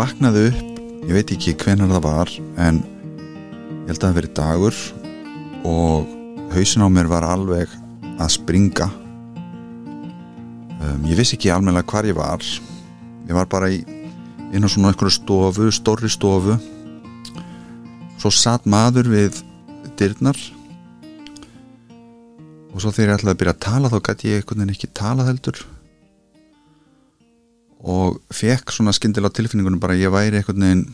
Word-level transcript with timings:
vaknaði 0.00 0.48
upp 0.50 0.70
ég 1.06 1.16
veit 1.16 1.30
ekki 1.34 1.56
hvenar 1.60 1.90
það 1.90 2.02
var 2.04 2.32
en 2.60 2.80
ég 2.84 3.88
held 3.88 3.96
að 3.98 4.04
það 4.04 4.18
verið 4.18 4.34
dagur 4.36 4.80
og 5.66 6.10
hausin 6.54 6.84
á 6.84 6.88
mér 6.92 7.08
var 7.10 7.26
alveg 7.26 7.72
að 8.20 8.34
springa. 8.34 8.88
Um, 10.80 11.02
ég 11.08 11.16
vissi 11.18 11.36
ekki 11.36 11.52
almennilega 11.52 11.88
hvar 11.88 12.08
ég 12.08 12.16
var. 12.18 12.44
Ég 13.28 13.36
var 13.36 13.48
bara 13.50 13.70
í 13.72 13.80
inn 14.50 14.66
á 14.66 14.68
svona 14.68 14.92
einhverju 14.92 15.14
stofu, 15.14 15.68
stórri 15.72 16.10
stofu. 16.12 16.56
Svo 18.20 18.32
satt 18.34 18.68
maður 18.68 19.10
við 19.12 19.42
dyrnar. 20.00 20.38
Og 22.70 22.80
svo 22.82 22.92
þegar 22.92 23.14
ég 23.14 23.20
ætlaði 23.20 23.34
að 23.34 23.42
byrja 23.42 23.56
að 23.56 23.64
tala 23.66 23.92
þá 23.92 24.00
gæti 24.08 24.32
ég 24.32 24.42
einhvern 24.42 24.62
veginn 24.62 24.76
ekki 24.76 24.94
tala 25.00 25.28
heldur 25.28 25.64
og 27.80 28.18
fekk 28.34 28.74
svona 28.74 28.92
skyndilega 28.92 29.32
tilfinningunum 29.38 29.80
bara 29.80 29.96
að 29.96 30.04
ég 30.04 30.12
væri 30.12 30.40
einhvern 30.40 30.66
veginn 30.66 30.88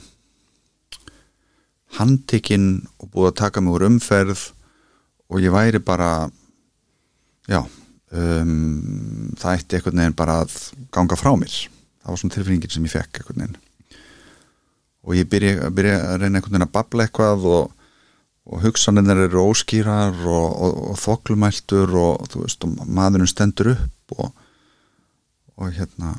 handtekinn 1.97 2.69
og 3.01 3.11
búið 3.11 3.31
að 3.33 3.39
taka 3.41 3.63
mig 3.63 3.75
úr 3.75 3.87
umferð 3.89 4.51
og 5.31 5.43
ég 5.43 5.55
væri 5.55 5.81
bara 5.83 6.29
já 7.51 7.63
um, 7.63 9.33
það 9.39 9.57
ætti 9.59 9.79
einhvern 9.79 10.03
veginn 10.03 10.19
bara 10.19 10.41
að 10.45 10.59
ganga 10.95 11.19
frá 11.19 11.33
mér. 11.39 11.57
Það 12.03 12.13
var 12.13 12.21
svona 12.23 12.37
tilfinningin 12.37 12.75
sem 12.75 12.87
ég 12.87 12.95
fekk 12.95 13.21
einhvern 13.21 13.43
veginn. 13.43 13.63
Og 15.07 15.19
ég 15.19 15.31
byrja, 15.31 15.71
byrja 15.75 15.97
að 16.03 16.21
reyna 16.23 16.39
einhvern 16.39 16.55
veginn 16.55 16.69
að 16.69 16.75
babla 16.77 17.07
eitthvað 17.07 17.49
og, 17.51 17.75
og 18.47 18.63
hugsanir 18.63 19.25
eru 19.27 19.47
óskýrar 19.51 20.23
og, 20.23 20.49
og, 20.67 20.81
og 20.93 21.03
þoklumæltur 21.03 21.95
og 21.99 22.39
maðurinn 22.87 23.31
stendur 23.31 23.75
upp 23.75 24.19
og 24.23 25.71
hérna 25.73 26.15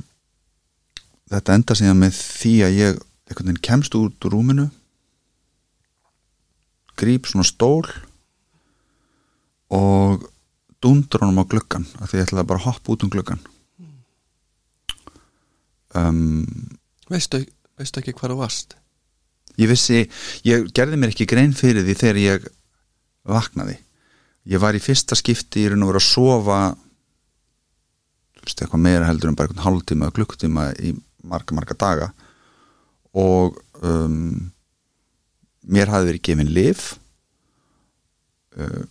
þetta 1.31 1.57
enda 1.57 1.77
síðan 1.77 2.01
með 2.01 2.17
því 2.19 2.53
að 2.67 2.77
ég 2.77 3.01
einhvern 3.27 3.51
veginn 3.51 3.65
kemst 3.69 3.97
út 3.99 4.27
úr 4.27 4.35
rúminu 4.37 4.69
grýp 6.97 7.27
svona 7.29 7.45
stól 7.47 7.83
og 9.73 10.25
dundur 10.83 11.25
honum 11.25 11.43
á 11.43 11.49
gluggan 11.49 11.85
af 11.99 12.09
því 12.09 12.21
ég 12.21 12.27
ætlaði 12.29 12.49
bara 12.49 12.63
að 12.63 12.67
hoppa 12.69 12.93
út 12.95 13.05
um 13.05 13.13
gluggan 13.13 13.43
um, 15.97 16.45
veistu, 17.11 17.43
veistu 17.77 18.01
ekki 18.01 18.15
hvað 18.15 18.35
þú 18.35 18.41
varst? 18.45 18.77
ég 19.57 19.69
vissi, 19.71 20.05
ég 20.45 20.69
gerði 20.75 20.99
mér 21.01 21.13
ekki 21.13 21.27
grein 21.29 21.55
fyrir 21.57 21.85
því 21.85 21.95
þegar 21.97 22.19
ég 22.21 22.49
vaknaði. 23.27 23.77
Ég 24.47 24.61
var 24.63 24.77
í 24.77 24.81
fyrsta 24.83 25.17
skipti 25.17 25.65
í 25.65 25.71
raun 25.71 25.83
og 25.83 25.91
verið 25.91 26.03
að 26.03 26.11
sofa 26.11 26.59
eitthvað 28.47 28.79
meira 28.79 29.09
heldur 29.09 29.27
en 29.27 29.35
bara 29.35 29.49
einhvern 29.49 29.65
hálftíma 29.65 30.07
eða 30.07 30.15
klukktíma 30.15 30.69
í 30.79 30.93
marga 31.29 31.57
marga 31.57 31.77
daga. 31.77 32.09
Og 33.17 33.57
um, 33.81 34.51
mér 35.67 35.91
hafði 35.91 36.11
verið 36.11 36.25
gefin 36.27 36.53
liv 36.53 36.83
uh, 38.57 38.83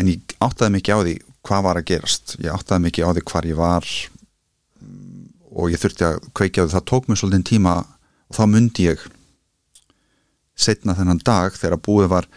en 0.00 0.10
ég 0.10 0.36
áttaði 0.42 0.76
mikið 0.78 0.96
á 0.96 1.00
því 1.04 1.14
hvað 1.46 1.66
var 1.66 1.80
að 1.80 1.88
gerast. 1.92 2.36
Ég 2.40 2.52
áttaði 2.54 2.86
mikið 2.88 3.06
á 3.06 3.10
því 3.14 3.24
hvar 3.30 3.48
ég 3.48 3.60
var 3.60 3.88
um, 4.80 5.24
og 5.50 5.72
ég 5.72 5.82
þurfti 5.82 6.08
að 6.08 6.20
kveikja 6.36 6.64
á 6.64 6.66
því. 6.66 6.74
Það 6.76 6.88
tók 6.92 7.08
mér 7.08 7.20
svolítið 7.22 7.48
tíma 7.52 7.74
og 7.84 8.38
þá 8.38 8.44
myndi 8.50 8.88
ég 8.90 9.06
setna 10.60 10.96
þennan 10.96 11.22
dag 11.24 11.54
þegar 11.56 11.80
búið 11.80 12.10
var 12.12 12.28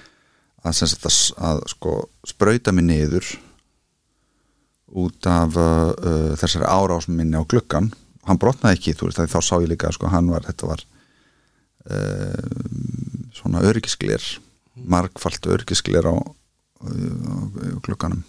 að, 0.64 0.78
sagt, 0.80 1.04
að, 1.08 1.18
að 1.44 1.66
sko, 1.74 1.98
sprauta 2.28 2.72
mig 2.76 2.88
niður 2.88 3.28
út 4.94 5.28
af 5.28 5.58
uh, 5.58 5.92
uh, 5.92 6.32
þessari 6.38 6.70
árásum 6.70 7.18
minni 7.18 7.40
á 7.40 7.44
gluggan 7.50 7.90
hann 8.28 8.40
brotnaði 8.40 8.80
ekki, 8.80 8.96
þú 8.98 9.10
veist, 9.10 9.22
þá 9.34 9.40
sá 9.42 9.56
ég 9.60 9.70
líka 9.72 9.92
sko, 9.96 10.10
hann 10.12 10.30
var, 10.32 10.46
þetta 10.48 10.70
var 10.70 10.84
uh, 11.92 12.48
svona 13.36 13.64
örgisklir 13.68 14.24
margfalt 14.74 15.46
örgisklir 15.48 16.06
á, 16.10 16.16
á, 16.16 16.16
á 16.18 17.36
glugganum. 17.84 18.24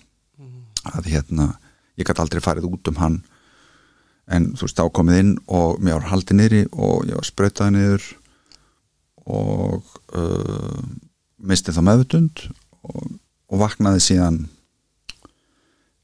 Að 0.84 1.08
hérna, 1.14 1.54
ég 1.96 2.06
gæti 2.06 2.20
aldrei 2.20 2.42
farið 2.44 2.68
út 2.68 2.90
um 2.90 3.00
hann. 3.00 3.22
En 4.28 4.50
þú 4.56 4.66
veist, 4.66 4.80
þá 4.80 4.92
komið 4.92 5.20
inn 5.22 5.32
og 5.52 5.80
mér 5.84 5.98
var 5.98 6.10
haldið 6.12 6.38
niðri 6.38 6.62
og 6.72 7.08
ég 7.08 7.16
var 7.16 7.28
sprautaði 7.28 7.76
niður 7.76 8.10
og 9.24 9.94
uh, 10.16 10.80
misti 11.40 11.72
þá 11.72 11.80
meðutund 11.84 12.46
og, 12.84 13.16
og 13.48 13.60
vaknaði 13.60 14.02
síðan 14.04 14.38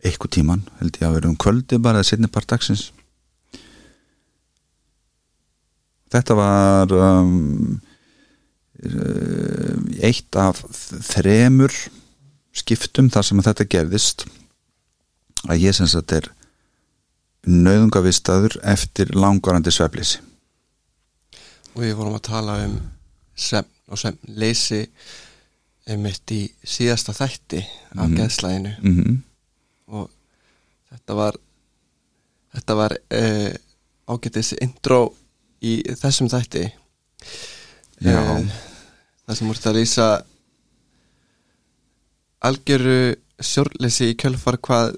eitthvað 0.00 0.34
tíman 0.36 0.64
held 0.80 0.96
ég 0.96 1.08
að 1.08 1.16
vera 1.18 1.28
um 1.28 1.36
kvöldi 1.40 1.80
bara 1.80 2.00
eða 2.00 2.08
setni 2.08 2.30
part 2.32 2.48
dagsins 2.48 2.86
þetta 6.10 6.36
var 6.38 6.92
um, 6.96 7.80
eitt 10.00 10.36
af 10.40 10.62
þremur 11.10 11.74
skiptum 12.56 13.10
þar 13.12 13.26
sem 13.28 13.42
þetta 13.44 13.68
gerðist 13.70 14.26
að 15.48 15.66
ég 15.66 15.76
sem 15.76 15.88
sagt 15.90 16.14
er 16.16 16.30
nöðungavistaður 17.48 18.58
eftir 18.68 19.12
langvarandi 19.16 19.72
sveflisi 19.72 20.20
og 21.74 21.84
við 21.84 21.94
vorum 21.96 22.16
að 22.18 22.26
tala 22.28 22.56
um 22.66 22.80
sem 23.38 23.68
og 23.90 23.98
sem 23.98 24.16
leysi 24.38 24.84
einmitt 25.90 26.30
í 26.34 26.42
síðasta 26.62 27.14
þætti 27.16 27.60
af 27.60 27.94
mm 27.94 28.02
-hmm. 28.02 28.16
geðslæginu 28.16 28.74
mm 28.82 28.96
-hmm. 28.98 29.16
og 29.86 30.10
þetta 30.90 31.14
var 31.14 31.36
þetta 32.54 32.74
var 32.74 32.92
uh, 32.92 33.52
ágættis 34.06 34.54
intro 34.60 35.14
í 35.60 35.80
þessum 36.00 36.30
þætti. 36.32 36.66
Uh, 38.00 38.46
það 39.26 39.36
sem 39.36 39.48
múrt 39.50 39.66
að 39.68 39.76
lýsa 39.76 40.06
algjöru 42.48 43.16
sjórleysi 43.40 44.10
í 44.12 44.16
kjölfar 44.20 44.56
hvað 44.64 44.94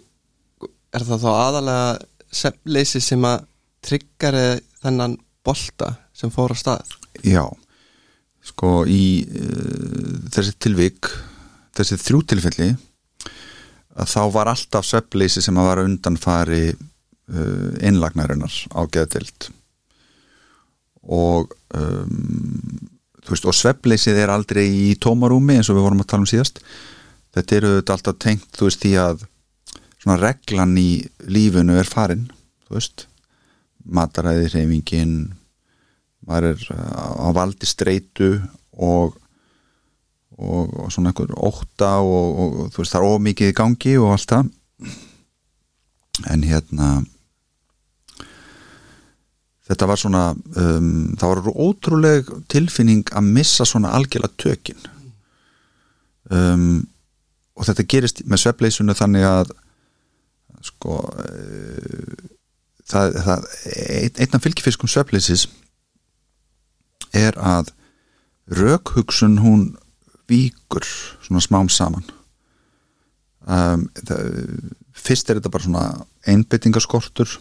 er 0.92 1.06
það 1.08 1.24
þá 1.24 1.30
aðalega 1.32 1.88
semleysi 2.32 3.02
sem 3.02 3.26
að 3.26 3.48
tryggjari 3.82 4.46
þennan 4.82 5.18
bolta 5.42 5.96
sem 6.14 6.30
fór 6.30 6.54
á 6.54 6.56
stað? 6.58 6.94
Já. 7.26 7.44
Sko 8.42 8.82
í 8.90 9.26
uh, 9.26 10.22
þessi 10.32 10.54
tilvik 10.62 11.10
þessi 11.76 11.98
þrjú 12.00 12.22
tilfelli 12.32 12.70
að 13.92 14.08
þá 14.08 14.22
var 14.34 14.50
alltaf 14.52 14.86
sveppleysi 14.88 15.42
sem 15.44 15.58
að 15.58 15.68
vara 15.68 15.84
undanfari 15.88 16.64
uh, 16.72 17.70
innlagnarinnar 17.84 18.54
á 18.72 18.80
geðdild 18.92 19.50
og 21.02 21.52
um, 21.74 22.88
þú 23.22 23.34
veist 23.34 23.46
og 23.48 23.56
sveppleysið 23.56 24.18
er 24.22 24.32
aldrei 24.34 24.66
í 24.66 24.88
tómarúmi 25.00 25.58
eins 25.58 25.70
og 25.70 25.78
við 25.78 25.86
vorum 25.86 26.02
að 26.04 26.10
tala 26.12 26.24
um 26.24 26.30
síðast. 26.30 26.62
Þetta 27.32 27.56
eru 27.58 27.70
þetta 27.78 27.96
alltaf 27.96 28.18
tengt 28.22 28.58
þú 28.58 28.68
veist 28.68 28.82
því 28.82 28.92
að 29.02 29.24
svona 30.02 30.18
reglan 30.20 30.74
í 30.78 30.90
lífunu 31.30 31.78
er 31.78 31.88
farin 31.88 32.28
þú 32.66 32.78
veist. 32.78 33.06
Mataræði 33.82 34.50
reyfingin 34.52 35.14
maður 36.26 36.52
er 36.52 36.66
á 36.70 37.28
valdi 37.34 37.66
streitu 37.66 38.36
og, 38.78 39.16
og, 40.38 40.74
og 40.84 40.92
svona 40.94 41.10
einhver 41.10 41.32
óta 41.34 41.96
og, 41.98 42.28
og 42.44 42.60
þú 42.74 42.82
veist 42.82 42.94
það 42.94 43.00
er 43.00 43.16
ómikið 43.16 43.50
í 43.50 43.56
gangi 43.58 43.96
og 43.98 44.14
allt 44.14 44.34
það. 44.36 44.52
En 46.30 46.46
hérna 46.46 46.92
þetta 49.72 49.88
var 49.88 50.00
svona 50.00 50.22
um, 50.32 51.12
það 51.18 51.32
var 51.32 51.60
ótrúleg 51.66 52.30
tilfinning 52.52 53.08
að 53.16 53.30
missa 53.38 53.66
svona 53.68 53.94
algjörlega 53.96 54.36
tökin. 54.40 54.88
Um, 56.32 56.84
og 57.56 57.68
þetta 57.68 57.88
gerist 57.88 58.22
með 58.28 58.44
sveppleysunni 58.44 58.96
þannig 58.96 59.26
að 59.28 59.52
sko 60.62 61.00
uh, 61.02 62.30
það, 62.88 63.18
það 63.26 63.46
ein, 63.72 64.16
einn 64.22 64.38
af 64.38 64.44
fylgifiskum 64.44 64.90
sveppleysis 64.90 65.46
er 67.16 67.36
að 67.36 67.72
raukhugsun 68.52 69.38
hún 69.42 69.70
víkur 70.30 70.84
svona 71.24 71.42
smám 71.44 71.70
saman. 71.72 72.04
Um, 73.42 73.88
það, 74.06 74.28
fyrst 74.96 75.30
er 75.30 75.40
þetta 75.40 75.52
bara 75.52 75.66
svona 75.66 75.86
einbyttingaskortur 76.30 77.40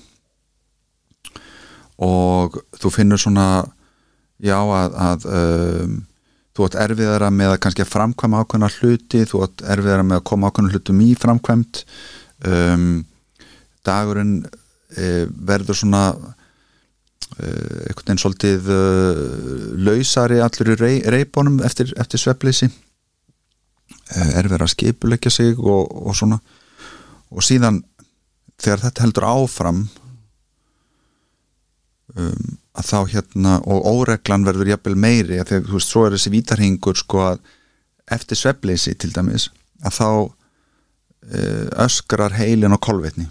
og 2.01 2.57
þú 2.81 2.93
finnur 2.93 3.21
svona 3.21 3.47
já 4.41 4.57
að, 4.57 4.97
að 4.97 5.27
um, 5.29 5.99
þú 6.51 6.67
átt 6.67 6.79
erfiðara 6.83 7.29
með 7.33 7.53
að 7.53 7.61
kannski 7.63 7.87
framkvæma 7.87 8.41
ákveðna 8.43 8.71
hluti, 8.79 9.23
þú 9.29 9.45
átt 9.45 9.63
erfiðara 9.75 10.05
með 10.07 10.19
að 10.19 10.27
koma 10.31 10.49
ákveðna 10.49 10.73
hlutum 10.75 11.03
í 11.05 11.11
framkvæmt 11.19 11.83
um, 12.49 12.87
dagurinn 13.87 14.35
e, 14.97 15.25
verður 15.29 15.77
svona 15.79 16.03
e, 16.11 17.47
einhvern 17.47 18.03
veginn 18.03 18.21
svolítið 18.21 18.71
e, 18.73 18.79
lausari 19.87 20.41
allur 20.43 20.73
í 20.73 20.77
rey, 20.81 20.99
reybónum 21.15 21.61
eftir, 21.65 21.93
eftir 22.01 22.21
sveppleysi 22.21 22.67
e, 22.67 24.27
erfiðara 24.41 24.67
að 24.67 24.75
skipuleggja 24.75 25.33
sig 25.33 25.57
og, 25.59 25.87
og 25.87 26.17
svona. 26.17 26.41
Og 27.31 27.45
síðan 27.47 27.79
þegar 28.61 28.85
þetta 28.87 29.05
heldur 29.05 29.29
áfram 29.31 29.85
um, 32.17 32.51
að 32.77 32.87
þá 32.87 32.99
hérna 33.13 33.55
og 33.67 33.87
óreglan 33.87 34.45
verður 34.47 34.73
jafnvel 34.73 34.97
meiri 34.99 35.39
að 35.41 35.53
þegar, 35.53 35.65
þú 35.69 35.79
veist, 35.79 35.91
svo 35.91 36.05
er 36.05 36.15
þessi 36.15 36.33
vítarhingur 36.35 36.99
sko 36.99 37.23
að 37.29 37.41
eftir 38.11 38.39
svefleysi 38.39 38.95
til 38.99 39.11
dæmis 39.15 39.49
að 39.85 39.97
þá 39.97 40.07
uh, 40.11 41.67
öskrar 41.85 42.35
heilin 42.37 42.75
og 42.75 42.81
kolvetni. 42.83 43.27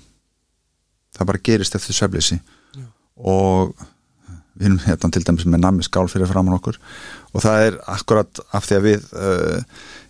Það 1.16 1.32
bara 1.32 1.44
gerist 1.50 1.76
eftir 1.76 1.96
svefleysi 1.96 2.40
og 3.20 3.74
við 4.60 4.68
erum 4.68 4.82
hérna 4.84 5.10
til 5.12 5.24
dæmis 5.24 5.46
með 5.48 5.64
nammi 5.64 5.84
skál 5.84 6.08
fyrir 6.08 6.28
framann 6.30 6.56
okkur. 6.56 6.78
Og 7.32 7.44
það 7.44 7.66
er 7.66 7.78
akkurat 7.90 8.42
af 8.56 8.66
því 8.66 8.78
að 8.78 8.86
við 8.86 9.08
uh, 9.16 9.62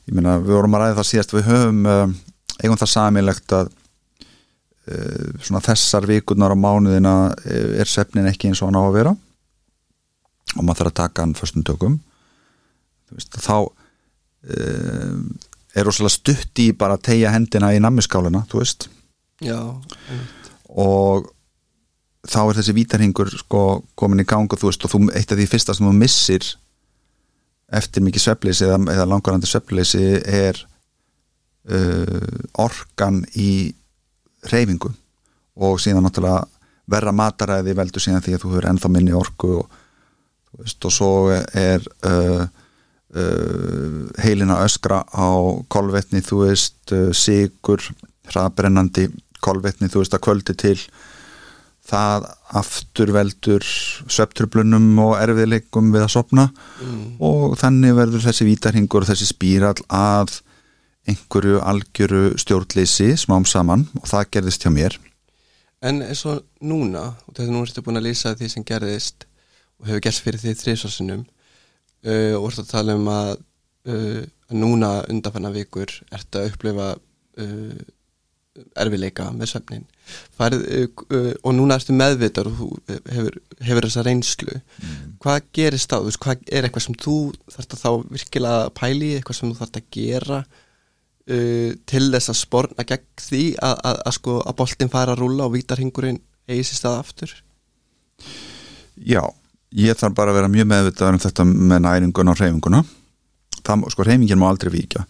ég 0.09 0.17
meina 0.17 0.39
við 0.43 0.57
vorum 0.57 0.77
að 0.79 0.85
ræða 0.85 0.99
það 1.01 1.11
síðast 1.11 1.35
við 1.37 1.49
höfum 1.51 1.85
uh, 1.87 2.17
eigum 2.61 2.81
það 2.81 2.93
samilegt 2.95 3.57
að 3.57 3.71
svona 5.43 5.63
þessar 5.65 6.07
vikurnar 6.11 6.55
á 6.55 6.59
mánuðina 6.59 7.15
er 7.45 7.89
sefnin 7.89 8.29
ekki 8.31 8.51
eins 8.51 8.63
og 8.63 8.71
hann 8.71 8.81
á 8.81 8.85
að 8.85 8.97
vera. 8.99 9.17
Og 10.57 10.63
maður 10.65 10.81
þarf 10.81 10.91
að 10.91 10.99
taka 11.01 11.25
hann 11.25 11.37
fyrstum 11.39 11.67
tökum. 11.67 11.99
Veist, 13.15 13.37
þá 13.39 13.71
er 15.77 15.87
rosalega 15.87 16.15
stutt 16.15 16.63
í 16.63 16.71
bara 16.77 16.97
að 16.97 17.05
tegja 17.11 17.35
hendina 17.35 17.73
í 17.75 17.83
nammiskáluna 17.83 18.45
þú 18.51 18.63
veist. 18.63 18.89
Já, 19.41 19.61
og 20.69 21.31
þá 22.29 22.41
er 22.43 22.59
þessi 22.59 22.77
vítarhingur 22.77 23.31
sko 23.33 23.63
komin 23.99 24.23
í 24.23 24.29
gang 24.29 24.51
og 24.51 24.61
þú 24.61 24.71
veist 24.71 24.85
og 24.85 24.93
þú, 24.93 25.03
eitt 25.17 25.33
af 25.33 25.39
því 25.39 25.47
fyrsta 25.49 25.77
sem 25.77 25.89
þú 25.89 25.95
missir 25.97 26.49
eftir 27.71 28.05
mikið 28.05 28.25
sveppleysi 28.25 28.67
eða, 28.67 28.81
eða 28.93 29.09
langarandi 29.09 29.49
sveppleysi 29.49 30.05
er 30.21 30.59
uh, 31.71 32.41
orkan 32.61 33.23
í 33.39 33.73
reyfingu 34.49 34.93
og 35.61 35.81
síðan 35.83 36.07
náttúrulega 36.07 36.47
verra 36.91 37.13
mataræði 37.15 37.77
veldur 37.79 38.03
síðan 38.03 38.25
því 38.25 38.35
að 38.37 38.43
þú 38.43 38.53
hefur 38.53 38.69
ennþá 38.71 38.91
minni 38.93 39.15
orku 39.17 39.53
og, 39.61 39.79
veist, 40.59 40.81
og 40.87 40.95
svo 40.95 41.13
er 41.31 41.85
uh, 42.09 42.43
uh, 43.15 44.01
heilina 44.23 44.61
öskra 44.65 45.03
á 45.07 45.29
kolvetni, 45.71 46.25
þú 46.25 46.45
veist 46.47 46.95
uh, 46.97 47.11
sigur, 47.17 47.85
hraðbrennandi 48.31 49.09
kolvetni, 49.45 49.91
þú 49.91 50.03
veist 50.03 50.17
að 50.17 50.25
kvöldi 50.27 50.57
til 50.59 50.77
það 51.91 52.27
afturveldur 52.61 53.65
söpturblunum 54.11 54.93
og 55.03 55.17
erfiðleikum 55.19 55.91
við 55.95 56.05
að 56.07 56.13
sopna 56.15 56.45
mm. 56.51 57.01
og 57.25 57.57
þannig 57.59 57.97
verður 57.99 58.27
þessi 58.29 58.47
vítarhingur 58.47 59.05
og 59.05 59.11
þessi 59.11 59.27
spíral 59.31 59.75
að 59.89 60.37
einhverju 61.09 61.61
algjöru 61.65 62.25
stjórnleysi 62.41 63.15
smám 63.21 63.47
saman 63.49 63.87
og 64.01 64.09
það 64.11 64.31
gerðist 64.37 64.67
hjá 64.67 64.73
mér. 64.75 64.97
En 65.81 66.03
eins 66.05 66.25
og 66.29 66.43
núna 66.61 67.15
og 67.25 67.33
þetta 67.33 67.53
nú 67.53 67.63
ertu 67.65 67.85
búin 67.85 68.01
að 68.01 68.11
lýsa 68.11 68.35
því 68.37 68.51
sem 68.53 68.67
gerðist 68.69 69.25
og 69.81 69.89
hefur 69.89 70.03
gerst 70.05 70.25
fyrir 70.25 70.43
því 70.43 70.57
þrýsvarsinum 70.61 71.23
uh, 71.25 72.35
og 72.37 72.51
ertu 72.51 72.67
að 72.67 72.75
tala 72.75 72.99
um 72.99 73.09
að, 73.13 73.33
uh, 73.89 74.21
að 74.51 74.61
núna 74.61 74.93
undanfanna 75.09 75.55
vikur 75.55 75.95
ertu 76.13 76.43
að 76.43 76.53
upplifa 76.53 76.91
uh, 76.99 77.81
erfileika 78.77 79.31
með 79.33 79.55
söfnin 79.55 79.87
Farið, 80.37 80.67
uh, 81.07 81.33
og 81.47 81.55
núna 81.57 81.79
ertu 81.81 81.97
meðvitar 81.97 82.51
og 82.51 82.59
þú 82.59 82.71
hefur, 82.91 83.37
hefur 83.63 83.87
þessa 83.87 84.05
reynslu. 84.05 84.57
Mm. 84.83 85.13
hvað 85.23 85.53
gerist 85.57 85.93
þá, 85.93 86.01
hvað 86.21 86.49
er 86.51 86.67
eitthvað 86.67 86.91
sem 86.91 86.99
þú 87.07 87.21
þarfst 87.55 87.77
að 87.77 87.85
þá 87.87 88.11
virkilega 88.19 88.73
pæli 88.77 89.15
eitthvað 89.17 89.41
sem 89.41 89.53
þú 89.53 89.63
þarfst 89.63 89.81
að 89.81 89.89
gera 89.97 90.43
uh, 91.31 91.71
til 91.89 92.05
þess 92.13 92.33
að 92.33 92.41
spórna 92.41 92.87
gegn 92.89 93.07
því 93.21 93.45
að, 93.63 93.77
að, 93.91 94.01
að 94.11 94.17
sko 94.19 94.39
að 94.45 94.59
boltin 94.61 94.93
fara 94.93 95.15
að 95.15 95.23
rúla 95.25 95.47
og 95.49 95.55
vítarhingurinn 95.57 96.21
eigi 96.51 96.67
sér 96.69 96.81
stað 96.81 96.99
aftur 97.05 97.37
Já, 99.01 99.23
ég 99.73 99.97
þarf 99.97 100.17
bara 100.17 100.35
að 100.35 100.41
vera 100.41 100.53
mjög 100.53 100.69
meðvitað 100.73 101.15
um 101.15 101.23
þetta 101.23 101.47
með 101.51 101.85
næringuna 101.87 102.35
og 102.35 102.41
reyfinguna 102.43 102.83
það, 103.65 103.87
sko 103.95 104.07
reyfingin 104.07 104.41
má 104.41 104.49
aldrei 104.51 104.73
vika 104.75 105.07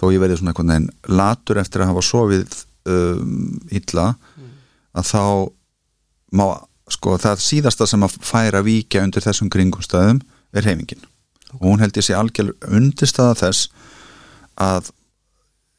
þó 0.00 0.10
ég 0.12 0.22
verði 0.22 0.40
svona 0.40 0.52
einhvern 0.52 0.74
veginn 0.74 1.16
latur 1.18 1.60
eftir 1.62 1.84
að 1.84 1.92
hafa 1.92 2.04
sofið 2.06 2.58
um, 2.90 3.58
illa 3.70 4.12
mm. 4.14 4.52
að 4.98 5.10
þá 5.12 5.24
má, 6.38 6.46
sko, 6.90 7.16
það 7.22 7.44
síðasta 7.44 7.88
sem 7.88 8.06
að 8.06 8.18
færa 8.24 8.62
vika 8.66 9.02
undir 9.04 9.24
þessum 9.24 9.50
kringumstæðum 9.52 10.22
er 10.52 10.68
heimingin 10.68 11.04
okay. 11.04 11.60
og 11.60 11.68
hún 11.68 11.84
held 11.84 11.98
ég 11.98 12.06
sé 12.06 12.16
algjör 12.18 12.52
undirstaða 12.68 13.38
þess 13.44 13.70
að 14.60 14.90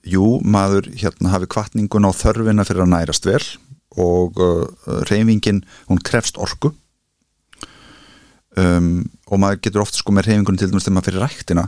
jú, 0.03 0.39
maður 0.43 0.89
hérna 0.99 1.33
hafi 1.33 1.49
kvartningun 1.51 2.07
á 2.07 2.11
þörfina 2.11 2.65
fyrir 2.67 2.85
að 2.85 2.93
nærast 2.95 3.27
vel 3.27 3.43
og 3.93 4.39
uh, 4.41 4.65
reyfingin, 5.09 5.61
hún 5.89 6.01
krefst 6.01 6.39
orku. 6.41 6.73
Um, 8.57 9.09
og 9.29 9.39
maður 9.41 9.63
getur 9.65 9.81
ofta 9.81 9.97
sko 9.97 10.13
með 10.13 10.29
reyfingunum 10.29 10.59
til 10.61 10.69
dæmis 10.69 10.85
þegar 10.85 10.97
maður 10.97 11.09
fyrir 11.09 11.23
ræktina 11.25 11.67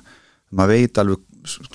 maður 0.53 0.75
veit 0.75 0.99
alveg 1.01 1.21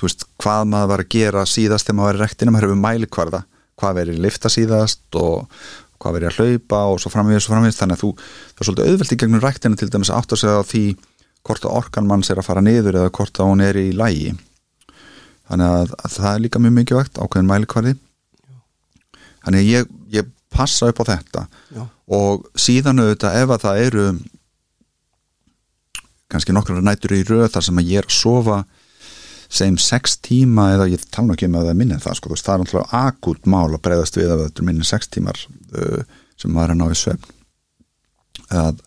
veist, 0.01 0.27
hvað 0.41 0.67
maður 0.71 0.91
var 0.93 1.03
að 1.05 1.13
gera 1.15 1.47
síðast 1.49 1.89
þegar 1.89 1.99
maður 1.99 2.11
var 2.11 2.19
í 2.19 2.23
rektina, 2.25 2.55
maður 2.55 2.67
hefur 2.69 2.83
mælikvarða 2.85 3.41
hvað 3.81 3.97
verið 4.01 4.21
lifta 4.25 4.51
síðast 4.53 5.19
og 5.19 5.63
hvað 6.01 6.17
verið 6.17 6.31
að 6.31 6.39
hlaupa 6.41 6.81
og 6.91 7.01
svo 7.01 7.13
framvegis 7.13 7.47
og 7.49 7.55
framvegis. 7.55 7.81
Þannig 7.81 7.99
að 7.99 8.03
þú, 8.03 8.11
það 8.51 8.63
er 8.63 8.69
svolítið 8.69 8.91
auðvelt 8.91 9.15
í 9.15 9.19
gegnum 9.23 9.45
rektina 9.45 9.81
til 9.81 9.91
dæmis 9.93 10.13
átt 10.15 10.35
að 10.35 10.43
segja 10.43 10.69
því 10.69 10.85
hvort 11.47 11.67
orkan 11.71 12.09
manns 12.09 12.31
er 12.33 12.41
að 12.41 12.49
fara 12.51 12.65
niður 12.65 13.01
eða 13.01 13.13
hvort 13.17 13.41
að 13.41 13.51
hún 13.51 13.65
er 13.65 13.81
í 13.81 13.91
lægi 13.97 14.35
þannig 15.51 15.77
að, 15.77 15.95
að 15.99 16.17
það 16.17 16.33
er 16.33 16.45
líka 16.47 16.63
mjög 16.63 16.77
mikilvægt 16.79 17.21
ákveðin 17.21 17.51
mælikvarði. 17.51 17.95
Þannig 19.45 19.65
að 19.65 19.71
ég, 19.71 19.95
ég 20.15 20.35
passa 20.51 20.91
upp 20.91 21.03
á 21.03 21.11
þetta. 21.15 21.47
Já. 21.75 21.83
og 22.11 22.47
síðan 22.59 23.03
auðvitað 23.03 23.37
ef 23.39 23.55
að 23.55 23.65
það 23.65 23.83
eru 23.87 24.05
kannski 26.31 26.55
nokkrar 26.55 26.85
nætur 26.85 27.15
í 27.17 27.25
röð 27.27 27.49
þar 27.55 27.67
sem 27.67 27.81
að 27.81 27.91
ég 27.91 28.03
er 28.03 28.09
að 28.09 28.17
sofa 28.17 28.59
segjum 29.51 29.79
6 29.83 30.17
tíma 30.23 30.69
eða 30.77 30.87
ég 30.93 31.07
tala 31.11 31.35
ekki 31.35 31.49
um 31.51 31.59
að 31.59 31.71
það 31.71 31.81
minna 31.81 31.99
það 32.03 32.19
sko, 32.19 32.37
það 32.39 32.53
er 32.53 32.63
náttúrulega 32.63 33.01
akút 33.09 33.49
mál 33.51 33.67
að 33.67 33.83
breyðast 33.87 34.19
við 34.19 34.31
að 34.31 34.45
þetta 34.45 34.63
er 34.63 34.69
minni 34.69 34.87
6 34.87 35.11
tímar 35.17 35.41
uh, 35.75 36.05
sem 36.39 36.55
maður 36.55 36.71
er 36.71 36.77
að 36.77 36.81
ná 36.81 36.95
í 36.95 37.01
svefn 37.01 37.33
að, 38.61 38.85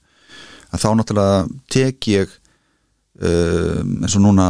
að 0.72 0.86
þá 0.86 0.88
náttúrulega 1.00 1.42
tek 1.76 2.10
ég 2.14 2.32
uh, 2.32 3.82
eins 3.84 4.16
og 4.16 4.24
núna 4.24 4.48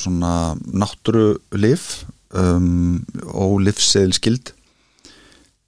svona 0.00 0.32
náttúru 0.72 1.36
lif 1.56 2.04
um, 2.34 2.98
og 3.34 3.60
livseðil 3.66 4.14
skild 4.16 4.52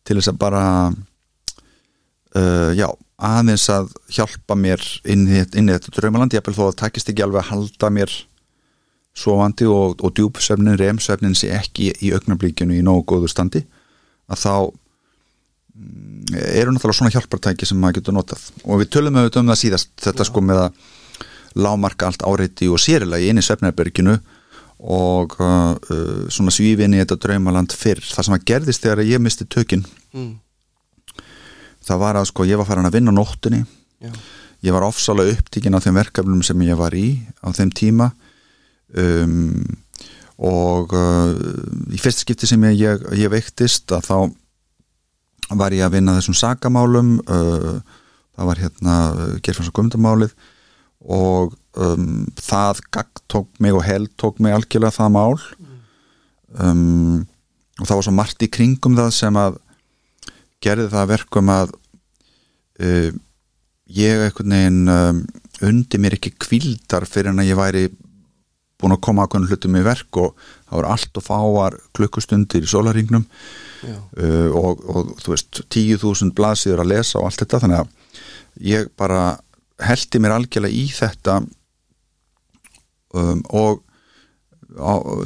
til 0.06 0.18
þess 0.18 0.32
að 0.32 0.40
bara 0.42 0.64
uh, 0.90 2.70
já, 2.74 2.88
aðeins 3.22 3.68
að 3.70 3.92
hjálpa 4.10 4.56
mér 4.58 4.82
inn 5.04 5.26
í, 5.28 5.42
inn 5.54 5.70
í 5.70 5.76
þetta 5.76 5.94
draumaland, 5.98 6.34
ég 6.34 6.42
hef 6.42 6.50
vel 6.50 6.58
þó 6.58 6.68
að 6.70 6.78
takist 6.82 7.12
ekki 7.12 7.24
alveg 7.24 7.42
að 7.44 7.50
halda 7.52 7.92
mér 7.94 8.14
sovandi 9.12 9.68
og, 9.68 10.00
og 10.00 10.14
djúpsefnin, 10.16 10.78
remsefnin 10.80 11.36
sé 11.36 11.52
ekki 11.54 11.92
í 12.00 12.12
augnablíkinu 12.16 12.78
í 12.78 12.84
nógu 12.84 13.04
góðu 13.12 13.28
standi 13.30 13.60
að 14.32 14.40
þá 14.40 14.54
mm, 15.76 16.32
eru 16.56 16.72
náttúrulega 16.72 16.98
svona 16.98 17.12
hjálpartæki 17.12 17.68
sem 17.68 17.80
maður 17.80 18.00
getur 18.00 18.16
notað 18.16 18.46
og 18.64 18.80
við 18.80 18.92
tölum 18.96 19.20
auðvitað 19.20 19.44
um 19.44 19.52
það 19.52 19.60
síðast 19.62 19.92
þetta 20.00 20.24
Já. 20.24 20.30
sko 20.30 20.44
með 20.48 20.62
að 20.64 20.80
lámarka 21.58 22.08
allt 22.08 22.24
áreiti 22.26 22.68
og 22.70 22.80
sérilagi 22.80 23.30
inn 23.30 23.40
í 23.40 23.44
Svefnarberginu 23.44 24.16
og 24.82 25.36
uh, 25.38 25.74
uh, 25.78 26.24
svona 26.32 26.52
svífinni 26.54 26.98
í 26.98 27.02
þetta 27.04 27.20
draumaland 27.22 27.74
fyrr 27.76 28.02
það 28.02 28.26
sem 28.26 28.36
að 28.36 28.46
gerðist 28.50 28.82
þegar 28.82 29.04
ég 29.06 29.22
misti 29.22 29.46
tökinn 29.46 29.84
mm. 30.10 30.32
það 31.86 32.02
var 32.02 32.18
að 32.18 32.28
sko 32.32 32.46
ég 32.48 32.58
var 32.58 32.66
farin 32.66 32.88
að 32.88 32.98
vinna 32.98 33.14
nóttunni 33.14 33.62
Já. 34.02 34.10
ég 34.66 34.74
var 34.74 34.88
ofsalega 34.88 35.36
upptíkin 35.36 35.78
á 35.78 35.82
þeim 35.84 36.00
verkefnum 36.00 36.42
sem 36.46 36.66
ég 36.66 36.78
var 36.80 36.96
í 36.98 37.06
á 37.46 37.48
þeim 37.54 37.70
tíma 37.78 38.10
um, 38.98 39.62
og 40.42 40.94
uh, 40.98 41.30
í 41.94 42.00
fyrst 42.02 42.24
skipti 42.24 42.50
sem 42.50 42.62
ég, 42.72 42.80
ég, 42.82 43.06
ég 43.22 43.30
veiktist 43.30 43.94
að 43.94 44.08
þá 44.08 44.16
var 45.62 45.74
ég 45.76 45.86
að 45.86 45.98
vinna 46.00 46.16
þessum 46.18 46.38
sagamálum 46.38 47.20
uh, 47.22 47.78
það 48.34 48.50
var 48.50 48.62
hérna 48.64 48.96
gerðfans 49.44 49.70
og 49.70 49.78
gumdamálið 49.78 50.34
og 51.02 51.56
um, 51.74 52.24
það 52.38 52.82
tók 53.30 53.48
mig 53.58 53.74
og 53.74 53.84
held 53.86 54.10
tók 54.20 54.40
mig 54.42 54.54
algjörlega 54.54 54.94
það 54.98 55.14
mál. 55.16 55.40
Um, 56.52 57.26
og 57.80 57.88
það 57.88 57.96
var 57.96 58.06
svo 58.06 58.14
margt 58.14 58.44
í 58.44 58.50
kringum 58.52 58.96
það 58.98 59.12
sem 59.16 59.38
að 59.40 59.58
gerði 60.62 60.90
það 60.92 61.12
verkum 61.14 61.52
að 61.52 61.74
uh, 62.82 63.10
ég 63.92 64.24
eitthvað 64.26 64.52
neginn 64.52 64.92
um, 64.92 65.22
undi 65.62 66.00
mér 66.00 66.18
ekki 66.18 66.34
kvildar 66.42 67.06
fyrir 67.08 67.32
en 67.32 67.42
að 67.42 67.52
ég 67.52 67.58
væri 67.58 67.84
búin 68.82 68.96
að 68.96 69.02
koma 69.06 69.26
ákveðin 69.26 69.48
hlutum 69.50 69.78
í 69.78 69.84
verk 69.86 70.18
og 70.18 70.34
það 70.66 70.76
voru 70.76 70.90
allt 70.90 71.18
og 71.20 71.24
fáar 71.26 71.76
klukkustundir 71.94 72.66
í 72.66 72.70
solaringnum 72.70 73.24
uh, 73.86 74.48
og, 74.58 74.82
og 74.82 75.14
þú 75.22 75.34
veist 75.34 75.62
10.000 75.68 76.34
blaðsíður 76.36 76.82
að 76.84 76.92
lesa 76.96 77.20
og 77.20 77.28
allt 77.28 77.44
þetta 77.44 77.62
þannig 77.62 77.82
að 77.84 78.20
ég 78.72 78.90
bara 78.98 79.22
heldi 79.86 80.20
mér 80.22 80.36
algjörlega 80.36 80.74
í 80.74 80.86
þetta 80.94 81.40
um, 83.14 83.42
og 83.52 83.82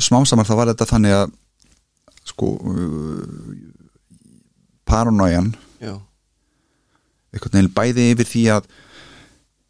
smámsamar 0.03 0.49
það 0.49 0.59
var 0.61 0.73
þetta 0.73 0.89
þannig 0.91 1.17
að 1.21 1.35
sko 2.27 2.49
uh, 2.59 3.23
paranójan 4.87 5.53
einhvern 7.37 7.55
veginn 7.59 7.73
bæði 7.77 8.11
yfir 8.15 8.31
því 8.31 8.45
að 8.57 8.69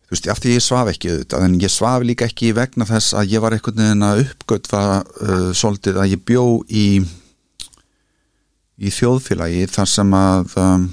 þú 0.06 0.14
veist, 0.14 0.28
af 0.30 0.40
því 0.40 0.54
ég 0.54 0.62
svaf 0.64 0.90
ekki 0.92 1.10
auðvitað, 1.12 1.44
en 1.44 1.54
ég 1.60 1.72
svaf 1.72 2.04
líka 2.06 2.28
ekki 2.30 2.52
vegna 2.56 2.86
þess 2.88 3.16
að 3.18 3.32
ég 3.34 3.42
var 3.42 3.56
einhvern 3.56 3.82
veginn 3.82 4.06
að 4.06 4.22
uppgötva 4.24 4.82
uh, 5.02 5.48
svolítið 5.56 6.00
að 6.02 6.12
ég 6.14 6.26
bjó 6.28 6.44
í 6.70 6.86
í 8.76 8.92
þjóðfélagi 8.92 9.66
þar 9.72 9.88
sem 9.88 10.14
að 10.16 10.56
um, 10.60 10.86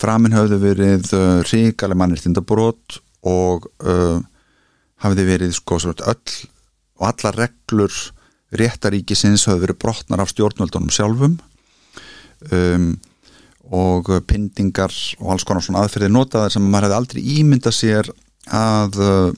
framinn 0.00 0.34
höfðu 0.36 0.58
verið 0.62 1.10
uh, 1.14 1.40
ríkaleg 1.46 1.98
mannirtindabrót 1.98 2.98
og 3.28 3.68
uh, 3.84 4.20
hafði 5.04 5.26
verið 5.28 5.56
sko 5.56 5.80
svona 5.82 6.12
öll 6.12 6.36
og 7.00 7.08
alla 7.10 7.32
reglur 7.34 7.94
réttaríkisins 8.54 9.48
höfðu 9.48 9.66
verið 9.66 9.80
brotnar 9.82 10.22
af 10.22 10.30
stjórnvöldunum 10.32 10.92
sjálfum. 10.94 11.38
Um, 12.52 12.94
og 13.72 14.10
pindingar 14.28 14.92
og 15.22 15.30
alls 15.32 15.44
konar 15.48 15.64
svona 15.64 15.84
aðferðir 15.84 16.12
notaðar 16.12 16.52
sem 16.52 16.64
maður 16.68 16.90
hefði 16.90 16.98
aldrei 16.98 17.20
ímynda 17.38 17.72
sér 17.72 18.10
að 18.52 18.98
uh, 19.00 19.30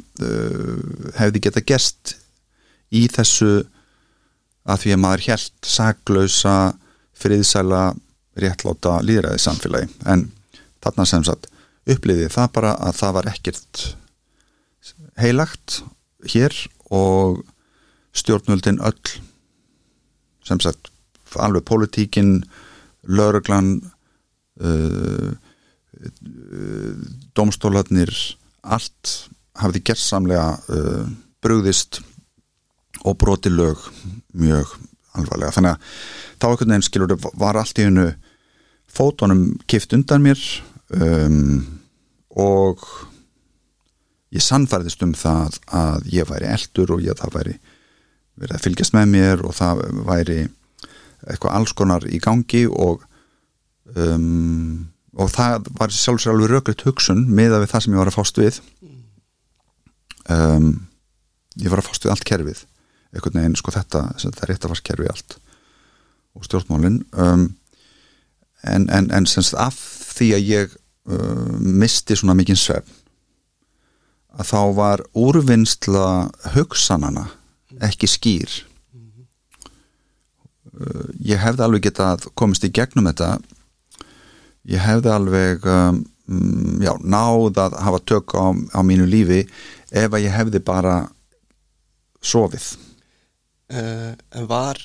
hefði 1.14 1.42
geta 1.44 1.62
gest 1.62 2.16
í 2.90 3.06
þessu 3.12 3.60
að 4.66 4.82
því 4.82 4.94
að 4.96 5.02
maður 5.04 5.24
helt 5.28 5.68
saglausa 5.70 6.56
friðsæla 7.16 7.84
réttláta 8.42 8.98
líðræði 9.06 9.40
samfélagi 9.40 9.88
en 10.10 10.26
þarna 10.86 11.06
sem 11.08 11.26
sagt 11.26 11.50
uppliði 11.86 12.30
það 12.32 12.52
bara 12.56 12.72
að 12.88 12.98
það 13.00 13.16
var 13.18 13.30
ekkert 13.30 13.84
heilagt 15.20 15.80
hér 16.30 16.54
og 16.94 17.42
stjórnvöldin 18.16 18.80
öll 18.86 19.16
sem 20.46 20.60
sagt 20.62 20.92
alveg 21.36 21.66
politíkin 21.68 22.38
lauruglan 23.06 23.74
uh, 24.62 25.30
uh, 25.30 26.92
domstólarnir 27.36 28.12
allt 28.64 29.28
hafði 29.60 29.82
gerðsamlega 29.90 30.46
uh, 30.72 31.04
brugðist 31.44 32.00
og 33.06 33.18
broti 33.20 33.52
lög 33.52 33.82
mjög 34.32 34.72
alvarlega. 35.16 35.52
Þannig 35.54 35.74
að 35.74 35.80
þá 36.40 36.46
einhvern 36.48 36.72
veginn 36.72 36.86
skilur 36.86 37.14
var 37.36 37.60
allt 37.60 37.78
í 37.80 37.86
hennu 37.86 38.08
fótonum 38.96 39.44
kift 39.68 39.94
undan 39.96 40.24
mér 40.24 40.40
um, 40.94 41.64
og 42.36 42.84
ég 44.34 44.44
sannfærðist 44.44 45.02
um 45.06 45.14
það 45.16 45.58
að 45.74 46.10
ég 46.12 46.28
væri 46.28 46.50
eldur 46.52 46.96
og 46.96 47.04
ég 47.04 47.18
það 47.18 47.38
væri 47.38 47.56
verið 48.36 48.56
að 48.58 48.64
fylgjast 48.66 48.96
með 48.96 49.12
mér 49.14 49.44
og 49.48 49.56
það 49.56 49.82
væri 50.06 50.40
eitthvað 51.26 51.56
alls 51.56 51.72
konar 51.76 52.04
í 52.06 52.20
gangi 52.22 52.66
og 52.68 53.06
um, 53.96 54.86
og 55.16 55.32
það 55.32 55.70
var 55.78 55.94
sjálfsög 55.94 56.34
alveg 56.34 56.52
rökriðt 56.52 56.84
hugsun 56.86 57.24
miða 57.32 57.62
við 57.62 57.72
það 57.72 57.84
sem 57.84 57.94
ég 57.94 58.02
var 58.02 58.10
að 58.10 58.18
fást 58.18 58.40
við. 58.40 58.58
Um, 60.28 60.66
ég 61.56 61.72
var 61.72 61.80
að 61.80 61.88
fást 61.88 62.04
við 62.04 62.12
allt 62.12 62.26
kerfið. 62.28 62.64
Einhvern 63.14 63.40
veginn 63.40 63.56
sko 63.56 63.72
þetta, 63.72 64.02
þetta 64.20 64.48
réttafarskerfi 64.50 65.08
allt 65.08 65.38
og 66.36 66.44
stjórnmálin. 66.44 66.98
Um, 67.16 67.46
en, 68.66 68.90
en, 68.92 69.08
en 69.14 69.28
semst 69.30 69.56
af 69.56 69.78
því 70.16 70.30
að 70.36 70.48
ég 70.50 70.76
uh, 70.76 71.56
misti 71.60 72.16
svona 72.16 72.36
mikinn 72.38 72.58
svefn 72.58 73.02
að 74.36 74.50
þá 74.50 74.60
var 74.76 75.02
úrvinnsla 75.16 76.06
hugsanana 76.52 77.26
ekki 77.86 78.08
skýr. 78.08 78.52
Uh, 80.76 81.06
ég 81.24 81.40
hefði 81.40 81.64
alveg 81.64 81.86
getað 81.88 82.28
komist 82.36 82.66
í 82.66 82.72
gegnum 82.72 83.08
þetta. 83.08 83.36
Ég 84.68 84.82
hefði 84.82 85.12
alveg 85.14 85.64
um, 85.70 86.02
já, 86.82 86.92
náð 87.00 87.62
að 87.62 87.78
hafa 87.86 88.02
tök 88.04 88.36
á, 88.36 88.52
á 88.76 88.80
mínu 88.84 89.06
lífi 89.08 89.44
ef 89.92 90.10
að 90.10 90.26
ég 90.26 90.34
hefði 90.34 90.60
bara 90.66 90.98
sofið. 92.20 92.74
Uh, 93.72 94.12
En 94.34 94.48
var 94.50 94.78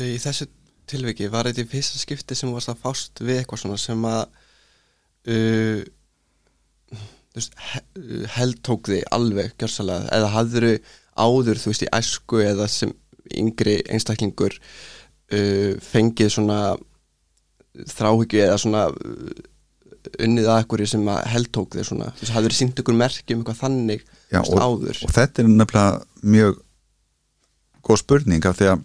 í 0.00 0.16
þessu 0.22 0.48
tilviki, 0.90 1.28
var 1.32 1.48
þetta 1.48 1.64
í 1.64 1.70
fyrsta 1.70 2.00
skipti 2.00 2.36
sem 2.36 2.52
varst 2.52 2.72
að 2.72 2.80
fást 2.82 3.20
við 3.22 3.40
eitthvað 3.40 3.64
svona 3.64 3.80
sem 3.80 4.08
að 4.08 4.24
uh, 5.30 5.84
veist, 7.34 7.56
he 7.72 8.24
held 8.36 8.60
tók 8.66 8.90
þig 8.92 9.06
alveg 9.14 9.54
gjörsalega, 9.60 10.10
eða 10.14 10.32
hafður 10.34 10.68
áður 11.14 11.62
þú 11.62 11.72
veist 11.72 11.86
í 11.86 11.92
æsku 11.94 12.42
eða 12.42 12.68
sem 12.70 12.92
yngri 13.34 13.78
einstaklingur 13.88 14.58
fengið 15.82 16.28
svona 16.30 16.58
þráhyggju 17.90 18.42
eða 18.44 18.58
svona 18.60 18.82
unnið 20.20 20.48
að 20.50 20.60
ekkur 20.62 20.84
sem 20.86 21.06
að 21.10 21.20
heldtók 21.32 21.74
þér 21.74 21.88
svona, 21.88 22.10
þú 22.12 22.24
veist, 22.24 22.34
hafður 22.34 22.54
þið 22.54 22.60
sínt 22.60 22.82
ykkur 22.82 22.98
merkjum 23.00 23.40
eitthvað 23.40 23.60
þannig 23.62 24.04
Já, 24.30 24.40
og, 24.42 24.58
áður? 24.60 25.00
og 25.06 25.14
þetta 25.16 25.42
er 25.42 25.48
nefnilega 25.50 26.34
mjög 26.34 26.58
góð 27.84 28.00
spurning 28.02 28.48
af 28.48 28.58
því 28.60 28.70
að 28.74 28.84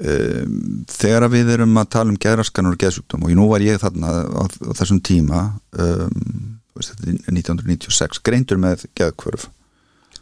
um, 0.00 0.84
þegar 0.90 1.28
við 1.32 1.54
erum 1.56 1.80
að 1.80 1.90
tala 1.96 2.12
um 2.12 2.20
geðraskanur 2.20 2.76
og 2.76 2.82
geðsjúkdóm 2.82 3.26
og 3.26 3.34
nú 3.38 3.48
var 3.50 3.64
ég 3.64 3.80
þarna 3.82 4.12
á, 4.28 4.42
á 4.46 4.72
þessum 4.78 5.02
tíma 5.04 5.42
um, 5.76 6.60
veist, 6.76 6.96
1996 7.28 8.22
greindur 8.24 8.60
með 8.62 8.86
geðkvörf 8.98 9.48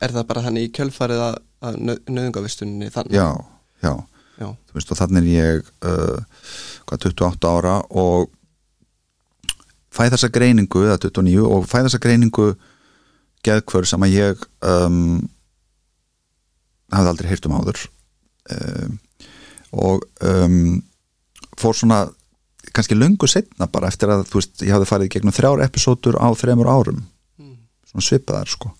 Er 0.01 0.15
það 0.15 0.29
bara 0.31 0.43
þannig 0.47 0.67
í 0.67 0.73
kjölfarið 0.79 1.23
að, 1.27 1.35
að 1.69 1.75
nöðungavistunni 1.85 2.89
þannig? 2.93 3.17
Já, 3.19 3.27
já, 3.85 3.93
já. 4.41 4.47
Veist, 4.73 4.93
og 4.95 4.97
þannig 4.97 5.27
er 5.27 5.33
ég 5.35 5.73
uh, 5.85 6.47
hvað, 6.89 7.11
28 7.11 7.51
ára 7.51 7.75
og 7.91 8.31
fæð 9.93 10.15
þessa 10.15 10.31
greiningu, 10.33 10.87
eða 10.87 11.03
29 11.05 11.45
og 11.45 11.69
fæð 11.69 11.89
þessa 11.89 12.01
greiningu 12.07 12.49
geðkvör 13.45 13.89
sem 13.89 14.07
að 14.07 14.17
ég 14.17 14.49
um, 14.65 15.21
hafði 16.95 17.13
aldrei 17.13 17.31
heyrt 17.31 17.49
um 17.49 17.57
áður 17.61 17.85
um, 18.57 18.99
og 19.73 20.03
um, 20.27 20.81
fór 21.61 21.77
svona 21.77 22.05
kannski 22.75 22.97
löngu 22.99 23.29
setna 23.31 23.69
bara 23.71 23.91
eftir 23.91 24.13
að 24.13 24.27
þú 24.31 24.41
veist, 24.41 24.61
ég 24.63 24.75
hafði 24.75 24.91
farið 24.91 25.13
gegnum 25.15 25.35
þrjár 25.35 25.65
episódur 25.65 26.19
á 26.21 26.29
þremur 26.39 26.71
árum. 26.71 27.01
Mm. 27.41 27.57
svona 27.91 28.07
svipaðar 28.07 28.51
sko. 28.51 28.75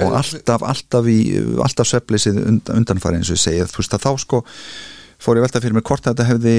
Og 0.00 0.14
alltaf, 0.16 0.62
alltaf 0.64 1.08
í 1.12 1.18
alltaf 1.60 1.88
söflisið 1.88 2.38
undan, 2.40 2.78
undanfari 2.80 3.18
eins 3.20 3.28
og 3.28 3.36
ég 3.36 3.42
segið, 3.44 3.72
þú 3.72 3.82
veist 3.82 3.96
að 3.96 4.04
þá 4.06 4.12
sko 4.24 4.40
fór 5.22 5.38
ég 5.38 5.44
velta 5.44 5.60
fyrir 5.62 5.76
mig 5.76 5.84
hvort 5.86 6.06
þetta 6.08 6.26
hefði 6.26 6.56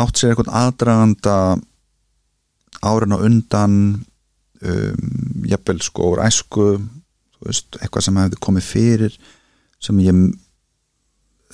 átt 0.00 0.18
sér 0.18 0.32
eitthvað 0.32 0.54
aðdraganda 0.60 1.36
árin 2.80 3.16
og 3.16 3.26
undan 3.26 3.76
um, 4.64 5.10
jafnvel 5.50 5.82
sko 5.84 6.14
úr 6.14 6.22
æsku 6.24 6.66
veist, 7.44 7.76
eitthvað 7.80 8.06
sem 8.06 8.20
hefði 8.22 8.40
komið 8.40 8.68
fyrir 8.70 9.18
sem 9.80 10.00
ég 10.04 10.16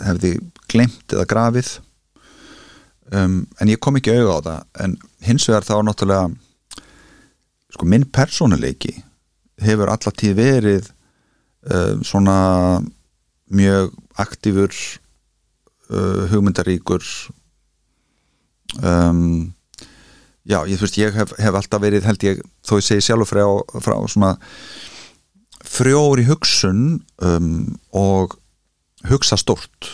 hefði 0.02 0.36
glemt 0.70 1.14
eða 1.14 1.28
grafið. 1.30 1.70
Um, 3.14 3.44
en 3.62 3.70
ég 3.70 3.80
kom 3.82 3.98
ekki 3.98 4.12
auðvitað 4.12 4.34
á 4.34 4.46
það. 4.48 4.66
En 4.84 4.96
hins 5.28 5.46
vegar 5.48 5.66
þá 5.66 5.76
náttúrulega 5.86 6.26
sko 7.76 7.88
minn 7.88 8.06
persónuleiki 8.08 8.94
hefur 9.62 9.92
allatíð 9.92 10.36
verið 10.38 10.90
um, 11.70 12.02
svona 12.04 12.38
mjög 13.46 13.92
aktífur 14.18 14.72
uh, 14.72 16.26
hugmyndaríkur. 16.32 17.04
Um, 18.82 19.54
já, 20.42 20.60
ég, 20.66 20.80
veist, 20.80 20.98
ég 20.98 21.14
hef, 21.14 21.34
hef 21.38 21.58
alltaf 21.58 21.82
verið 21.82 22.08
held 22.08 22.26
ég, 22.26 22.42
þó 22.66 22.78
ég 22.80 22.88
segi 22.88 23.06
sjálf 23.06 23.30
frá, 23.30 23.44
frá 23.78 23.96
svona 24.10 24.34
frjóri 25.66 26.26
hugsun 26.26 27.00
um, 27.22 27.78
og 27.94 28.36
hugsa 29.10 29.38
stort 29.40 29.92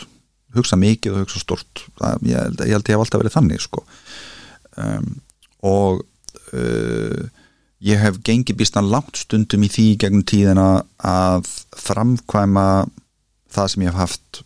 hugsa 0.57 0.79
mikið 0.79 1.17
og 1.17 1.25
hugsa 1.25 1.43
stort 1.43 1.85
það, 1.99 2.25
ég, 2.29 2.39
held, 2.39 2.65
ég 2.67 2.75
held 2.77 2.89
ég 2.89 2.97
hef 2.97 3.05
alltaf 3.05 3.23
verið 3.23 3.37
þannig 3.37 3.63
sko. 3.65 3.85
Um, 4.81 5.11
og 5.69 6.03
uh, 6.57 7.21
ég 7.83 8.01
hef 8.03 8.21
gengið 8.27 8.61
býstan 8.61 8.91
langt 8.93 9.21
stundum 9.21 9.67
í 9.67 9.71
því 9.73 9.87
gegnum 10.05 10.25
tíðina 10.29 10.67
að 10.99 11.49
framkvæma 11.83 12.67
það 13.53 13.71
sem 13.73 13.87
ég 13.87 13.93
hef 13.93 14.03
haft 14.03 14.43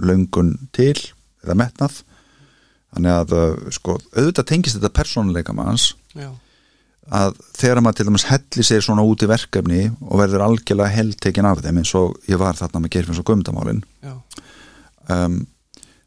löngun 0.00 0.54
til 0.76 0.96
eða 1.44 1.58
metnað. 1.60 2.00
Þannig 2.90 3.16
að 3.16 3.34
uh, 3.36 3.72
sko, 3.74 3.98
auðvitað 4.16 4.48
tengist 4.50 4.78
þetta 4.78 4.96
persónuleika 4.96 5.54
manns. 5.56 5.92
Já. 6.16 6.32
Að 7.10 7.38
þegar 7.58 7.80
maður 7.82 7.98
til 7.98 8.06
dæmis 8.06 8.26
helli 8.28 8.64
sér 8.66 8.84
svona 8.86 9.04
út 9.06 9.22
í 9.24 9.28
verkefni 9.30 9.80
og 10.06 10.20
verður 10.20 10.44
algjörlega 10.46 10.94
heldtekin 10.94 11.48
af 11.48 11.62
þeim 11.64 11.80
eins 11.82 11.94
og 11.98 12.18
ég 12.30 12.38
var 12.38 12.58
þarna 12.58 12.84
með 12.84 12.92
gerfins 12.94 13.18
og 13.18 13.26
gumdamálin 13.26 13.82
um, 15.10 15.40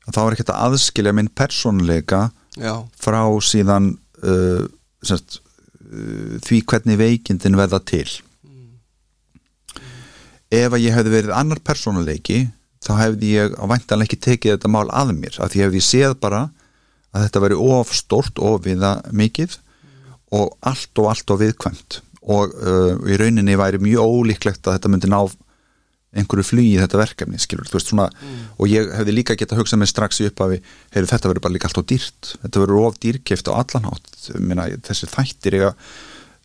þá 0.08 0.20
er 0.24 0.36
ekki 0.36 0.46
þetta 0.46 0.60
aðskilja 0.68 1.16
minn 1.16 1.32
persónuleika 1.36 2.28
Já. 2.56 2.86
frá 3.00 3.20
síðan 3.44 3.94
uh, 4.24 4.64
semst, 5.04 5.42
uh, 5.84 6.40
því 6.46 6.62
hvernig 6.72 7.00
veikindin 7.02 7.60
veða 7.60 7.82
til 7.84 8.08
mm. 8.48 8.72
ef 10.56 10.70
að 10.72 10.86
ég 10.86 10.96
hefði 10.96 11.16
verið 11.18 11.36
annar 11.36 11.64
persónuleiki 11.68 12.46
þá 12.84 12.94
hefði 13.02 13.36
ég 13.36 13.60
á 13.60 13.64
væntanlega 13.68 14.08
ekki 14.08 14.24
tekið 14.24 14.56
þetta 14.56 14.72
mál 14.72 14.88
að 14.88 15.16
mér 15.18 15.40
af 15.44 15.52
því 15.52 15.66
hefði 15.66 15.84
ég 15.84 15.90
séð 15.90 16.16
bara 16.24 16.46
að 17.14 17.28
þetta 17.28 17.44
veri 17.44 17.60
of 17.76 17.92
stort 17.96 18.40
og 18.40 18.64
viða 18.64 18.98
mikið 19.12 19.60
og 20.34 20.58
allt 20.66 21.02
og 21.02 21.10
allt 21.12 21.34
og 21.34 21.42
viðkvæmt. 21.44 22.02
Og 22.34 22.54
uh, 22.56 22.94
í 23.10 23.18
rauninni 23.20 23.58
væri 23.60 23.82
mjög 23.84 24.14
ólíklegt 24.14 24.68
að 24.68 24.78
þetta 24.78 24.94
myndi 24.94 25.12
ná 25.12 25.20
einhverju 26.14 26.46
flugi 26.46 26.76
í 26.76 26.82
þetta 26.82 27.00
verkefni 27.00 27.40
skilur, 27.42 27.66
veist 27.74 27.90
svona 27.90 28.06
og 28.62 28.68
ég 28.70 28.92
hefði 28.94 29.16
líka 29.16 29.34
geta 29.34 29.58
hugsað 29.58 29.80
mig 29.82 29.90
strax 29.90 30.20
í 30.22 30.28
upphafi 30.30 30.60
heyrðu 30.94 31.10
þetta 31.10 31.32
verður 31.32 31.46
bara 31.48 31.56
líka 31.56 31.66
allt 31.66 31.80
á 31.82 31.90
dýrt 31.90 32.30
þetta 32.36 32.62
verður 32.62 32.84
of 32.86 33.00
dýrkeft 33.02 33.50
á 33.50 33.58
allanhátt 33.58 34.28
Minna, 34.38 34.68
þessi 34.86 35.10
þættir 35.10 35.58
eiga 35.58 35.72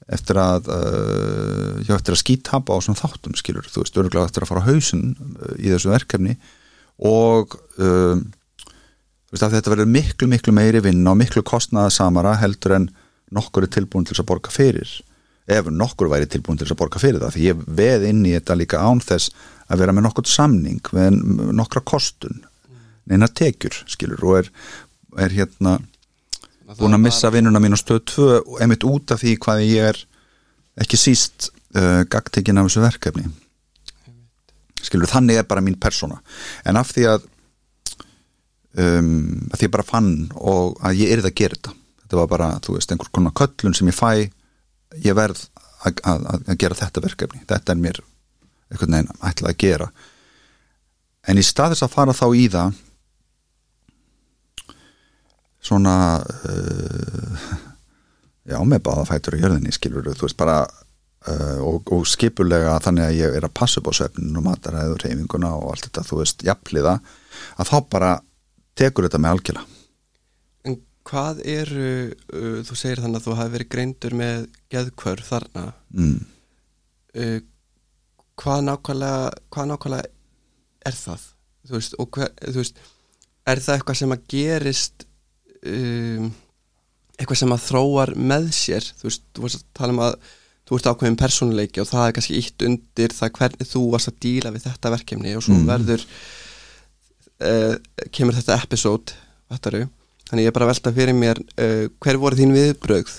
eftir 0.08 0.40
að 0.40 0.70
uh, 0.72 1.80
já, 1.84 1.92
eftir 1.98 2.14
að 2.14 2.22
skítapa 2.22 2.76
á 2.76 2.78
svona 2.84 3.00
þáttum 3.00 3.36
skilur 3.36 3.68
þú 3.68 3.84
veist, 3.84 4.00
örgulega 4.00 4.28
eftir 4.28 4.44
að 4.44 4.52
fara 4.52 4.64
á 4.64 4.68
hausin 4.70 5.04
uh, 5.12 5.52
í 5.60 5.68
þessu 5.68 5.92
verkefni. 5.92 6.38
Og 7.04 7.54
um, 7.76 8.24
þú 9.28 9.36
veist 9.36 9.44
að 9.44 9.58
þetta 9.58 9.74
verður 9.74 9.92
miklu 9.92 10.30
miklu 10.32 10.54
meiri 10.56 10.82
vinna 10.84 11.12
og 11.12 11.20
miklu 11.20 11.44
kostnaða 11.46 11.92
samara 11.94 12.38
heldur 12.40 12.78
en 12.78 12.88
nokkur 13.34 13.66
er 13.66 13.72
tilbúin 13.76 14.08
til 14.08 14.16
að 14.18 14.28
borga 14.30 14.52
fyrir 14.52 14.90
ef 15.48 15.68
nokkur 15.72 16.10
væri 16.12 16.28
tilbúin 16.28 16.60
til 16.60 16.68
að 16.68 16.80
borga 16.80 17.00
fyrir 17.02 17.22
það 17.22 17.36
því 17.36 17.46
ég 17.46 17.62
veð 17.80 18.08
inn 18.10 18.24
í 18.28 18.34
þetta 18.36 18.58
líka 18.58 18.82
án 18.84 19.00
þess 19.04 19.32
að 19.68 19.84
vera 19.84 19.94
með 19.96 20.08
nokkur 20.08 20.28
samning 20.28 20.92
með 20.96 21.20
nokkra 21.56 21.84
kostun 21.84 22.42
neina 23.08 23.28
tekjur 23.28 23.82
skilur 23.88 24.24
og 24.24 24.40
er, 24.42 24.50
er 25.24 25.36
hérna 25.36 25.78
búin 26.76 26.96
að 26.96 27.04
missa 27.06 27.30
vinnuna 27.32 27.60
mín 27.62 27.76
á 27.76 27.80
stöð 27.80 28.02
2 28.12 28.28
og 28.42 28.60
emitt 28.64 28.84
út 28.84 29.14
af 29.14 29.22
því 29.22 29.36
hvað 29.40 29.64
ég 29.64 29.90
er 29.92 30.00
ekki 30.82 31.00
síst 31.00 31.48
uh, 31.76 32.04
gagtekinn 32.10 32.60
af 32.60 32.68
þessu 32.68 32.84
verkefni. 32.84 33.24
Skilur 34.84 35.10
þannig 35.10 35.40
er 35.40 35.48
bara 35.48 35.64
mín 35.64 35.78
persóna. 35.80 36.20
En 36.68 36.78
af 36.78 36.92
því 36.92 37.08
að 37.14 37.26
um, 38.78 39.48
að 39.48 39.56
því 39.56 39.68
ég 39.68 39.74
bara 39.74 39.88
fann 39.88 40.12
og 40.36 40.78
að 40.84 41.02
ég 41.02 41.16
erið 41.16 41.30
að 41.30 41.38
gera 41.40 41.58
þetta 41.58 41.77
þetta 42.08 42.20
var 42.22 42.28
bara, 42.32 42.48
þú 42.64 42.78
veist, 42.78 42.92
einhver 42.92 43.10
konar 43.12 43.34
köllun 43.36 43.74
sem 43.76 43.90
ég 43.90 43.96
fæ. 43.96 44.30
Ég 45.04 45.16
verð 45.16 45.42
að, 45.84 46.00
að, 46.08 46.28
að 46.48 46.56
gera 46.62 46.78
þetta 46.78 47.02
verkefni. 47.04 47.42
Þetta 47.44 47.74
er 47.74 47.82
mér 47.82 48.00
einhvern 48.72 48.96
veginn 48.96 49.26
ætlað 49.28 49.52
að 49.52 49.58
gera. 49.60 49.88
En 51.28 51.40
í 51.40 51.44
staðis 51.44 51.84
að 51.84 51.92
fara 51.92 52.16
þá 52.16 52.26
í 52.32 52.48
það 52.48 52.80
svona 55.68 55.94
uh, 56.24 57.46
já, 58.48 58.56
með 58.64 58.84
báðafætur 58.88 59.36
í 59.36 59.42
jörðinni, 59.42 59.74
skilur 59.74 60.08
þú 60.08 60.24
veist 60.24 60.40
bara 60.40 60.62
uh, 60.64 61.58
og, 61.60 61.92
og 61.92 62.06
skipulega 62.08 62.78
þannig 62.80 63.04
að 63.04 63.18
ég 63.18 63.36
er 63.36 63.44
að 63.44 63.56
passa 63.60 63.82
upp 63.82 63.90
á 63.92 63.98
svefninu 63.98 64.40
og 64.40 64.46
mataræðu 64.46 64.94
og 64.96 65.02
reyfinguna 65.04 65.50
og 65.58 65.74
allt 65.74 65.90
þetta, 65.90 66.06
þú 66.08 66.22
veist, 66.22 66.46
jafnliða 66.46 66.94
að 67.58 67.72
þá 67.74 67.76
bara 67.92 68.14
tekur 68.78 69.08
þetta 69.08 69.20
með 69.20 69.36
algjörlega 69.36 69.77
hvað 71.08 71.40
eru, 71.48 71.92
uh, 72.36 72.58
þú 72.68 72.76
segir 72.78 73.02
þannig 73.04 73.20
að 73.20 73.26
þú 73.28 73.36
hafi 73.38 73.54
verið 73.56 73.72
greindur 73.74 74.16
með 74.18 74.46
geðkvörf 74.72 75.30
þarna 75.32 75.64
mm. 75.96 76.18
uh, 77.22 77.38
hvað 78.38 78.64
nákvæmlega 78.68 79.30
hvað 79.54 79.70
nákvæmlega 79.72 80.10
er 80.88 80.98
það 80.98 81.28
þú 81.68 81.78
veist, 81.78 81.96
hver, 82.16 82.34
þú 82.44 82.58
veist 82.62 82.82
er 83.48 83.62
það 83.64 83.78
eitthvað 83.78 84.00
sem 84.02 84.14
að 84.14 84.26
gerist 84.34 85.06
um, 85.66 86.28
eitthvað 87.18 87.40
sem 87.42 87.54
að 87.56 87.64
þróar 87.66 88.12
með 88.14 88.50
sér 88.56 88.90
þú 89.00 89.08
veist, 89.08 89.24
þú 89.34 89.46
varst 89.46 89.62
að 89.62 89.70
tala 89.80 89.96
um 89.96 90.02
að 90.06 90.18
þú 90.68 90.76
ert 90.76 90.88
ákveðin 90.92 91.18
persónuleiki 91.18 91.80
og 91.82 91.88
það 91.88 92.06
er 92.06 92.16
kannski 92.18 92.38
ítt 92.42 92.64
undir 92.66 93.14
það 93.16 93.32
hvernig 93.38 93.70
þú 93.70 93.84
varst 93.94 94.10
að 94.12 94.18
díla 94.26 94.52
við 94.52 94.66
þetta 94.68 94.92
verkefni 94.92 95.32
og 95.38 95.44
svo 95.46 95.56
Mm. 95.56 95.68
verður 95.70 96.04
uh, 97.48 97.74
kemur 98.12 98.36
þetta 98.36 98.58
episode 98.60 99.16
þetta 99.48 99.88
þannig 100.28 100.46
ég 100.46 100.52
er 100.52 100.56
bara 100.56 100.68
að 100.68 100.72
velta 100.74 100.94
fyrir 100.96 101.16
mér 101.16 101.40
uh, 101.40 101.86
hver 102.04 102.20
voru 102.20 102.38
þín 102.38 102.54
viðbrögð 102.56 103.16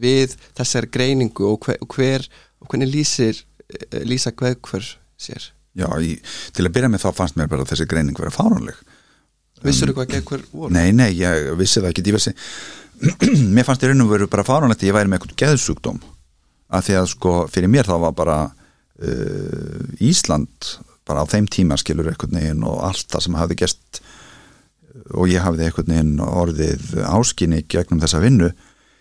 við 0.00 0.36
þessar 0.56 0.88
greiningu 0.92 1.46
og 1.52 1.66
hver, 1.66 1.80
og 1.84 1.96
hver 1.96 2.26
hvernig 2.66 2.92
lýsir 2.92 3.40
uh, 3.40 4.02
lýsa 4.06 4.32
hverjum 4.32 4.96
sér? 5.20 5.50
Já, 5.78 5.86
í, 6.02 6.16
til 6.56 6.66
að 6.66 6.74
byrja 6.74 6.90
með 6.90 7.04
þá 7.04 7.10
fannst 7.14 7.36
mér 7.38 7.50
bara 7.50 7.64
að 7.64 7.74
þessi 7.74 7.86
greining 7.90 8.18
vera 8.18 8.32
fáránleg. 8.34 8.78
Vissur 9.62 9.90
þú 9.90 9.98
hvað 9.98 10.14
geðhver 10.14 10.44
voru? 10.50 10.72
Nei, 10.74 10.90
nei, 10.96 11.10
ég 11.20 11.50
vissi 11.60 11.82
það 11.82 11.92
ekki 11.92 12.06
ég 12.08 12.16
vissi, 12.16 12.32
Mér 13.54 13.64
fannst 13.68 13.84
í 13.84 13.88
raun 13.88 14.04
og 14.04 14.10
veru 14.10 14.28
bara 14.28 14.44
fáránlegt 14.44 14.82
að 14.82 14.90
ég 14.90 14.96
væri 14.96 15.08
með 15.08 15.20
eitthvað 15.20 15.38
geðsjúkdóm. 15.44 16.00
Að 16.70 16.86
því 16.86 16.96
að 17.00 17.06
sko 17.14 17.34
fyrir 17.50 17.72
mér 17.72 17.88
þá 17.88 17.94
var 18.02 18.16
bara 18.16 18.38
uh, 18.50 20.02
Ísland 20.04 20.72
bara 21.08 21.24
á 21.24 21.30
þeim 21.30 21.48
tíma 21.50 21.78
skilur 21.80 22.10
eitthvað 22.10 22.36
neginn 22.36 22.66
og 22.68 22.82
allt 22.86 23.08
það 23.10 23.24
sem 23.26 23.38
hafði 23.40 23.58
gest 23.62 24.02
og 25.14 25.30
ég 25.30 25.44
hafði 25.44 25.66
eitthvað 25.66 25.92
neginn 25.92 26.18
orðið 26.24 26.96
áskinni 27.06 27.62
gegnum 27.70 28.02
þessa 28.02 28.22
vinnu 28.22 28.50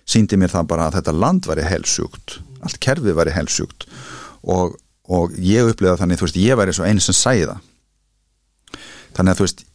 síndi 0.09 0.37
mér 0.39 0.53
það 0.53 0.69
bara 0.69 0.87
að 0.89 0.99
þetta 0.99 1.17
land 1.17 1.49
væri 1.49 1.65
helsjúkt 1.69 2.39
allt 2.65 2.79
kerfið 2.83 3.17
væri 3.17 3.33
helsjúkt. 3.35 3.87
Og, 4.49 4.75
og 5.09 5.35
ég 5.43 5.69
upplifaði 5.69 6.03
þannig 6.03 6.23
veist, 6.23 6.39
ég 6.39 6.59
væri 6.59 6.75
svo 6.75 6.87
einu 6.87 7.03
sem 7.03 7.17
sæði 7.17 7.49
það. 7.49 7.65
Þannig 9.17 9.33
að 9.33 9.39
þú 9.39 9.47
veist 9.47 9.65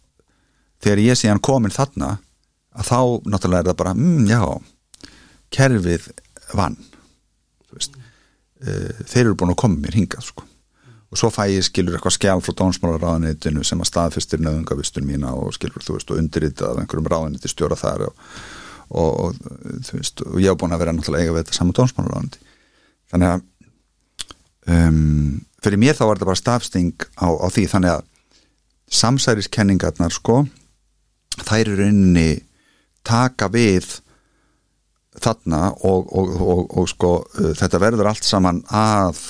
þegar 0.85 1.05
ég 1.05 1.19
sé 1.19 1.31
hann 1.31 1.45
komin 1.45 1.75
þarna 1.75 2.17
að 2.75 2.89
þá 2.91 2.99
náttúrulega 3.31 3.63
er 3.65 3.71
það 3.71 3.79
bara 3.81 3.95
mm, 3.97 4.25
já, 4.29 4.43
kerfið 5.55 6.09
vann 6.55 6.79
þú 7.69 7.79
veist. 7.79 8.01
Uh, 8.65 8.91
þeir 9.05 9.25
eru 9.27 9.39
búin 9.39 9.53
að 9.55 9.61
koma 9.65 9.81
mér 9.81 9.99
hingað 9.99 10.29
sko. 10.29 10.47
Og 11.15 11.21
svo 11.21 11.31
fæ 11.31 11.47
ég 11.53 11.63
skilur 11.67 11.95
eitthvað 11.95 12.17
skjál 12.19 12.43
frá 12.43 12.57
dónsmálaráðanitinu 12.59 13.63
sem 13.67 13.81
að 13.81 13.91
staðfyrstir 13.93 14.43
nöðungavistun 14.43 15.07
mína 15.07 15.33
og 15.39 15.55
skilur 15.55 15.87
þú 15.87 15.99
veist 15.99 16.11
og 16.11 16.19
undirritað 16.19 16.75
af 16.75 16.83
einhverjum 16.83 17.11
ráðaniti 17.13 17.53
stjóra 17.53 17.79
þar 17.79 18.09
og, 18.09 18.29
og, 18.91 19.11
og 19.29 19.83
þú 19.87 20.01
veist 20.01 20.27
og 20.27 20.39
ég 20.43 20.51
hef 20.51 20.61
búin 20.61 20.75
að 20.75 20.85
vera 20.85 20.97
náttúrulega 20.97 21.29
eiga 21.29 21.37
við 21.37 21.45
þetta 21.45 21.59
saman 21.61 21.79
dónsmálaráðaniti 21.79 22.43
þannig 23.15 23.35
að 23.37 23.51
um, 24.75 25.45
fyrir 25.65 25.81
mér 25.81 25.97
þá 25.97 26.05
var 26.07 26.19
þetta 26.19 26.31
bara 26.31 26.41
stafsting 26.41 27.07
á, 27.17 27.29
á 27.29 27.47
því. 27.53 27.67
Þannig 27.73 27.95
að 27.95 28.07
samsæriskenningarnar 28.95 30.15
sko 30.15 30.45
þær 31.45 31.73
eru 31.75 31.89
inni 31.89 32.31
taka 33.05 33.49
við 33.53 33.99
þarna 35.23 35.69
og, 35.87 36.11
og, 36.11 36.89
sko 36.91 37.17
uh, 37.23 37.53
þetta 37.57 37.83
verður 37.83 38.11
allt 38.11 38.27
saman 38.27 38.63
að 38.69 39.21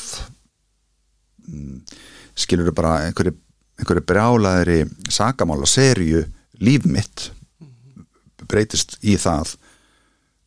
skilur 2.38 2.68
þau 2.70 2.76
bara 2.78 2.92
einhverju, 3.08 3.34
einhverju 3.80 4.04
brjálaðri 4.08 4.78
sakamála 5.12 5.66
serju 5.68 6.24
líf 6.62 6.84
mitt 6.86 7.30
breytist 8.48 8.98
í 9.02 9.16
það. 9.20 9.54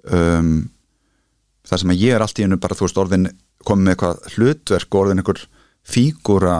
Um, 0.07 0.69
það 1.67 1.81
sem 1.81 1.91
að 1.93 2.01
ég 2.05 2.15
er 2.15 2.23
allt 2.23 2.39
í 2.39 2.45
hennu 2.45 2.59
bara 2.61 2.77
þú 2.77 2.85
veist 2.87 2.99
orðin 3.01 3.29
komið 3.67 3.83
með 3.87 3.93
eitthvað 3.95 4.35
hlutverk 4.35 4.97
orðin 4.99 5.21
einhver 5.23 5.41
fígúra 5.87 6.57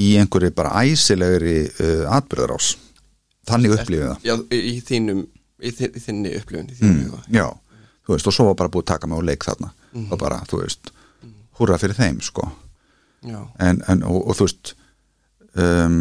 í 0.00 0.14
einhverju 0.18 0.50
bara 0.56 0.80
æsilegri 0.86 1.58
uh, 1.68 2.06
atbyrðarás 2.16 2.72
þannig 3.50 3.76
upplifið 3.76 4.08
það. 4.08 4.24
Já, 4.26 4.34
í, 4.56 4.78
þínum 4.86 5.20
í, 5.60 5.72
þi- 5.76 5.92
í 5.92 6.02
þinni 6.06 6.32
upplifun 6.40 6.70
í 6.70 6.74
mm, 6.74 6.80
þínum 6.80 7.04
huga. 7.10 7.22
já, 7.36 7.46
þú 8.06 8.14
veist, 8.16 8.30
og 8.30 8.36
svo 8.36 8.48
var 8.50 8.58
bara 8.62 8.72
búið 8.74 8.86
að 8.86 8.90
taka 8.94 9.10
mig 9.10 9.20
á 9.20 9.28
leik 9.30 9.46
þarna. 9.46 9.70
Og 10.06 10.18
bara, 10.20 10.40
þú 10.50 10.60
veist 10.64 10.90
húrra 11.60 11.78
fyrir 11.82 11.98
þeim, 11.98 12.20
sko. 12.24 12.46
Já, 12.46 12.69
en, 13.26 13.82
en 13.88 14.02
og, 14.06 14.22
og 14.30 14.38
þú 14.38 14.46
veist 14.46 14.74
um, 15.60 16.00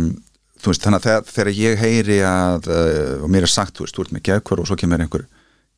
þú 0.59 0.71
veist, 0.71 0.85
þannig 0.85 1.07
að 1.07 1.27
þegar, 1.31 1.51
ég 1.55 1.83
heyri 1.83 2.21
að, 2.25 2.69
uh, 2.71 3.13
og 3.25 3.31
mér 3.31 3.47
er 3.47 3.51
sagt, 3.51 3.77
þú 3.77 3.85
veist, 3.85 3.97
þú 3.97 4.05
ert 4.05 4.15
með 4.15 4.25
geðkvör 4.29 4.63
og 4.63 4.69
svo 4.69 4.79
kemur 4.79 5.03
einhver 5.03 5.27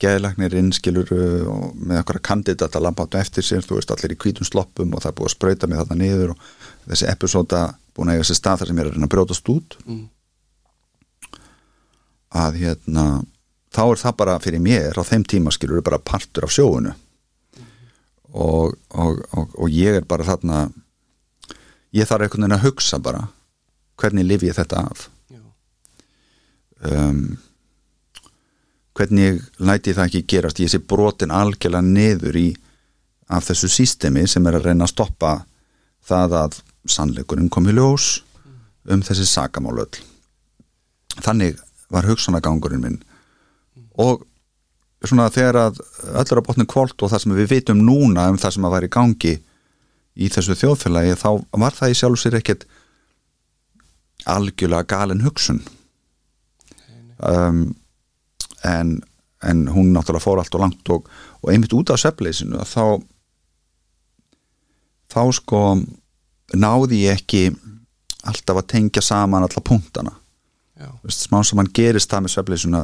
geðlagnir 0.01 0.55
innskilur 0.57 1.11
uh, 1.13 1.51
og 1.51 1.75
með 1.77 2.01
einhverja 2.01 2.25
kandidata 2.29 2.81
lampátu 2.81 3.19
eftir 3.21 3.45
sér, 3.45 3.65
þú 3.65 3.77
veist, 3.79 3.93
allir 3.93 4.15
í 4.15 4.19
hvítum 4.21 4.47
sloppum 4.47 4.95
og 4.95 5.03
það 5.03 5.11
er 5.11 5.19
búið 5.19 5.29
að 5.29 5.35
sprauta 5.35 5.69
mig 5.69 5.81
þarna 5.81 5.99
niður 5.99 6.33
og 6.33 6.47
þessi 6.87 7.11
episóda 7.11 7.67
búin 7.95 8.11
að 8.11 8.19
eiga 8.19 8.29
sér 8.31 8.39
stað 8.39 8.61
þar 8.61 8.71
sem 8.71 8.79
ég 8.79 8.85
er 8.85 8.89
að 8.89 8.97
reyna 8.97 9.09
að 9.09 9.13
brjótast 9.15 9.53
út. 9.53 9.77
Mm. 9.85 10.07
að 12.31 12.57
hérna 12.61 13.05
þá 13.75 13.81
er 13.83 13.99
það 13.99 14.17
bara 14.19 14.39
fyrir 14.43 14.63
mér 14.63 14.99
á 14.99 15.03
þeim 15.03 15.23
tíma 15.27 15.51
skilur 15.51 15.83
bara 15.83 15.99
partur 15.99 16.47
af 16.47 16.53
sjóunu 16.55 16.93
og, 18.31 18.77
og, 18.95 19.19
og, 19.35 19.55
og 19.59 19.67
ég 19.71 19.99
er 19.99 20.07
bara 20.07 20.27
þarna 20.27 20.69
ég 21.95 22.07
þarf 22.07 22.25
einhvern 22.25 22.45
veginn 22.45 22.57
að 22.57 22.65
hugsa 22.65 22.99
bara 22.99 23.25
hvernig 24.01 24.27
lifi 24.27 24.49
ég 24.49 24.57
þetta 24.57 24.85
af? 24.87 25.07
Um, 26.81 27.37
hvernig 28.97 29.41
læti 29.61 29.93
það 29.93 30.07
ekki 30.07 30.23
gerast? 30.33 30.61
Ég 30.63 30.71
sé 30.71 30.81
brotin 30.81 31.33
algjörlega 31.33 31.85
niður 31.85 32.39
í 32.39 32.47
af 33.31 33.47
þessu 33.47 33.69
sístemi 33.71 34.25
sem 34.27 34.47
er 34.49 34.57
að 34.57 34.67
reyna 34.69 34.87
að 34.87 34.93
stoppa 34.95 35.33
það 36.07 36.37
að 36.39 36.57
sannleikurinn 36.89 37.51
kom 37.53 37.69
í 37.69 37.75
ljós 37.77 38.23
um 38.89 39.03
þessi 39.05 39.27
sakamál 39.29 39.77
öll. 39.83 40.01
Þannig 41.21 41.59
var 41.91 42.07
hugsanagangurinn 42.09 42.81
minn. 42.81 42.99
Og 44.01 44.25
svona 45.05 45.29
þegar 45.33 45.59
að 45.67 45.79
öllur 46.17 46.41
á 46.41 46.47
botnin 46.47 46.69
kvólt 46.69 46.97
og 47.01 47.11
það 47.11 47.23
sem 47.23 47.37
við 47.37 47.51
vitum 47.55 47.81
núna 47.85 48.27
um 48.31 48.39
það 48.41 48.55
sem 48.55 48.67
að 48.67 48.75
væri 48.75 48.89
í 48.89 48.95
gangi 48.97 49.33
í 50.15 50.29
þessu 50.31 50.57
þjóðfélagi 50.59 51.17
þá 51.19 51.29
var 51.63 51.77
það 51.77 51.93
í 51.93 51.99
sjálf 51.99 52.21
sér 52.21 52.39
ekkert 52.41 52.65
algjörlega 54.29 54.87
galin 54.89 55.23
hugsun. 55.25 55.61
Um, 57.21 57.75
en, 58.65 58.99
en 59.45 59.65
hún 59.73 59.91
náttúrulega 59.93 60.25
fór 60.25 60.41
allt 60.41 60.55
og 60.57 60.63
langt 60.63 60.93
og, 60.93 61.09
og 61.41 61.51
einmitt 61.53 61.73
út 61.77 61.93
af 61.93 62.01
svefleysinu 62.01 62.59
að 62.61 62.71
þá 62.71 62.85
þá 65.11 65.21
sko 65.35 65.61
náði 66.57 67.03
ég 67.05 67.19
ekki 67.19 67.43
alltaf 68.27 68.61
að 68.61 68.69
tengja 68.73 69.03
saman 69.03 69.45
alla 69.45 69.63
punktana. 69.65 70.15
Vist, 71.05 71.27
smá 71.27 71.41
sem 71.45 71.59
hann 71.61 71.69
gerist 71.73 72.09
það 72.09 72.25
með 72.25 72.33
svefleysuna 72.35 72.81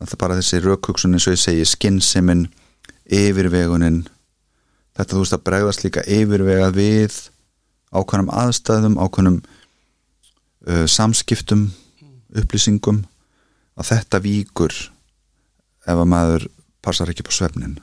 það 0.00 0.14
er 0.16 0.20
bara 0.20 0.38
þessi 0.38 0.60
rökhugsun 0.64 1.14
eins 1.16 1.26
og 1.28 1.36
ég 1.36 1.42
segi 1.42 1.66
skinsimin, 1.68 2.48
yfirvegunin 3.04 4.02
þetta 4.94 5.14
þú 5.14 5.22
veist 5.22 5.36
að 5.36 5.46
bregðast 5.48 5.84
líka 5.86 6.04
yfirvegað 6.06 6.76
við 6.78 7.20
ákveðnum 7.94 8.32
aðstæðum 8.34 8.98
ákveðnum 8.98 9.40
uh, 9.42 10.84
samskiptum 10.90 11.68
upplýsingum 12.34 13.04
að 13.78 13.90
þetta 13.90 14.22
víkur 14.24 14.74
ef 15.84 15.96
að 15.96 16.06
maður 16.10 16.46
passar 16.84 17.10
ekki 17.10 17.26
på 17.26 17.34
svefnin 17.34 17.78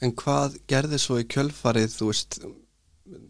En 0.00 0.14
hvað 0.16 0.56
gerði 0.70 0.96
svo 0.96 1.18
í 1.20 1.26
kjölfarið, 1.28 1.92
þú 1.92 2.06
veist, 2.08 2.38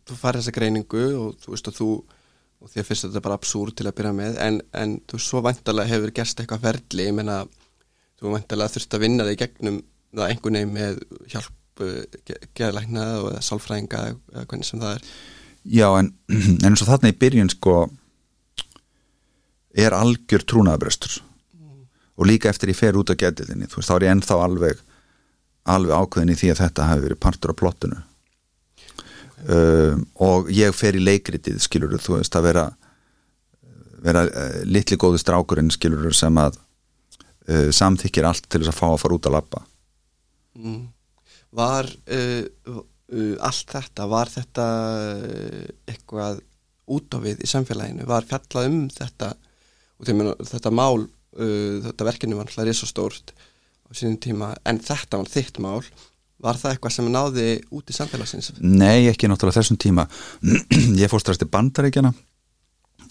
þú 0.07 0.19
farið 0.21 0.45
þessa 0.45 0.55
greiningu 0.55 1.07
og 1.19 1.38
þú 1.43 1.55
veist 1.55 1.71
og 1.71 1.75
þú, 1.75 1.88
og 2.62 2.71
því 2.71 2.83
að 2.83 2.87
fyrst 2.87 3.07
þetta 3.07 3.19
er 3.19 3.25
bara 3.25 3.38
absúr 3.40 3.73
til 3.75 3.88
að 3.90 3.97
byrja 3.99 4.12
með, 4.14 4.38
en, 4.45 4.61
en 4.79 4.93
þú 5.11 5.19
svo 5.25 5.43
vantarlega 5.43 5.90
hefur 5.90 6.12
gerst 6.14 6.43
eitthvað 6.43 6.69
ferli, 6.69 7.09
ég 7.09 7.16
meina, 7.16 7.40
þú 8.21 8.37
vantarlega 8.37 8.75
þurft 8.77 8.95
að 8.95 9.03
vinna 9.03 9.27
þig 9.27 9.40
gegnum 9.43 9.81
það 10.14 10.29
einhvern 10.29 10.61
veginn 10.61 10.77
með 10.77 11.03
hjálp 11.33 11.60
uh, 11.85 12.37
geðlækna 12.59 13.07
eða 13.19 13.43
sálfræðinga 13.45 14.03
eða 14.11 14.45
hvernig 14.47 14.69
sem 14.69 14.83
það 14.83 14.99
er. 14.99 15.09
Já, 15.79 15.88
en, 16.01 16.12
en 16.64 16.71
eins 16.71 16.85
og 16.85 16.90
þarna 16.90 17.12
í 17.12 17.19
byrjun 17.21 17.53
sko 17.53 17.81
er 19.81 19.95
algjör 19.97 20.45
trúnaðabrestur 20.51 21.21
og 22.21 22.29
líka 22.29 22.51
eftir 22.51 22.73
ég 22.73 22.77
fer 22.77 22.99
út 23.01 23.11
af 23.12 23.19
getilinni, 23.21 23.69
þú 23.71 23.81
veist, 23.81 23.88
þá 23.88 23.97
er 23.97 24.07
ég 24.07 24.14
ennþá 24.16 24.38
alveg 24.45 24.81
alveg 25.71 25.95
ákveðin 25.95 26.33
í 26.35 26.38
því 26.40 26.51
að 26.53 26.62
þetta 26.64 26.88
hafi 26.88 27.05
verið 27.05 27.21
partur 27.23 27.53
af 27.53 27.59
plottinu 27.61 28.01
um, 29.47 30.03
og 30.27 30.51
ég 30.53 30.75
fer 30.77 30.99
í 30.99 31.05
leikritið 31.05 31.61
skilur 31.62 31.97
þú 32.01 32.19
veist, 32.19 32.37
að 32.37 32.49
vera 32.49 32.66
vera 34.01 34.25
uh, 34.27 34.61
litli 34.69 34.99
góði 35.01 35.21
strákurinn 35.23 35.73
skilur 35.73 36.12
sem 36.16 36.37
að 36.40 36.59
uh, 36.59 37.69
samþykir 37.77 38.29
allt 38.29 38.49
til 38.49 38.62
þess 38.62 38.73
að 38.75 38.81
fá 38.81 38.87
að 38.90 39.03
fara 39.05 39.21
út 39.21 39.31
að 39.31 39.37
labba 39.38 39.66
Mm. 40.61 40.90
Var 41.57 41.89
uh, 41.91 42.45
uh, 42.71 43.37
allt 43.47 43.75
þetta, 43.75 44.07
var 44.11 44.31
þetta 44.31 44.67
uh, 45.17 45.65
eitthvað 45.91 46.43
út 46.91 47.15
á 47.15 47.19
við 47.23 47.43
í 47.45 47.51
samfélaginu, 47.51 48.07
var 48.09 48.27
fjallað 48.27 48.69
um 48.71 48.83
þetta? 48.95 49.33
Og 50.01 50.09
þeim, 50.09 50.23
þetta 50.49 50.73
mál, 50.75 51.07
uh, 51.07 51.75
þetta 51.89 52.07
verkinu 52.09 52.39
var 52.39 52.49
alltaf 52.49 52.69
risastórt 52.69 53.33
stórt 53.35 53.35
á 53.91 53.91
sínum 53.99 54.21
tíma 54.23 54.55
en 54.69 54.79
þetta 54.83 55.19
var 55.19 55.31
þitt 55.31 55.59
mál, 55.63 55.83
var 56.41 56.57
það 56.57 56.75
eitthvað 56.75 56.95
sem 56.95 57.11
náði 57.13 57.47
út 57.75 57.91
í 57.91 57.97
samfélagsins? 57.97 58.53
Nei, 58.63 59.11
ekki 59.11 59.29
náttúrulega 59.29 59.61
þessum 59.61 59.79
tíma. 59.81 60.07
Ég 61.03 61.11
fór 61.11 61.21
strax 61.21 61.43
til 61.43 61.51
bandaríkjana 61.51 62.15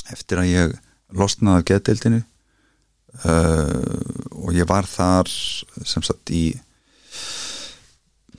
eftir 0.09 0.41
að 0.41 0.49
ég 0.49 0.71
losnaði 1.13 1.61
af 1.61 1.67
getdeildinu 1.69 2.19
uh, 3.25 4.39
og 4.39 4.55
ég 4.57 4.65
var 4.69 4.87
þar 4.89 5.29
sem 5.29 6.05
sagt 6.05 6.31
í 6.33 6.43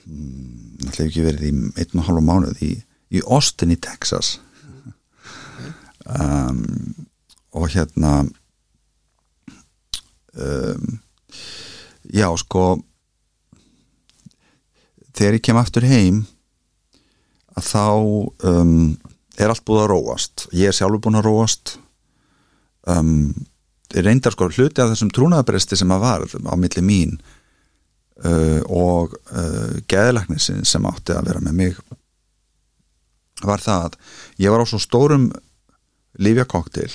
mm, 0.05 0.87
ætla 0.89 1.07
ekki 1.07 1.25
verið 1.25 1.47
í 1.49 1.53
einn 1.81 2.01
og 2.01 2.07
hálfa 2.07 2.25
mánuð 2.25 2.63
í, 2.65 2.71
í 3.11 3.23
Austin 3.25 3.73
í 3.73 3.79
Texas. 3.81 4.39
Um, 6.11 6.63
og 7.53 7.69
hérna 7.71 8.23
um, 10.33 10.87
já 12.11 12.27
sko 12.39 12.81
þegar 15.15 15.37
ég 15.37 15.45
kem 15.45 15.59
aftur 15.59 15.85
heim 15.85 16.23
að 17.59 17.67
þá 17.67 17.85
um, 18.49 18.75
er 19.37 19.51
allt 19.51 19.65
búið 19.67 19.83
að 19.83 19.91
róast. 19.91 20.47
Ég 20.55 20.71
er 20.71 20.75
sjálfur 20.75 21.03
búin 21.03 21.19
að 21.19 21.27
róast. 21.27 21.75
Um, 22.89 23.33
reyndar 23.91 24.33
sko 24.33 24.47
hluti 24.49 24.81
af 24.81 24.91
þessum 24.91 25.11
trúnaðabresti 25.13 25.77
sem 25.77 25.91
að 25.93 26.03
var 26.05 26.25
á 26.25 26.55
milli 26.57 26.83
mín 26.85 27.17
uh, 28.25 28.61
og 28.67 29.15
uh, 29.33 29.77
geðlæknisinn 29.91 30.65
sem 30.67 30.85
átti 30.89 31.15
að 31.15 31.31
vera 31.31 31.43
með 31.43 31.57
mig 31.57 31.81
var 33.41 33.61
það 33.63 33.87
að 33.87 33.95
ég 34.43 34.53
var 34.53 34.61
á 34.61 34.69
svo 34.69 34.79
stórum 34.81 35.31
lífjakoktil 36.21 36.91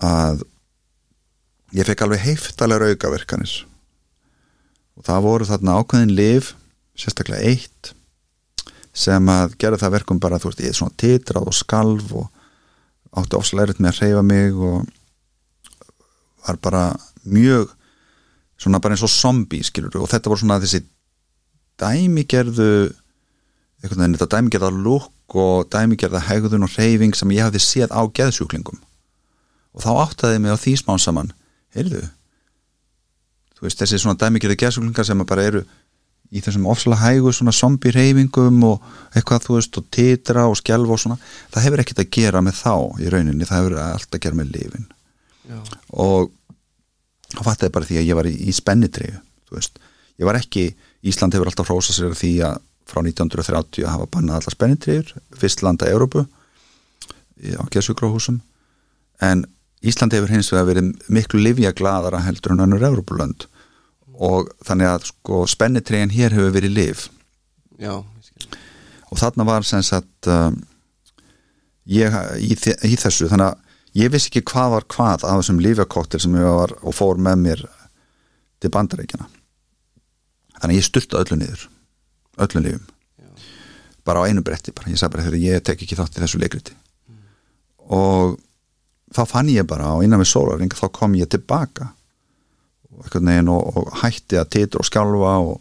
að 0.00 0.42
ég 1.76 1.86
fekk 1.86 2.04
alveg 2.04 2.24
heiftalega 2.24 2.90
aukaverkanir. 2.90 3.52
Og 4.98 5.06
það 5.06 5.26
voru 5.26 5.48
þarna 5.48 5.78
ákveðin 5.78 6.14
liv 6.16 6.52
sérstaklega 6.98 7.52
eitt 7.52 7.92
sem 8.96 9.28
að 9.30 9.54
gera 9.60 9.78
það 9.78 9.94
verkum 10.00 10.20
bara 10.20 10.40
þú 10.42 10.50
veist, 10.50 10.62
ég 10.64 10.72
er 10.72 10.78
svona 10.80 10.98
titrað 10.98 11.50
og 11.52 11.56
skalv 11.56 12.14
og 12.18 13.20
átti 13.20 13.38
ofslega 13.38 13.68
erfitt 13.68 13.82
með 13.82 13.92
að 13.92 14.00
reyfa 14.02 14.24
mig 14.26 14.58
og 14.58 14.88
var 16.46 16.58
bara 16.64 16.84
mjög 17.22 17.70
svona 18.60 18.80
bara 18.82 18.96
eins 18.96 19.04
og 19.06 19.12
zombie 19.12 19.64
skilur 19.64 20.02
og 20.02 20.10
þetta 20.10 20.32
voru 20.32 20.42
svona 20.42 20.60
þessi 20.62 20.82
dæmigerðu 21.80 22.70
einhvern 23.80 24.02
veginn 24.02 24.16
þetta 24.18 24.36
dæmigerða 24.36 24.70
lúk 24.76 25.36
og 25.40 25.68
dæmigerða 25.72 26.24
hegðun 26.28 26.66
og 26.66 26.76
reyfing 26.76 27.16
sem 27.16 27.32
ég 27.32 27.46
hafði 27.46 27.62
séð 27.64 27.94
á 27.94 28.02
geðsjúklingum. 28.04 28.80
Og 29.70 29.84
þá 29.84 29.90
áttaði 30.04 30.40
mig 30.42 30.52
á 30.52 30.58
því 30.60 30.74
smán 30.80 31.00
saman 31.00 31.30
heyrðu 31.76 32.02
þú 33.56 33.68
veist 33.68 33.80
þessi 33.80 34.00
svona 34.00 34.18
dæmigerði 34.18 34.58
geðsjúklingar 34.60 35.06
sem 35.06 35.22
bara 35.28 35.46
eru 35.46 35.62
í 36.30 36.40
þessum 36.42 36.66
ofslega 36.70 37.00
hægu 37.02 37.32
svona 37.34 37.54
zombie 37.54 37.92
reyfingum 37.94 38.60
og 38.66 38.84
eitthvað 39.14 39.46
þú 39.46 39.56
veist 39.58 39.78
og 39.80 39.88
titra 39.94 40.46
og 40.50 40.58
skjálfa 40.60 40.94
og 40.94 41.02
svona 41.02 41.18
það 41.50 41.64
hefur 41.66 41.82
ekkert 41.82 42.02
að 42.04 42.12
gera 42.16 42.42
með 42.44 42.60
þá 42.60 42.74
í 43.02 43.10
rauninni 43.12 43.48
það 43.48 43.60
hefur 43.60 43.78
allt 43.84 44.14
að 44.14 44.22
gera 44.26 44.38
með 44.38 44.52
lifin. 44.54 44.86
Já, 45.50 45.58
og 45.98 46.30
þá 47.34 47.42
fattaði 47.46 47.74
bara 47.74 47.88
því 47.88 48.00
að 48.00 48.08
ég 48.08 48.18
var 48.18 48.28
í, 48.30 48.34
í 48.48 48.52
veist, 49.50 49.78
ég 50.18 50.28
var 50.28 50.38
ekki 50.38 50.70
Ísland 51.00 51.34
hefur 51.34 51.48
alltaf 51.50 51.70
hrósað 51.70 51.96
sér 51.96 52.18
því 52.18 52.32
að 52.46 52.58
frá 52.90 53.00
1930 53.02 53.86
að 53.86 53.94
hafa 53.94 54.10
bannað 54.12 54.40
allar 54.40 54.54
spennitreyjur 54.54 55.12
fyrst 55.38 55.62
landa 55.62 55.88
Európu 55.90 56.26
á 56.26 57.64
Gessugróhúsum 57.72 58.40
en 59.24 59.46
Ísland 59.80 60.12
hefur 60.12 60.30
hins 60.34 60.50
vegar 60.52 60.68
verið 60.68 60.90
miklu 61.08 61.40
livja 61.40 61.72
gladara 61.72 62.20
heldur 62.26 62.54
en 62.54 62.66
önnur 62.66 62.84
Európulönd 62.90 63.46
og 64.20 64.50
þannig 64.66 64.90
að 64.90 65.06
sko 65.12 65.44
spennitreyjan 65.48 66.12
hér 66.12 66.36
hefur 66.36 66.54
verið 66.58 66.76
liv 66.76 67.06
já, 67.80 67.94
og 69.10 69.18
þarna 69.18 69.46
var 69.48 69.66
sem 69.66 69.82
sagt 69.86 70.28
um, 70.30 70.58
ég 71.90 72.14
í, 72.38 72.54
í 72.54 72.96
þessu. 72.98 73.28
Þannig 73.30 73.50
að 73.50 73.69
ég 73.98 74.12
vissi 74.12 74.30
ekki 74.30 74.44
hvað 74.52 74.76
var 74.76 74.88
hvað 74.94 75.26
af 75.26 75.40
þessum 75.40 75.62
lífjakoktel 75.64 76.22
sem 76.22 76.36
ég 76.38 76.46
var 76.46 76.76
og 76.80 76.96
fór 76.96 77.20
með 77.22 77.44
mér 77.46 77.64
til 78.60 78.72
bandarækjana 78.74 79.28
þannig 80.60 80.80
ég 80.80 80.86
styrta 80.86 81.22
öllu 81.22 81.40
niður 81.40 81.66
öllu 82.40 82.64
lífum 82.66 82.86
Já. 82.86 83.30
bara 84.04 84.22
á 84.22 84.28
einu 84.28 84.44
bretti 84.46 84.74
bara, 84.76 84.92
ég 84.92 85.00
sagði 85.00 85.16
bara 85.16 85.26
þegar 85.28 85.42
ég 85.46 85.66
tek 85.66 85.82
ekki 85.82 85.98
þátt 85.98 86.20
í 86.20 86.24
þessu 86.24 86.42
leikriti 86.42 86.76
og 87.90 88.38
þá 89.14 89.22
fann 89.26 89.50
ég 89.50 89.66
bara 89.68 89.94
á 89.96 90.02
innan 90.04 90.22
við 90.22 90.30
sólaring 90.32 90.74
þá 90.74 90.86
kom 90.94 91.16
ég 91.18 91.30
tilbaka. 91.30 91.90
Og, 92.90 93.08
veginn 93.14 93.50
og, 93.50 93.76
og 93.76 93.90
hætti 94.02 94.38
að 94.38 94.50
titra 94.54 94.82
og 94.82 94.88
skjálfa 94.88 95.34
og, 95.46 95.56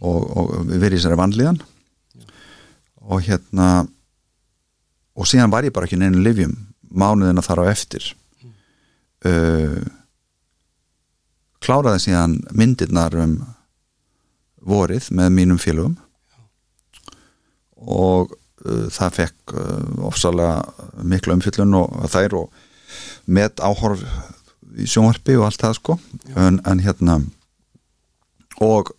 og, 0.00 0.18
og 0.38 0.52
verið 0.70 0.98
í 0.98 1.00
þessari 1.00 1.20
vanlíðan. 1.20 1.60
Og 3.08 3.24
hérna 3.26 3.68
og 5.18 5.28
síðan 5.28 5.52
var 5.52 5.66
ég 5.66 5.74
bara 5.74 5.88
ekki 5.88 5.98
neinu 6.00 6.22
livjum 6.22 6.54
mánuðina 6.90 7.44
þar 7.44 7.64
á 7.64 7.72
eftir. 7.72 8.10
Uh, 9.26 9.82
kláraði 11.64 12.06
síðan 12.06 12.38
myndirnar 12.54 13.16
um 13.18 13.38
vorið 14.68 15.10
með 15.14 15.32
mínum 15.34 15.60
félögum. 15.62 15.96
Og 17.78 18.34
uh, 18.64 18.86
það 18.94 19.16
fekk 19.22 19.56
uh, 19.56 20.06
ofsalega 20.10 21.02
miklu 21.02 21.36
umfyllun 21.38 21.78
og 21.78 22.08
þær 22.12 22.38
og 22.42 22.62
með 23.28 23.60
áhorf 23.64 24.04
í 24.78 24.86
sjónvarpi 24.88 25.36
og 25.38 25.48
allt 25.48 25.64
það 25.64 25.76
sko. 25.80 25.98
En, 26.36 26.62
en 26.64 26.84
hérna 26.84 27.20
og 28.64 28.94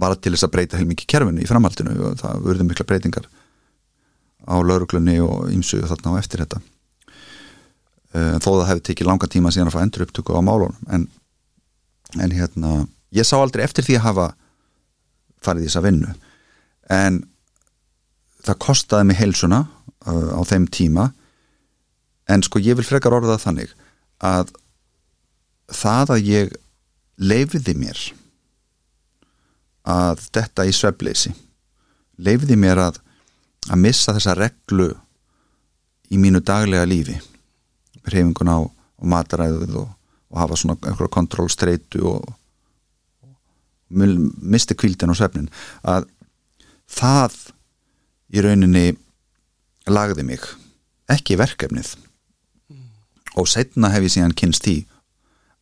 var 0.00 0.16
til 0.16 0.34
þess 0.34 0.46
að 0.46 0.54
breyta 0.54 0.80
heilmikið 0.80 1.08
kerfinu 1.10 1.42
í 1.42 1.48
framhaldinu 1.48 1.94
og 2.08 2.18
það 2.20 2.44
vurði 2.44 2.66
mikla 2.68 2.86
breytingar 2.88 3.26
á 4.46 4.56
lauruglunni 4.64 5.18
og 5.24 5.50
ýmsu 5.52 5.82
þarna 5.88 6.16
á 6.16 6.20
eftir 6.20 6.44
þetta 6.44 6.60
uh, 8.14 8.36
þó 8.42 8.48
það 8.48 8.68
hefði 8.70 8.84
tekið 8.90 9.10
langa 9.10 9.30
tíma 9.30 9.52
síðan 9.54 9.70
að 9.70 9.76
fá 9.76 9.82
endur 9.84 10.06
upptöku 10.06 10.36
á 10.36 10.40
málunum. 10.44 10.78
En, 10.92 11.08
en 12.18 12.34
hérna 12.34 12.74
ég 13.14 13.26
sá 13.26 13.36
aldrei 13.40 13.64
eftir 13.64 13.86
því 13.86 13.98
að 13.98 14.06
hafa 14.08 14.28
farið 15.44 15.66
í 15.66 15.70
þessa 15.70 15.84
vinnu. 15.86 16.14
En 16.90 17.22
það 18.46 18.62
kostaði 18.66 19.10
mig 19.10 19.20
heilsuna 19.20 19.64
uh, 19.64 20.30
á 20.36 20.40
þeim 20.48 20.66
tíma. 20.70 21.10
En 22.30 22.44
sko 22.46 22.62
ég 22.62 22.78
vil 22.78 22.86
frekar 22.86 23.16
orða 23.16 23.40
þannig 23.40 23.72
að 24.22 24.52
það 25.70 26.16
að 26.16 26.26
ég 26.28 26.56
leifiði 27.20 27.76
mér 27.78 28.00
að 29.90 30.26
detta 30.34 30.66
í 30.68 30.72
svefleysi 30.74 31.32
leifiði 32.20 32.58
mér 32.60 32.80
að 32.88 33.00
að 33.70 33.82
missa 33.84 34.14
þessa 34.16 34.36
reglu 34.38 34.88
í 36.10 36.18
mínu 36.20 36.40
daglega 36.44 36.88
lífi 36.88 37.16
reyfingun 38.08 38.52
á, 38.52 38.58
á 38.64 39.02
mataræðuð 39.14 39.76
og, 39.82 39.88
og 40.30 40.42
hafa 40.42 40.58
svona 40.58 40.78
einhverja 40.80 41.14
kontrólstreitu 41.16 42.04
og, 42.10 42.28
og 43.24 43.34
misti 44.40 44.76
kvíldin 44.78 45.12
og 45.12 45.18
svefnin 45.18 45.50
að 45.82 46.08
það 46.90 47.38
í 48.30 48.44
rauninni 48.44 48.86
lagði 49.90 50.26
mig 50.26 50.44
ekki 51.10 51.38
verkefnið. 51.40 51.96
Og 53.38 53.48
setna 53.50 53.90
hef 53.94 54.06
ég 54.06 54.14
síðan 54.14 54.36
kynst 54.36 54.64
því 54.66 54.76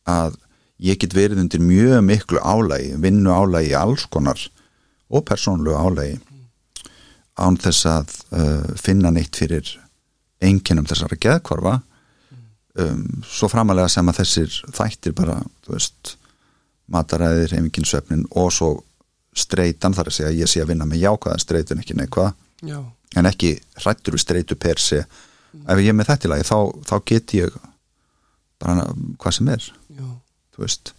að 0.09 0.37
ég 0.81 0.99
get 1.01 1.13
verið 1.13 1.43
undir 1.43 1.61
mjög 1.61 2.01
miklu 2.05 2.41
álægi, 2.41 2.95
vinnu 3.01 3.33
álægi 3.33 3.75
alls 3.77 4.05
konar 4.09 4.41
og 5.09 5.25
persónlu 5.27 5.75
álægi 5.75 6.19
án 7.39 7.57
þess 7.59 7.87
að 7.87 8.15
uh, 8.35 8.65
finna 8.79 9.11
neitt 9.15 9.37
fyrir 9.39 9.69
enginum 10.43 10.87
þessara 10.87 11.17
geðkvarfa 11.19 11.79
um, 12.83 13.03
svo 13.27 13.49
framalega 13.51 13.89
sem 13.91 14.07
að 14.11 14.19
þessir 14.21 14.55
þættir 14.75 15.15
bara, 15.17 15.39
þú 15.65 15.75
veist 15.75 16.15
mataræðir, 16.89 17.53
hefinginsvefnin 17.57 18.23
og 18.39 18.51
svo 18.55 18.69
streitan 19.37 19.93
þar 19.93 20.09
að 20.09 20.15
segja 20.17 20.29
að 20.33 20.39
ég 20.41 20.49
sé 20.49 20.61
að 20.63 20.71
vinna 20.71 20.87
með 20.89 21.03
jákvæða 21.05 21.41
streitun 21.43 21.81
ekki 21.83 21.95
neikvað 21.99 22.31
en 23.19 23.29
ekki 23.29 23.51
hrættur 23.79 24.15
við 24.17 24.23
streitu 24.25 24.55
per 24.59 24.81
se. 24.81 25.03
Ef 25.69 25.79
ég 25.81 25.91
er 25.93 25.95
með 25.97 26.09
þetta 26.11 26.27
í 26.27 26.31
lagi 26.33 26.47
þá, 26.49 26.57
þá 26.89 26.95
get 27.09 27.33
ég 27.37 27.53
bara 28.59 28.87
hvað 29.21 29.35
sem 29.37 29.51
er 29.53 29.63
Já. 29.95 30.07
þú 30.55 30.65
veist. 30.65 30.91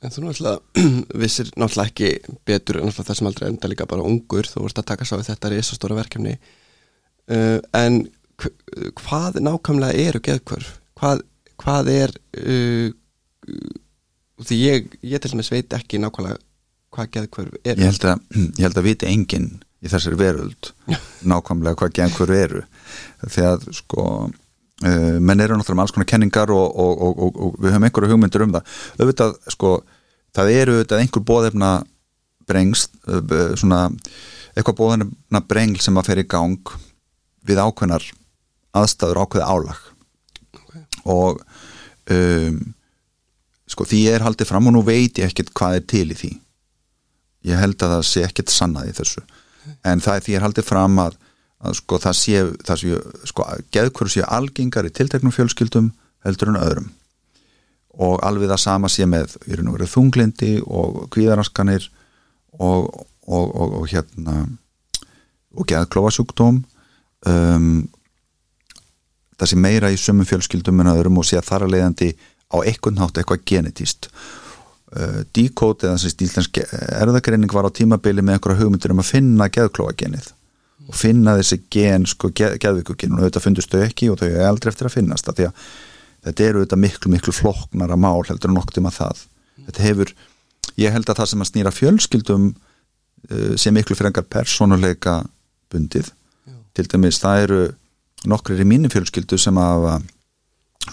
En 0.00 0.10
þú 0.14 0.24
náttúrulega 0.24 0.88
vissir 1.22 1.52
náttúrulega 1.60 1.92
ekki 1.92 2.38
betur 2.48 2.80
en 2.80 2.88
náttúrulega 2.88 3.10
þessum 3.12 3.28
aldrei 3.30 3.48
enda 3.52 3.70
líka 3.70 3.86
bara 3.92 4.04
ungur 4.08 4.48
þú 4.48 4.64
vorst 4.64 4.80
að 4.80 4.88
taka 4.94 5.06
sá 5.08 5.14
við 5.20 5.28
þetta 5.30 5.52
risastóra 5.52 5.98
verkefni. 6.00 6.34
Uh, 7.30 7.60
en 7.76 8.00
hv- 8.40 8.90
hvað 9.04 9.38
nákvæmlega 9.44 10.08
eru 10.08 10.24
geðkvörf? 10.26 10.78
Hvað, 11.00 11.24
hvað 11.60 11.90
er 11.94 12.14
uh, 12.36 12.92
því 14.44 14.60
ég, 14.60 14.94
ég 15.02 15.22
til 15.22 15.32
dæmis 15.32 15.52
veit 15.52 15.76
ekki 15.76 16.00
nákvæmlega 16.02 16.40
hvað 16.90 17.10
geðkvörf 17.14 17.58
ég 17.62 17.72
eru 17.72 17.86
held 17.86 18.06
að, 18.10 18.22
ég 18.58 18.64
held 18.66 18.78
að 18.80 18.86
viti 18.88 19.08
enginn 19.08 19.50
í 19.80 19.90
þessari 19.90 20.18
veröld 20.20 20.72
nákvæmlega 21.30 21.78
hvað 21.80 21.94
gengur 21.96 22.32
eru. 22.34 22.64
Þegar 23.24 23.64
sko 23.76 24.04
uh, 24.28 25.16
menn 25.20 25.40
eru 25.40 25.56
náttúrulega 25.56 25.86
alls 25.86 25.94
konar 25.96 26.10
kenningar 26.10 26.52
og, 26.54 26.66
og, 26.68 27.06
og, 27.06 27.30
og, 27.30 27.56
við 27.62 27.74
höfum 27.74 27.88
einhverju 27.88 28.12
hugmyndir 28.12 28.46
um 28.46 28.58
það. 28.58 28.76
Auðvitað 28.98 29.38
sko 29.56 29.72
það 30.36 30.52
eru 30.56 30.76
auðvitað 30.76 31.04
einhver 31.04 31.26
bóðefna 31.32 31.72
brengst 32.50 32.98
uh, 33.08 33.54
svona 33.54 33.86
eitthvað 34.56 34.80
bóðefna 34.82 35.44
brengl 35.48 35.80
sem 35.82 35.96
að 36.00 36.10
fer 36.10 36.22
í 36.24 36.28
gang 36.28 36.74
við 37.46 37.62
ákveðnar 37.62 38.10
aðstæður 38.76 39.24
ákveði 39.24 39.46
álag. 39.48 39.89
Og 41.10 41.40
um, 42.14 42.60
sko 43.70 43.86
því 43.86 44.04
ég 44.06 44.18
er 44.18 44.26
haldið 44.26 44.50
fram 44.50 44.70
og 44.70 44.76
nú 44.76 44.84
veit 44.86 45.18
ég 45.20 45.30
ekkert 45.30 45.52
hvað 45.56 45.78
er 45.78 45.88
til 45.92 46.06
í 46.10 46.18
því. 46.18 46.30
Ég 47.50 47.60
held 47.60 47.78
að 47.80 47.96
það 47.96 48.06
sé 48.10 48.24
ekkert 48.26 48.52
sannað 48.52 48.90
í 48.90 48.96
þessu. 48.98 49.24
En 49.86 50.02
það 50.02 50.16
er 50.16 50.24
því 50.24 50.34
ég 50.34 50.40
er 50.40 50.46
haldið 50.46 50.68
fram 50.68 50.98
að, 51.00 51.18
að 51.64 51.76
sko 51.80 52.00
það 52.02 52.16
sé, 52.18 52.40
það 52.66 52.80
sé 52.82 53.02
sko 53.30 53.46
geðkvöru 53.76 54.14
sé 54.14 54.24
algengar 54.26 54.88
í 54.88 54.94
tilteknum 54.96 55.34
fjölskyldum 55.34 55.92
heldur 56.26 56.52
en 56.52 56.60
öðrum. 56.60 56.90
Og 58.00 58.18
alveg 58.24 58.50
það 58.52 58.62
sama 58.64 58.90
sé 58.92 59.06
með 59.08 59.36
þunglindi 59.90 60.58
og 60.66 61.06
kvíðaraskanir 61.14 61.88
og, 62.58 63.06
og, 63.26 63.46
og, 63.54 63.78
og 63.80 63.88
hérna 63.90 64.44
og 65.50 65.66
geðklófasjúkdóm 65.66 66.60
um, 67.26 67.88
það 69.40 69.52
sé 69.52 69.58
meira 69.60 69.90
í 69.92 69.98
sumum 70.00 70.28
fjölskyldum 70.28 70.82
en 70.82 70.92
öðrum 70.92 71.20
og 71.22 71.28
sé 71.28 71.38
að 71.40 71.48
þar 71.48 71.66
að 71.66 71.74
leiðandi 71.76 72.10
á 72.50 72.56
einhvern 72.60 73.00
hátt 73.00 73.20
eitthvað 73.20 73.44
genetíst 73.48 74.10
uh, 74.10 75.22
díkót 75.36 75.86
eða 75.86 76.00
sem 76.02 76.12
stíllensk 76.12 76.60
erðagreining 77.00 77.52
var 77.54 77.70
á 77.70 77.76
tímabili 77.76 78.24
með 78.24 78.38
einhverja 78.38 78.62
hugmyndir 78.64 78.94
um 78.94 79.02
að 79.02 79.12
finna 79.14 79.48
geðklóagenið 79.52 80.32
og 80.90 80.96
finna 80.96 81.36
þessi 81.38 81.60
gen 81.70 82.06
sko 82.08 82.32
geð, 82.34 82.56
geðvíkugen 82.62 83.14
og 83.14 83.22
auðvitað 83.22 83.46
fundust 83.46 83.72
þau 83.72 83.84
ekki 83.84 84.10
og 84.10 84.18
þau 84.20 84.28
er 84.30 84.48
aldrei 84.48 84.72
eftir 84.72 84.88
að 84.88 84.96
finnast 84.96 85.28
því 85.30 85.48
að 85.48 85.66
þetta 86.26 86.46
eru 86.46 86.62
auðvitað 86.62 86.82
miklu 86.84 87.12
miklu 87.14 87.34
flokknara 87.36 87.98
mál 88.00 88.24
heldur 88.28 88.50
en 88.50 88.58
nokkuð 88.58 88.80
um 88.82 88.88
að 88.90 88.98
það 88.98 89.22
þetta 89.68 89.84
hefur, 89.86 90.14
ég 90.80 90.94
held 90.94 91.08
að 91.08 91.20
það 91.20 91.30
sem 91.32 91.44
að 91.44 91.50
snýra 91.50 91.74
fjölskyldum 91.74 92.48
uh, 92.50 93.52
sé 93.60 93.72
miklu 93.74 93.96
fyrir 93.96 94.10
engar 94.10 94.26
persónuleika 94.26 95.20
bundið. 95.70 96.10
Já. 96.48 96.56
til 96.74 96.88
dæmis 96.90 97.20
það 97.22 97.44
eru 97.44 97.60
nokkrir 98.28 98.60
í 98.60 98.68
mínu 98.68 98.90
fjölskyldu 98.92 99.38
sem 99.40 99.56
hafa 99.60 100.00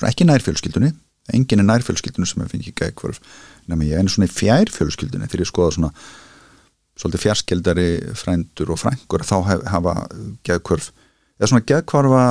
ekki 0.08 0.28
nær 0.28 0.44
fjölskyldunni 0.46 0.94
enginn 1.34 1.64
er 1.64 1.68
nær 1.68 1.84
fjölskyldunni 1.84 2.30
sem 2.30 2.44
er 2.44 2.52
fengið 2.52 2.78
geðkvörf 2.80 3.20
nema 3.68 3.88
ég 3.88 3.98
er 3.98 4.04
einu 4.04 4.14
svona 4.14 4.30
í 4.30 4.34
fjær 4.34 4.72
fjölskyldunni 4.72 5.28
þegar 5.28 5.44
ég 5.44 5.52
skoða 5.52 5.76
svona 5.76 5.92
svolítið 6.98 7.24
fjarskildari 7.26 7.90
frændur 8.18 8.72
og 8.74 8.82
frængur 8.82 9.26
þá 9.28 9.36
hafa 9.74 9.96
geðkvörf 10.48 10.92
eða 11.38 11.52
svona 11.52 11.68
geðkvarfa 11.68 12.24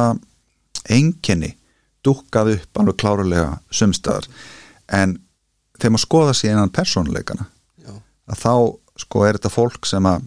enginni 0.97 1.53
dúkkað 2.07 2.55
upp 2.57 2.81
alveg 2.81 2.99
klárulega 3.03 3.59
sumstaðar 3.75 4.29
en 4.95 5.19
þegar 5.77 5.95
maður 5.95 6.07
skoða 6.07 6.35
sér 6.37 6.55
innan 6.55 6.75
persónuleikana 6.75 7.49
Já. 7.83 7.93
að 8.33 8.43
þá 8.43 8.53
sko 9.03 9.27
er 9.27 9.39
þetta 9.39 9.53
fólk 9.53 9.89
sem 9.89 10.09
að 10.09 10.25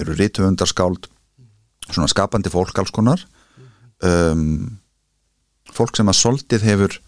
eru 0.00 0.16
rítufundarskáld 0.16 1.08
svona 1.90 2.10
skapandi 2.10 2.52
fólk 2.52 2.78
alls 2.80 2.94
konar 2.94 3.20
um, 4.06 4.78
fólk 5.72 5.96
sem 5.96 6.10
að 6.10 6.18
soldið 6.20 6.66
hefur 6.68 6.98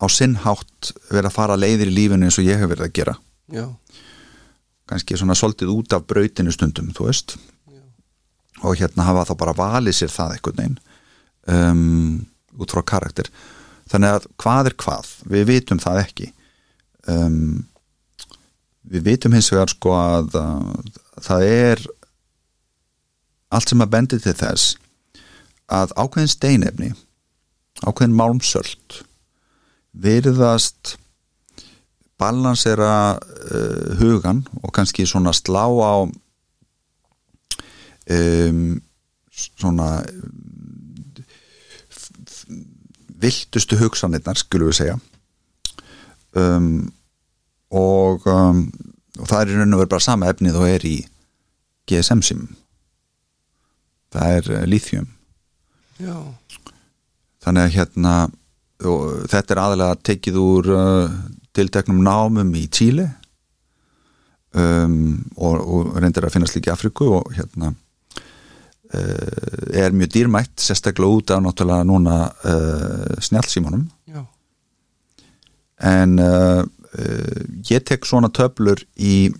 á 0.00 0.06
sinn 0.08 0.38
hátt 0.44 0.92
verið 1.10 1.28
að 1.28 1.36
fara 1.36 1.58
leiðir 1.58 1.90
í 1.90 1.96
lífinu 1.96 2.28
eins 2.28 2.38
og 2.40 2.48
ég 2.48 2.60
hef 2.60 2.70
verið 2.72 2.86
að 2.86 2.96
gera. 3.00 3.16
Já. 3.50 3.66
kannski 4.90 5.14
svona 5.18 5.36
soldið 5.38 5.70
út 5.70 5.94
af 5.94 6.06
brautinu 6.10 6.50
stundum, 6.50 6.90
þú 6.94 7.06
veist. 7.06 7.36
Já. 7.70 7.82
og 8.62 8.78
hérna 8.78 9.06
hafa 9.06 9.28
þá 9.30 9.34
bara 9.38 9.56
valið 9.58 9.98
sér 9.98 10.12
það 10.14 10.36
einhvern 10.36 10.60
veginn 10.60 10.78
um, 11.46 12.26
út 12.58 12.74
frá 12.74 12.82
karakter. 12.82 13.30
Þannig 13.90 14.16
að 14.16 14.28
hvað 14.38 14.70
er 14.70 14.76
hvað, 14.78 15.12
við 15.26 15.46
vitum 15.50 15.82
það 15.82 16.02
ekki. 16.04 16.32
Um, 17.10 17.66
við 18.90 19.06
vitum 19.06 19.34
hins 19.34 19.50
vegar 19.52 19.70
sko 19.70 19.94
að, 19.98 20.36
að 20.38 21.24
það 21.26 21.46
er 21.46 21.82
allt 23.50 23.72
sem 23.72 23.82
að 23.82 23.92
bendi 23.92 24.18
til 24.22 24.34
þess 24.36 24.76
að 25.70 25.94
ákveðin 25.96 26.32
steinefni 26.32 26.90
ákveðin 27.86 28.16
málmsöld 28.18 29.00
virðast 29.90 30.96
balansera 32.20 33.16
uh, 33.16 33.96
hugan 34.00 34.44
og 34.60 34.74
kannski 34.76 35.06
svona 35.08 35.32
slá 35.36 35.64
á 35.64 35.94
um, 38.10 38.80
svona 39.40 39.88
viltustu 43.20 43.76
hugsanirnar 43.80 44.38
skulum 44.40 44.70
við 44.70 44.78
segja. 44.78 44.96
Um, 46.36 46.90
og, 47.70 48.26
um, 48.26 48.66
og 49.18 49.26
það 49.28 49.40
er 49.40 49.52
í 49.52 49.56
raun 49.58 49.74
og 49.74 49.82
verið 49.82 49.94
bara 49.94 50.06
sama 50.06 50.30
efnið 50.30 50.58
og 50.60 50.68
er 50.68 50.86
í 50.86 50.96
GSM 51.90 52.22
sim 52.22 52.44
það 54.14 54.36
er 54.36 54.50
uh, 54.54 54.62
lithium 54.70 55.08
Já. 56.00 56.16
þannig 57.44 57.66
að 57.66 57.74
hérna 57.76 58.14
þetta 59.28 59.54
er 59.54 59.60
aðalega 59.60 59.98
tekið 60.08 60.38
úr 60.40 60.70
uh, 60.72 61.16
tilteknum 61.56 62.00
námum 62.04 62.52
í 62.56 62.64
Tíli 62.72 63.06
um, 64.56 65.20
og, 65.36 65.60
og 65.60 65.94
reyndir 66.00 66.26
að 66.26 66.36
finnast 66.36 66.56
líka 66.56 66.72
í 66.72 66.74
Afriku 66.74 67.10
og 67.18 67.30
hérna 67.36 67.72
uh, 67.74 69.68
er 69.76 69.96
mjög 69.96 70.14
dýrmætt 70.16 70.64
sérstaklega 70.64 71.20
út 71.20 71.34
af 71.34 71.44
náttúrulega 71.44 71.88
núna 71.88 72.18
uh, 72.30 73.16
snjálfsímanum 73.20 73.86
Já. 74.08 74.24
en 75.92 76.18
uh, 76.18 76.62
uh, 76.64 77.40
ég 77.70 77.84
tek 77.84 78.08
svona 78.08 78.32
töflur 78.32 78.82
í 78.96 79.30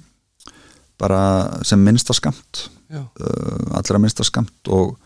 bara 1.01 1.63
sem 1.65 1.81
minnsta 1.81 2.13
skamt 2.17 2.69
Já. 2.91 3.07
uh, 3.07 3.71
allra 3.79 4.03
minnsta 4.03 4.27
skamt 4.27 4.69
og 4.69 4.99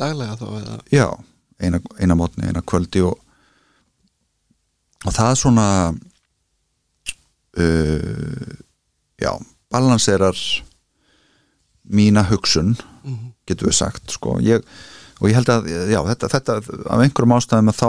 Daglega 0.00 0.36
þá 0.40 0.46
eða 0.60 0.76
Já, 0.96 1.06
eina, 1.60 1.80
eina 2.00 2.16
mótni, 2.18 2.46
eina 2.48 2.62
kvöldi 2.64 3.02
og, 3.04 3.18
og 5.04 5.12
það 5.16 5.30
er 5.34 5.40
svona 5.40 5.66
uh, 7.58 8.54
já, 9.20 9.32
balanserar 9.70 10.36
mína 11.90 12.22
hugsun 12.30 12.76
Mhm. 13.04 13.32
getur 13.48 13.68
við 13.70 13.74
sagt 13.74 14.10
sko. 14.12 14.38
ég, 14.40 14.62
og 15.20 15.28
ég 15.28 15.34
held 15.34 15.48
að 15.48 15.64
já, 15.90 16.00
þetta, 16.04 16.28
þetta 16.28 16.56
af 16.90 17.00
einhverjum 17.00 17.32
ástæðum 17.36 17.70
að 17.72 17.78
þá, 17.80 17.88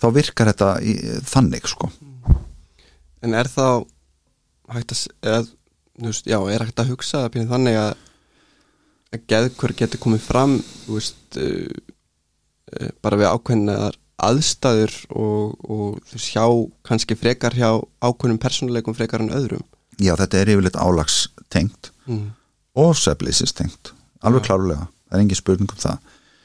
þá 0.00 0.06
virkar 0.14 0.46
þetta 0.52 0.68
í, 0.82 0.94
þannig 1.26 1.66
sko. 1.68 1.90
En 3.22 3.34
er 3.34 3.44
þá 3.50 3.84
hægt 4.72 4.94
að, 5.22 5.50
þú 5.98 6.06
veist, 6.06 6.26
já, 6.26 6.38
er 6.54 6.64
hægt 6.64 6.78
að 6.80 6.88
hugsa 6.94 7.28
þannig 7.28 7.76
að, 7.76 7.92
að 9.12 9.26
geðkur 9.30 9.74
getur 9.78 10.02
komið 10.02 10.24
fram 10.26 10.56
veist 10.86 11.40
uh, 11.40 11.66
uh, 12.76 12.92
bara 13.04 13.20
við 13.20 13.32
ákveðnar 13.32 13.98
aðstæður 14.22 14.94
og, 15.18 15.56
og 15.66 15.98
þú 16.10 16.22
sjá 16.22 16.44
kannski 16.86 17.16
frekar 17.18 17.56
hjá 17.56 17.70
ákveðnum 18.04 18.40
persónuleikum 18.42 18.96
frekar 18.96 19.24
en 19.24 19.34
öðrum 19.34 19.66
já 20.02 20.14
þetta 20.18 20.40
er 20.40 20.54
yfirleitt 20.54 20.78
álags 20.78 21.26
tengt 21.52 21.90
mm. 22.06 22.30
og 22.78 22.96
sveflýsist 22.96 23.58
tengt 23.58 23.92
alveg 24.22 24.46
klárlega, 24.46 24.86
það 25.10 25.18
er 25.18 25.24
engin 25.24 25.40
spurning 25.42 25.72
um 25.74 25.82
það 25.82 26.00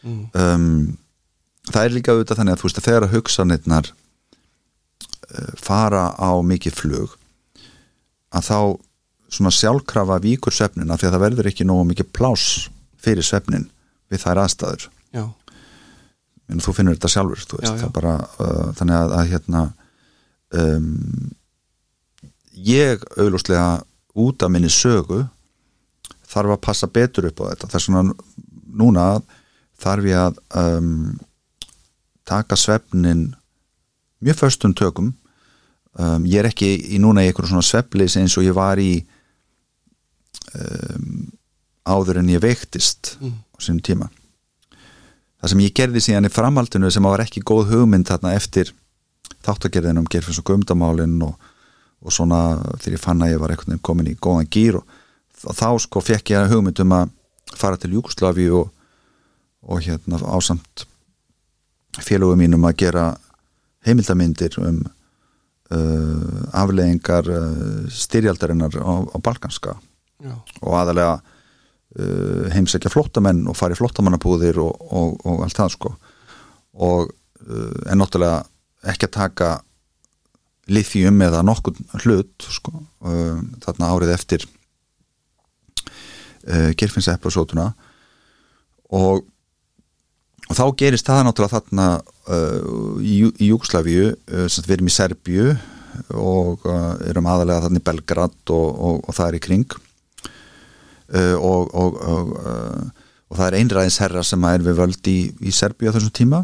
Mm. 0.07 0.27
um, 0.37 0.97
það 1.67 1.83
er 1.83 1.95
líka 1.95 2.13
auðvitað 2.13 2.39
þannig 2.39 2.55
að 2.55 2.61
þú 2.61 2.67
veist 2.67 2.79
að 2.79 2.87
þegar 2.87 3.05
að 3.05 3.13
hugsanirnar 3.15 3.87
uh, 3.91 5.53
fara 5.59 6.03
á 6.15 6.31
mikið 6.45 6.77
flug 6.77 7.15
að 8.31 8.45
þá 8.47 8.59
svona 9.29 9.51
sjálfkrafa 9.51 10.19
víkur 10.23 10.55
svefnin 10.55 10.91
af 10.93 11.01
því 11.01 11.09
að 11.09 11.15
það 11.17 11.23
verður 11.25 11.49
ekki 11.51 11.67
nógu 11.67 11.87
mikið 11.89 12.11
pláss 12.15 12.67
fyrir 13.03 13.25
svefnin 13.25 13.67
við 14.11 14.23
þær 14.23 14.43
aðstæður. 14.45 14.87
Já, 15.15 15.25
en 16.47 16.63
þú 16.63 16.73
finnur 16.77 16.95
þetta 16.95 17.11
sjálfur 17.11 17.41
veist, 17.41 17.55
Já, 17.59 17.71
já. 17.73 17.81
það 17.83 17.93
bara 17.97 18.13
uh, 18.39 18.69
þannig 18.77 18.97
að, 18.97 19.15
að 19.17 19.31
hérna 19.33 19.63
um, 20.55 21.31
ég 22.55 23.03
auglúslega 23.17 23.67
út 24.17 24.43
af 24.43 24.53
minni 24.53 24.71
sögu 24.71 25.25
þarf 26.27 26.55
að 26.55 26.63
passa 26.63 26.87
betur 26.87 27.27
upp 27.29 27.43
á 27.43 27.51
þetta. 27.51 27.69
Þess 27.73 27.89
vegna 27.89 28.15
núna 28.77 29.07
þarf 29.81 30.07
ég 30.09 30.23
að 30.23 30.39
um, 30.79 31.19
taka 32.27 32.57
svefnin 32.59 33.29
mjög 34.23 34.39
föstum 34.41 34.73
tökum. 34.75 35.13
Um, 35.97 36.25
ég 36.29 36.41
er 36.41 36.49
ekki 36.49 36.71
í 36.95 36.99
núna 37.01 37.23
í 37.23 37.29
einhverjum 37.29 37.55
svona 37.57 37.65
sveflis 37.65 38.17
eins 38.19 38.35
og 38.37 38.45
ég 38.45 38.55
var 38.57 38.79
í 38.81 38.99
um, 40.55 41.27
áður 41.87 42.21
en 42.21 42.29
ég 42.35 42.41
veiktist 42.43 43.17
Mm. 43.21 43.33
á 43.55 43.57
sínum 43.63 43.81
tíma 43.81 44.09
það 45.41 45.49
sem 45.51 45.61
ég 45.63 45.73
gerði 45.77 46.01
síðan 46.03 46.27
í 46.29 46.33
framhaldinu 46.33 46.91
sem 46.91 47.03
var 47.03 47.23
ekki 47.23 47.41
góð 47.45 47.71
hugmynd 47.73 48.07
þarna 48.09 48.33
eftir 48.37 48.71
þáttagerðin 49.45 50.01
um 50.01 50.07
gerfins 50.09 50.39
og 50.41 50.47
gömdamálin 50.49 51.15
og, 51.23 51.35
og 52.01 52.11
svona 52.13 52.57
þegar 52.81 52.97
ég 52.97 53.03
fann 53.03 53.21
að 53.23 53.31
ég 53.35 53.41
var 53.41 53.53
veginn 53.55 53.79
komin 53.85 54.09
í 54.11 54.15
góðan 54.17 54.49
gýr 54.51 54.79
og 54.81 55.53
þá 55.55 55.77
sko 55.79 56.01
fekk 56.01 56.33
ég 56.33 56.51
hugmynd 56.51 56.79
um 56.83 56.95
að 56.97 57.13
fara 57.57 57.77
til 57.79 57.93
Júkoslavi 57.95 58.49
og, 58.51 58.69
og 59.63 59.81
hérna 59.85 60.19
ásamt 60.19 60.85
félögum 61.97 62.37
mínum 62.43 62.65
að 62.67 62.77
gera 62.83 63.05
heimildamindir 63.87 64.57
um 64.61 64.81
uh, 65.71 66.41
afleðingar 66.53 67.29
uh, 67.31 67.87
styrjaldarinnar 67.89 68.75
á, 68.77 68.93
á 69.07 69.17
Balkanska 69.23 69.77
já, 70.23 70.33
og 70.61 70.75
aðalega 70.79 71.15
uh, 71.19 72.45
heimsækja 72.53 72.91
flóttamenn 72.93 73.45
og 73.49 73.57
fara 73.59 73.75
í 73.75 73.79
flóttamannabúðir 73.79 74.59
og, 74.63 74.73
og, 74.87 75.15
og 75.27 75.45
allt 75.45 75.59
það 75.59 75.73
sko. 75.75 75.93
Og 76.87 77.09
uh, 77.09 77.79
en 77.91 78.01
náttúrulega 78.01 78.43
ekki 78.87 79.09
að 79.09 79.17
taka 79.17 79.53
lithium 80.71 81.21
eða 81.23 81.45
nokkur 81.47 81.77
hlut 82.03 82.49
sko, 82.51 82.71
uh, 83.07 83.39
þarna 83.63 83.93
árið 83.93 84.13
eftir 84.17 84.45
uh, 85.87 86.71
Kirfinns 86.77 87.09
episótuna 87.13 87.71
og 88.91 89.25
og 90.47 90.55
þá 90.55 90.63
gerist 90.79 91.07
það 91.07 91.25
náttúrulega 91.27 91.59
þarna 91.59 91.87
uh, 92.31 92.99
í, 93.03 93.17
í 93.27 93.49
Júgoslavíu 93.49 94.13
uh, 94.13 94.45
við 94.47 94.75
erum 94.77 94.87
í 94.89 94.95
Serbíu 94.95 95.49
og 96.15 96.63
uh, 96.67 96.93
erum 97.09 97.27
aðalega 97.27 97.65
þarna 97.65 97.81
í 97.81 97.85
Belgrad 97.89 98.53
og, 98.55 98.67
og, 99.01 99.11
það 99.15 99.27
er 99.27 99.39
í 99.39 99.43
kring. 99.43 99.67
uh, 99.67 99.86
og, 101.07 101.69
og, 101.71 101.99
og, 102.01 102.33
uh, 102.41 103.05
og 103.31 103.39
það 103.39 103.47
er 103.47 103.59
einræðins 103.61 103.99
herra 104.03 104.23
sem 104.27 104.43
er 104.49 104.65
við 104.65 104.81
völd 104.81 105.11
í, 105.11 105.19
í 105.39 105.53
Serbíu 105.55 105.91
á 105.91 105.95
þessum 105.95 106.15
tíma 106.15 106.43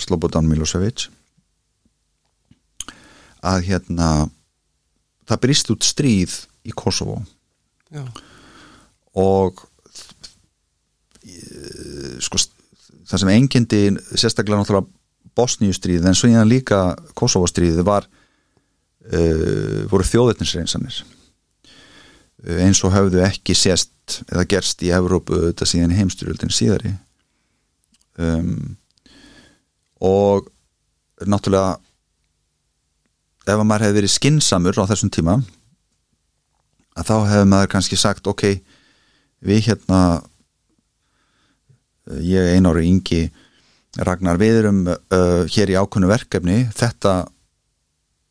Slobodan 0.00 0.48
Milosevic 0.48 1.08
að 3.44 3.68
hérna 3.68 4.08
það 5.28 5.42
brist 5.42 5.70
út 5.72 5.84
stríð 5.84 6.34
í 6.64 6.72
Kosovo. 6.72 7.18
Já, 7.92 8.04
og 9.20 9.60
eh, 11.22 12.16
sko 12.24 12.40
það 13.04 13.20
sem 13.20 13.32
engendi 13.34 13.82
sérstaklega 14.16 14.62
náttúrulega 14.62 14.90
Bosníustríð 15.34 16.06
en 16.06 16.16
svo 16.16 16.30
hérna 16.30 16.46
líka 16.46 16.78
Kosovo-stríðið 17.18 17.82
var 17.86 18.04
uh, 18.06 19.80
voru 19.90 20.06
þjóðetninsreinsanir 20.06 21.00
eins 22.44 22.82
og 22.84 22.92
höfðu 22.94 23.22
ekki 23.24 23.56
sést 23.56 24.20
eða 24.28 24.44
gerst 24.48 24.82
í 24.84 24.92
Evrópu 24.94 25.38
þetta 25.46 25.68
síðan 25.68 25.96
heimstyrjöldin 25.96 26.52
síðari. 26.52 26.92
Um, 28.20 28.76
og 30.04 30.50
náttúrulega 31.24 31.78
ef 33.44 33.56
að 33.56 33.64
maður 33.66 33.86
hefði 33.86 33.98
verið 33.98 34.14
skinsamur 34.14 34.78
á 34.80 34.88
þessum 34.88 35.12
tíma 35.12 35.38
að 36.94 37.08
þá 37.08 37.16
hefði 37.32 37.48
maður 37.50 37.72
kannski 37.74 37.98
sagt 37.98 38.28
ok, 38.30 38.44
við 39.44 39.64
hérna 39.68 40.00
ég 42.24 42.54
einári 42.54 42.86
yngi 42.90 43.24
Ragnar 43.94 44.40
við 44.40 44.56
erum 44.58 44.80
uh, 44.90 45.44
hér 45.54 45.70
í 45.70 45.76
ákveðnu 45.78 46.08
verkefni. 46.10 46.56
Þetta 46.74 47.12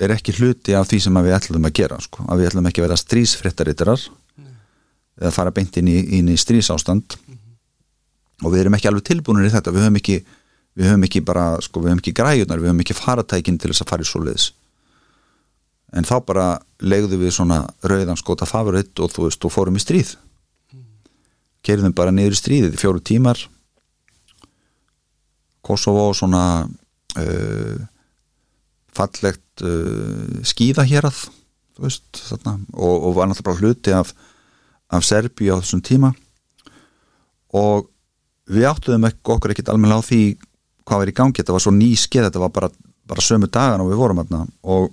er 0.06 0.14
ekki 0.16 0.36
hluti 0.38 0.76
af 0.78 0.90
því 0.90 1.00
sem 1.06 1.20
við 1.26 1.38
ætlum 1.38 1.70
að 1.70 1.76
gera 1.80 2.00
sko. 2.02 2.26
að 2.28 2.42
við 2.42 2.50
ætlum 2.52 2.70
ekki 2.70 2.82
að 2.82 2.88
vera 2.88 3.00
strísfréttaritterar 3.02 4.06
eða 5.22 5.34
fara 5.34 5.54
beint 5.54 5.78
inn 5.78 5.90
í, 5.92 6.00
inn 6.18 6.32
í 6.32 6.38
strísástand 6.40 7.18
og 8.44 8.52
við 8.52 8.64
erum 8.64 8.76
ekki 8.78 8.90
alveg 8.90 9.06
tilbúinir 9.08 9.48
í 9.48 9.54
þetta. 9.54 9.72
Við 9.72 9.86
höfum 9.86 10.00
ekki, 10.00 10.18
við 10.76 10.90
höfum 10.90 11.08
ekki 11.08 11.22
bara 11.26 11.46
sko, 11.64 11.84
við 11.84 11.94
höfum 11.94 12.04
ekki 12.04 12.16
græjunar, 12.18 12.60
við 12.60 12.72
höfum 12.72 12.84
ekki 12.84 12.98
faratækin 12.98 13.60
til 13.62 13.72
þess 13.72 13.86
að 13.86 13.92
fara 13.94 14.06
í 14.06 14.10
svoleiðis. 14.10 14.50
En 15.94 16.08
þá 16.10 16.16
bara 16.26 16.48
legðu 16.82 17.20
við 17.22 17.36
svona 17.36 17.62
rauðan 17.86 18.20
skota 18.20 18.50
favoritt 18.50 19.00
og 19.00 19.14
þú 19.14 19.28
veist 19.28 19.46
og 19.46 19.54
fórum 19.54 19.78
í 19.78 19.84
stríð. 19.84 20.16
Kerðum 21.64 21.94
bara 21.96 22.12
niður 22.12 22.36
í 22.36 22.40
stríðið 22.42 22.76
í 22.76 22.82
fjóru 22.82 23.04
tímar. 23.06 23.40
Kosovo 25.64 26.10
svona 26.18 26.44
uh, 26.66 27.78
fallegt 28.98 29.64
uh, 29.66 30.42
skíða 30.46 30.86
hérað 30.90 31.26
þú 31.74 31.88
veist, 31.88 32.06
þarna, 32.30 32.58
og, 32.74 32.96
og 33.08 33.16
var 33.18 33.30
náttúrulega 33.30 33.50
bara 33.50 33.62
hluti 33.62 33.96
af, 33.96 34.14
af 34.94 35.06
Serbíu 35.08 35.58
á 35.58 35.62
þessum 35.62 35.82
tíma. 35.86 36.14
Og 37.54 37.88
við 38.50 38.68
áttuðum 38.70 39.08
ekki 39.10 39.34
okkur 39.36 39.54
ekkit 39.54 39.72
almennilega 39.74 40.04
á 40.04 40.10
því 40.10 40.24
hvað 40.84 41.02
var 41.02 41.12
í 41.12 41.16
gangi, 41.18 41.40
þetta 41.40 41.56
var 41.56 41.64
svo 41.64 41.74
ný 41.76 41.94
skeið 41.98 42.28
þetta 42.28 42.44
var 42.44 42.54
bara, 42.54 42.70
bara 43.10 43.24
sömu 43.24 43.50
dagan 43.50 43.84
og 43.84 43.92
við 43.92 44.02
vorum 44.02 44.22
þarna. 44.22 44.46
Og 44.76 44.90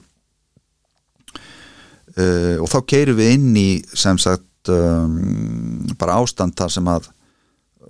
uh, 2.16 2.56
og 2.60 2.68
þá 2.70 2.78
keirum 2.94 3.20
við 3.20 3.34
inn 3.36 3.50
í 3.58 3.70
sem 3.92 4.20
sagt 4.20 4.72
um, 4.72 5.88
bara 6.00 6.20
ástand 6.20 6.56
þar 6.58 6.76
sem 6.76 6.90
að 6.90 7.10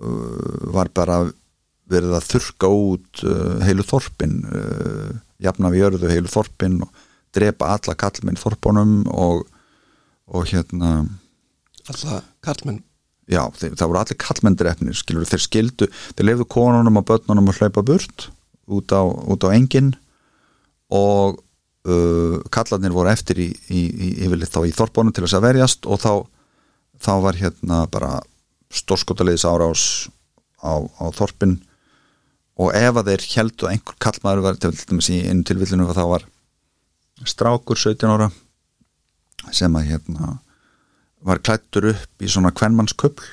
uh, 0.00 0.70
var 0.74 0.90
bara 0.94 1.22
verið 1.90 2.14
að 2.16 2.28
þurka 2.30 2.70
út 2.70 3.22
uh, 3.26 3.58
heilu 3.66 3.84
þorpin 3.86 4.38
uh, 4.46 5.10
jafna 5.40 5.72
við 5.72 5.84
jörðu 5.84 6.12
heilu 6.12 6.30
þorpin 6.32 6.82
og 6.84 7.02
drepa 7.34 7.74
alla 7.76 7.96
kallminn 7.98 8.38
þorpunum 8.40 8.94
og, 9.12 9.44
og 10.30 10.46
hérna 10.50 11.04
alltaf 11.86 12.24
karlmenn? 12.44 12.82
já, 13.30 13.44
þeir, 13.56 13.76
það 13.78 13.90
voru 13.90 14.00
allir 14.02 14.20
kallmenndrefnir 14.20 14.98
skilur, 14.98 15.28
þeir 15.28 15.44
skildu, 15.44 15.88
þeir 16.16 16.28
lefðu 16.30 16.48
konunum 16.50 17.00
og 17.00 17.06
börnunum 17.08 17.52
að 17.52 17.62
hlaupa 17.62 17.84
burt 17.86 18.26
út 18.70 18.94
á, 18.94 19.02
út 19.02 19.46
á 19.46 19.48
engin 19.54 19.92
og 20.90 21.40
uh, 21.86 22.36
kallarnir 22.52 22.94
voru 22.94 23.12
eftir 23.12 23.40
í, 23.42 23.48
í, 23.70 23.80
í 23.86 24.10
yfirleitt 24.26 24.54
þá 24.54 24.62
í 24.66 24.74
þorpunum 24.74 25.14
til 25.14 25.26
þess 25.26 25.38
að 25.38 25.46
verjast 25.46 25.90
og 25.90 26.02
þá, 26.02 26.12
þá 26.98 27.12
var 27.26 27.38
hérna 27.38 27.82
bara 27.90 28.12
stórskotaliðis 28.74 29.46
árás 29.46 29.84
á, 30.62 30.78
á 30.78 31.04
þorpin 31.14 31.58
og 32.60 32.74
ef 32.76 33.00
að 33.00 33.10
þeir 33.10 33.26
heldu 33.34 33.66
að 33.66 33.74
einhver 33.74 33.98
kallmaður 34.04 34.44
var 34.44 34.60
til 34.60 34.72
dæmis 34.76 35.10
í 35.12 35.20
einu 35.24 35.46
tilvillinu 35.48 35.88
þá 35.96 36.04
var 36.12 36.26
strákur 37.28 37.78
17 37.78 38.10
ára 38.10 38.30
sem 39.56 39.76
að 39.76 39.92
hérna 39.92 40.38
var 41.24 41.40
klættur 41.44 41.90
upp 41.92 42.24
í 42.24 42.28
svona 42.30 42.52
kvenmannsköpl 42.56 43.24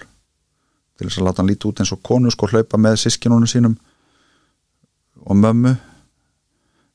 til 0.97 1.07
þess 1.07 1.19
að 1.19 1.27
láta 1.27 1.43
hann 1.43 1.51
líti 1.51 1.69
út 1.69 1.81
eins 1.81 1.93
og 1.93 2.01
konu 2.05 2.31
sko 2.33 2.49
hlaupa 2.51 2.79
með 2.81 2.99
sískinunum 3.03 3.49
sínum 3.49 3.77
og 5.27 5.37
mömmu. 5.37 5.75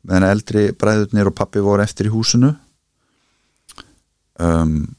Meðan 0.02 0.26
eldri 0.26 0.64
bræðurnir 0.74 1.30
og 1.30 1.36
pappi 1.38 1.62
voru 1.62 1.84
eftir 1.84 2.08
í 2.08 2.12
húsinu. 2.12 2.50
Um, 4.42 4.96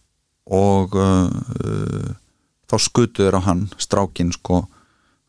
og 0.47 0.95
uh, 0.95 1.27
uh, 1.27 2.11
þá 2.69 2.75
skutuður 2.79 3.39
á 3.43 3.47
hann 3.49 3.65
strákin 3.81 4.31
sko 4.36 4.63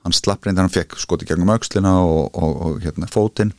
hann 0.05 0.16
slapp 0.16 0.44
reyndar 0.46 0.66
hann 0.66 0.74
fekk 0.74 0.98
skoti 1.00 1.28
gegnum 1.28 1.52
aukslina 1.55 1.96
og, 2.05 2.30
og, 2.36 2.57
og 2.66 2.80
hérna 2.84 3.09
fótinn. 3.11 3.55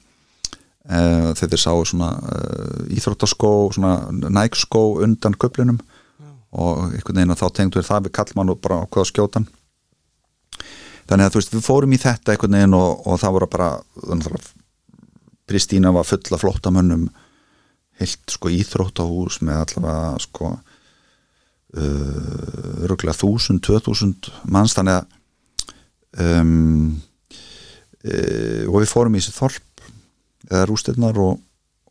Uh, 0.86 1.34
þegar 1.34 1.50
þeir 1.56 1.62
sáu 1.64 1.86
svona 1.90 2.12
uh, 2.22 2.82
íþróttaskó, 2.94 3.52
svona 3.74 3.96
nækskó 4.14 4.84
undan 5.02 5.34
köplinum 5.42 5.80
og 6.56 6.92
einhvern 6.94 7.18
veginn 7.18 7.34
að 7.34 7.42
þá 7.42 7.48
tengdu 7.58 7.82
þeir 7.82 7.88
það 7.90 8.04
við 8.06 8.14
kallmann 8.20 8.52
og 8.54 8.60
bara 8.62 8.84
ákveða 8.86 9.10
skjótan 9.10 9.48
þannig 11.10 11.26
að 11.26 11.34
þú 11.34 11.42
veist, 11.42 11.56
við 11.56 11.66
fórum 11.66 11.96
í 11.96 12.00
þetta 12.02 12.36
einhvern 12.36 12.58
veginn 12.60 12.78
og, 12.78 13.02
og 13.02 13.18
það 13.22 13.36
voru 13.36 13.50
bara 13.56 13.70
Pristína 15.46 15.92
var 15.94 16.04
full 16.10 16.34
af 16.34 16.42
flóttamönnum. 16.42 17.10
Heilt 18.00 18.32
sko 18.34 18.50
íþróttahús 18.52 19.40
með 19.46 19.60
allavega 19.62 20.18
sko 20.24 20.46
uh, 20.56 20.62
röglega 22.90 23.14
þúsund, 23.16 23.62
tvö 23.64 23.78
þúsund 23.86 24.32
manns. 24.50 24.74
Þannig 24.76 24.96
að 24.98 25.06
um, 26.22 26.96
uh, 28.06 28.64
og 28.70 28.80
við 28.82 28.92
fórum 28.92 29.18
í 29.18 29.22
þessi 29.22 29.36
þorp 29.36 29.86
eða 30.50 30.64
rústirnar 30.70 31.20
og, 31.22 31.40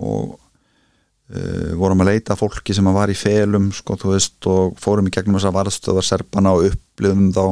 og 0.01 0.35
uh, 0.37 1.71
vorum 1.81 2.05
að 2.05 2.13
leita 2.13 2.39
fólki 2.39 2.77
sem 2.77 2.91
var 2.95 3.13
í 3.13 3.19
felum 3.19 3.71
sko 3.75 3.99
veist 4.05 4.51
og 4.51 4.77
fórum 4.81 5.11
í 5.11 5.15
gegnum 5.15 5.39
þess 5.39 5.51
að 5.51 5.59
varðstöðar 5.59 6.09
serpana 6.09 6.55
og 6.55 6.71
upplifum 6.71 7.31
þá 7.35 7.47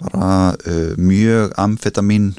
bara 0.00 0.30
uh, 0.54 0.94
mjög 1.00 1.56
amfetamin 1.60 2.32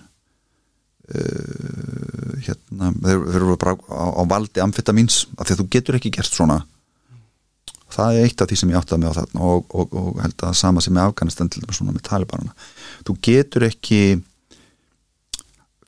hérna 1.11 2.93
þeir 3.03 3.23
þeir 3.25 3.41
eru 3.41 3.55
bara 3.59 3.73
á, 3.75 4.05
á 4.15 4.23
valdi 4.31 4.61
amfetamins 4.63 5.25
af 5.35 5.43
því 5.43 5.57
að 5.57 5.59
þú 5.59 5.65
getur 5.75 5.97
ekki 5.97 6.11
gert 6.15 6.31
svona 6.31 6.61
það 7.91 8.17
er 8.17 8.27
eitt 8.27 8.41
af 8.43 8.49
því 8.49 8.57
sem 8.61 8.71
ég 8.71 8.79
áttaði 8.79 9.03
mig 9.03 9.13
á 9.13 9.17
þarna 9.19 9.47
og, 9.51 9.75
og, 9.75 9.95
og 10.01 10.19
held 10.23 10.45
að 10.47 10.57
sama 10.59 10.83
sem 10.83 10.95
með 10.95 11.11
Afganistan 11.11 11.51
til 11.51 11.63
dæmis 11.63 11.79
svona 11.79 11.95
með 11.95 12.05
talibanana. 12.07 12.55
Þú 13.07 13.15
getur 13.27 13.67
ekki 13.67 14.01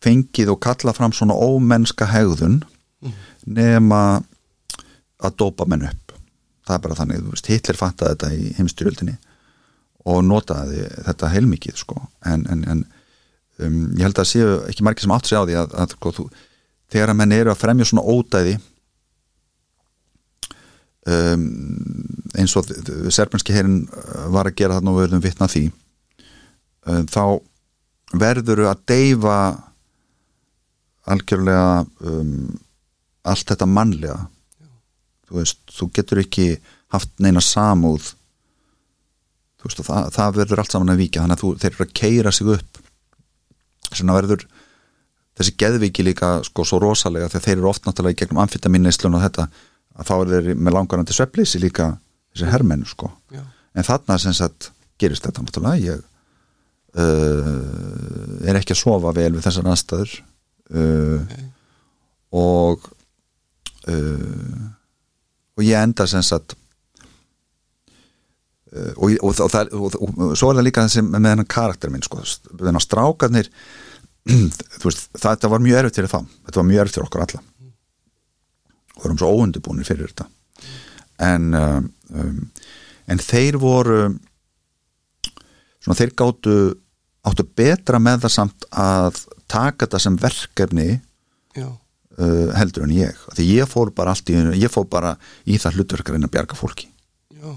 fengið 0.04 0.52
og 0.54 0.62
kalla 0.64 0.94
fram 0.96 1.14
svona 1.16 1.38
ómennska 1.38 2.08
hegðun 2.12 2.62
nema 3.46 4.02
að 5.24 5.38
dópa 5.40 5.68
menn 5.70 5.88
upp. 5.88 6.16
Það 6.64 6.76
er 6.76 6.84
bara 6.86 6.98
þannig, 7.00 7.22
þú 7.24 7.36
veist, 7.36 7.52
Hitler 7.52 7.80
fattaði 7.80 8.16
þetta 8.16 8.32
í 8.36 8.52
heimstyrjöldinni 8.58 9.16
og 10.12 10.20
notaði 10.28 10.84
þetta 11.08 11.32
heilmikið 11.32 11.80
sko. 11.80 11.98
En, 12.28 12.46
en, 12.52 12.64
en 12.68 12.84
um, 13.64 13.80
ég 13.96 14.04
held 14.08 14.20
að 14.20 14.30
séu 14.32 14.54
ekki 14.68 14.86
margir 14.88 15.06
sem 15.06 15.16
átt 15.16 15.30
sig 15.30 15.40
á 15.40 15.44
því 15.44 15.58
að, 15.60 15.76
að 15.84 15.96
sko, 15.96 16.14
þú, 16.20 16.28
þegar 16.92 17.14
að 17.14 17.20
menn 17.20 17.36
eru 17.36 17.54
að 17.54 17.62
fremja 17.64 17.88
svona 17.88 18.06
ódæði 18.08 18.58
um, 21.10 21.48
eins 22.38 22.56
og 22.60 22.70
serbenski 23.14 23.56
herin 23.56 23.84
var 24.34 24.50
að 24.50 24.58
gera 24.62 24.80
þarna 24.80 24.94
og 24.94 25.02
verðum 25.02 25.24
vitna 25.24 25.50
því 25.52 25.66
um, 26.88 27.06
þá 27.08 27.24
verður 28.14 28.68
að 28.70 28.84
deyfa 28.90 29.38
algjörlega 31.10 31.84
um, 32.08 32.54
allt 33.28 33.48
þetta 33.50 33.68
mannlega. 33.70 34.18
Þú 35.28 35.40
veist, 35.40 35.62
þú 35.72 35.90
getur 35.96 36.22
ekki 36.24 36.48
haft 36.94 37.12
neina 37.24 37.42
samúð. 37.44 38.14
Veist, 39.64 39.80
það, 39.80 40.10
það 40.16 40.40
verður 40.42 40.64
allt 40.64 40.76
saman 40.76 40.94
að 40.94 41.04
víkja 41.06 41.24
þannig 41.24 41.40
að 41.40 41.44
þú, 41.44 41.52
þeir 41.62 41.72
eru 41.72 41.86
að 41.88 41.94
keira 42.00 42.34
sig 42.36 42.52
upp. 42.56 42.82
Svona 43.94 44.18
verður 44.18 44.46
þessi 45.40 45.56
geðviki 45.60 46.06
líka 46.06 46.36
sko 46.46 46.66
svo 46.68 46.80
rosalega 46.84 47.30
þegar 47.32 47.46
þeir 47.48 47.58
eru 47.58 47.70
oft 47.72 47.88
náttúrulega 47.88 48.18
í 48.18 48.20
gegnum 48.22 48.42
amfitaminnislun 48.44 49.18
og 49.18 49.24
þetta 49.24 49.48
að 49.94 50.10
þá 50.10 50.14
er 50.16 50.32
þeir 50.34 50.58
með 50.58 50.76
langarandi 50.78 51.16
sveppleysi 51.16 51.62
líka 51.62 51.94
þessi 52.34 52.50
hermenn 52.50 52.86
sko. 52.90 53.12
Já. 53.34 53.44
en 53.74 53.88
þarna 53.88 54.18
sem 54.22 54.34
sagt 54.38 54.72
gerist 55.02 55.26
þetta 55.26 55.44
náttúrulega. 55.44 55.82
Ég 55.82 56.02
uh, 56.98 58.48
er 58.48 58.60
ekki 58.60 58.76
að 58.76 58.84
sofa 58.84 59.14
vel 59.16 59.32
við 59.36 59.46
þessar 59.48 59.70
aðstæður 59.72 60.18
uh, 60.74 61.38
og 62.34 62.90
uh, 63.90 64.68
og 65.54 65.66
ég 65.66 65.78
enda 65.78 66.08
sem 66.10 66.24
sagt 66.26 66.56
uh, 68.74 68.94
og, 68.98 69.14
og, 69.22 69.32
og, 69.32 69.50
það, 69.54 69.74
og, 69.78 69.98
svo 70.38 70.52
er 70.52 70.60
það 70.60 70.68
líka 70.68 70.86
þessi 70.88 71.06
með 71.06 71.32
hennan 71.34 71.50
karakter 71.50 71.94
minn 71.94 72.06
sko, 72.06 72.22
þennan 72.52 72.84
strákarnir 72.84 73.50
veist, 74.84 75.10
það, 75.18 75.34
þetta 75.34 75.52
var 75.52 75.66
mjög 75.66 75.82
erfitt 75.82 76.00
fyrir 76.00 76.14
það 76.14 76.30
þetta 76.48 76.62
var 76.62 76.70
mjög 76.70 76.84
erfitt 76.84 76.98
fyrir 76.98 77.10
okkur 77.10 77.26
alla 77.26 77.44
erum 79.02 79.20
svo 79.20 79.32
óundubúnir 79.34 79.88
fyrir 79.88 80.12
þetta. 80.12 80.28
En 81.24 81.50
um, 81.58 81.90
um, 82.14 82.38
en 83.10 83.22
þeir 83.22 83.58
voru 83.62 84.00
svona 85.84 85.98
þeir 86.00 86.14
gáttu 86.20 86.56
áttu 87.24 87.46
betra 87.56 88.00
með 88.04 88.26
það 88.26 88.36
samt 88.36 88.66
að 88.72 89.22
taka 89.52 89.86
þetta 89.86 90.02
sem 90.04 90.18
verkefni 90.20 90.88
uh, 91.58 92.50
heldur 92.58 92.88
en 92.88 92.96
ég. 92.96 93.20
Því 93.38 93.48
ég 93.60 93.70
fór 93.72 93.94
bara 93.96 94.16
allt 94.16 94.32
í 94.32 94.38
ég 94.60 94.72
fór 94.72 94.88
bara 94.92 95.16
í 95.46 95.60
það 95.62 95.80
hlutverkarinn 95.80 96.28
að 96.28 96.34
bjarga 96.36 96.60
fólki. 96.60 96.90
Já, 97.34 97.54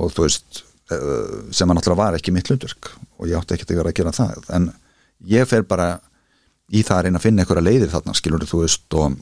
og 0.00 0.12
þú 0.14 0.26
veist 0.26 0.62
uh, 0.94 1.50
sem 1.54 1.70
að 1.70 1.78
náttúrulega 1.78 2.02
var 2.02 2.18
ekki 2.18 2.34
mitt 2.34 2.50
hlutverk 2.50 2.92
og 3.18 3.30
ég 3.30 3.38
átti 3.38 3.56
ekki 3.56 3.68
að 3.70 3.82
vera 3.82 3.94
að 3.94 3.98
gera 4.00 4.16
það. 4.16 4.46
En 4.56 4.70
ég 5.30 5.50
fer 5.50 5.66
bara 5.68 5.92
í 6.70 6.84
það 6.86 6.96
að 6.96 7.04
reyna 7.06 7.20
að 7.20 7.26
finna 7.26 7.44
einhverja 7.44 7.66
leiðir 7.66 7.92
þarna 7.92 8.16
skilur 8.18 8.46
þú 8.46 8.64
veist 8.64 8.98
og 8.98 9.18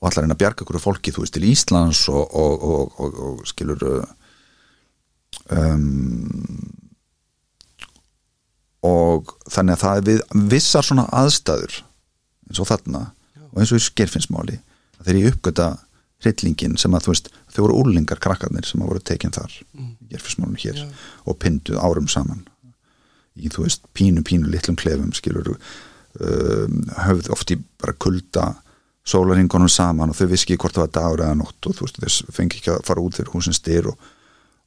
og 0.00 0.08
allar 0.08 0.24
reyna 0.24 0.36
að 0.36 0.42
bjarga 0.42 0.64
einhverju 0.64 0.82
fólki 0.82 1.14
þú 1.14 1.24
veist 1.24 1.36
til 1.36 1.48
Íslands 1.48 2.02
og, 2.12 2.34
og, 2.36 2.66
og, 2.70 3.00
og, 3.00 3.20
og 3.28 3.46
skilur 3.48 3.84
um, 5.50 6.72
og 8.86 9.32
þannig 9.50 9.76
að 9.76 9.82
það 9.82 10.00
er 10.00 10.06
við 10.10 10.22
vissar 10.52 10.86
svona 10.86 11.08
aðstæður 11.16 11.80
eins 12.46 12.62
og 12.62 12.70
þarna 12.70 13.02
og 13.50 13.60
eins 13.62 13.72
og 13.72 13.80
í 13.80 13.86
skerfinsmáli 13.86 14.60
þeir 15.06 15.20
í 15.20 15.26
uppgöta 15.30 15.72
hryllingin 16.24 16.76
sem 16.80 16.94
að 16.96 17.06
þú 17.06 17.12
veist 17.12 17.32
þau 17.52 17.62
voru 17.66 17.80
úrlingar 17.82 18.20
krakkarnir 18.22 18.66
sem 18.68 18.82
að 18.82 18.92
voru 18.92 19.02
tekinn 19.04 19.34
þar 19.36 19.56
í 19.56 19.88
gerfinsmálinu 20.12 20.62
hér 20.62 20.78
Já. 20.80 20.86
og 21.24 21.40
pynduð 21.42 21.80
árum 21.82 22.08
saman 22.10 22.46
í 23.36 23.50
þú 23.52 23.66
veist 23.66 23.84
pínu 23.96 24.24
pínu 24.26 24.50
litlum 24.52 24.78
klefum 24.80 25.12
skilur 25.16 25.54
um, 25.56 26.78
höfð 27.04 27.32
oft 27.34 27.52
í 27.52 27.58
bara 27.80 27.96
kulda 28.00 28.46
sólaringunum 29.06 29.70
saman 29.70 30.10
og 30.12 30.18
þau 30.18 30.26
viski 30.32 30.54
ekki 30.56 30.64
hvort 30.64 30.76
það 30.76 30.84
var 30.86 30.94
dagur 30.96 31.24
eða 31.26 31.38
nótt 31.38 31.68
og 31.70 31.76
þú 31.78 31.86
veist 31.86 32.00
þess 32.02 32.24
fengi 32.34 32.58
ekki 32.60 32.72
að 32.74 32.80
fara 32.88 33.04
út 33.04 33.18
fyrir 33.18 33.30
húsins 33.34 33.60
styr 33.60 33.86
og, 33.92 34.08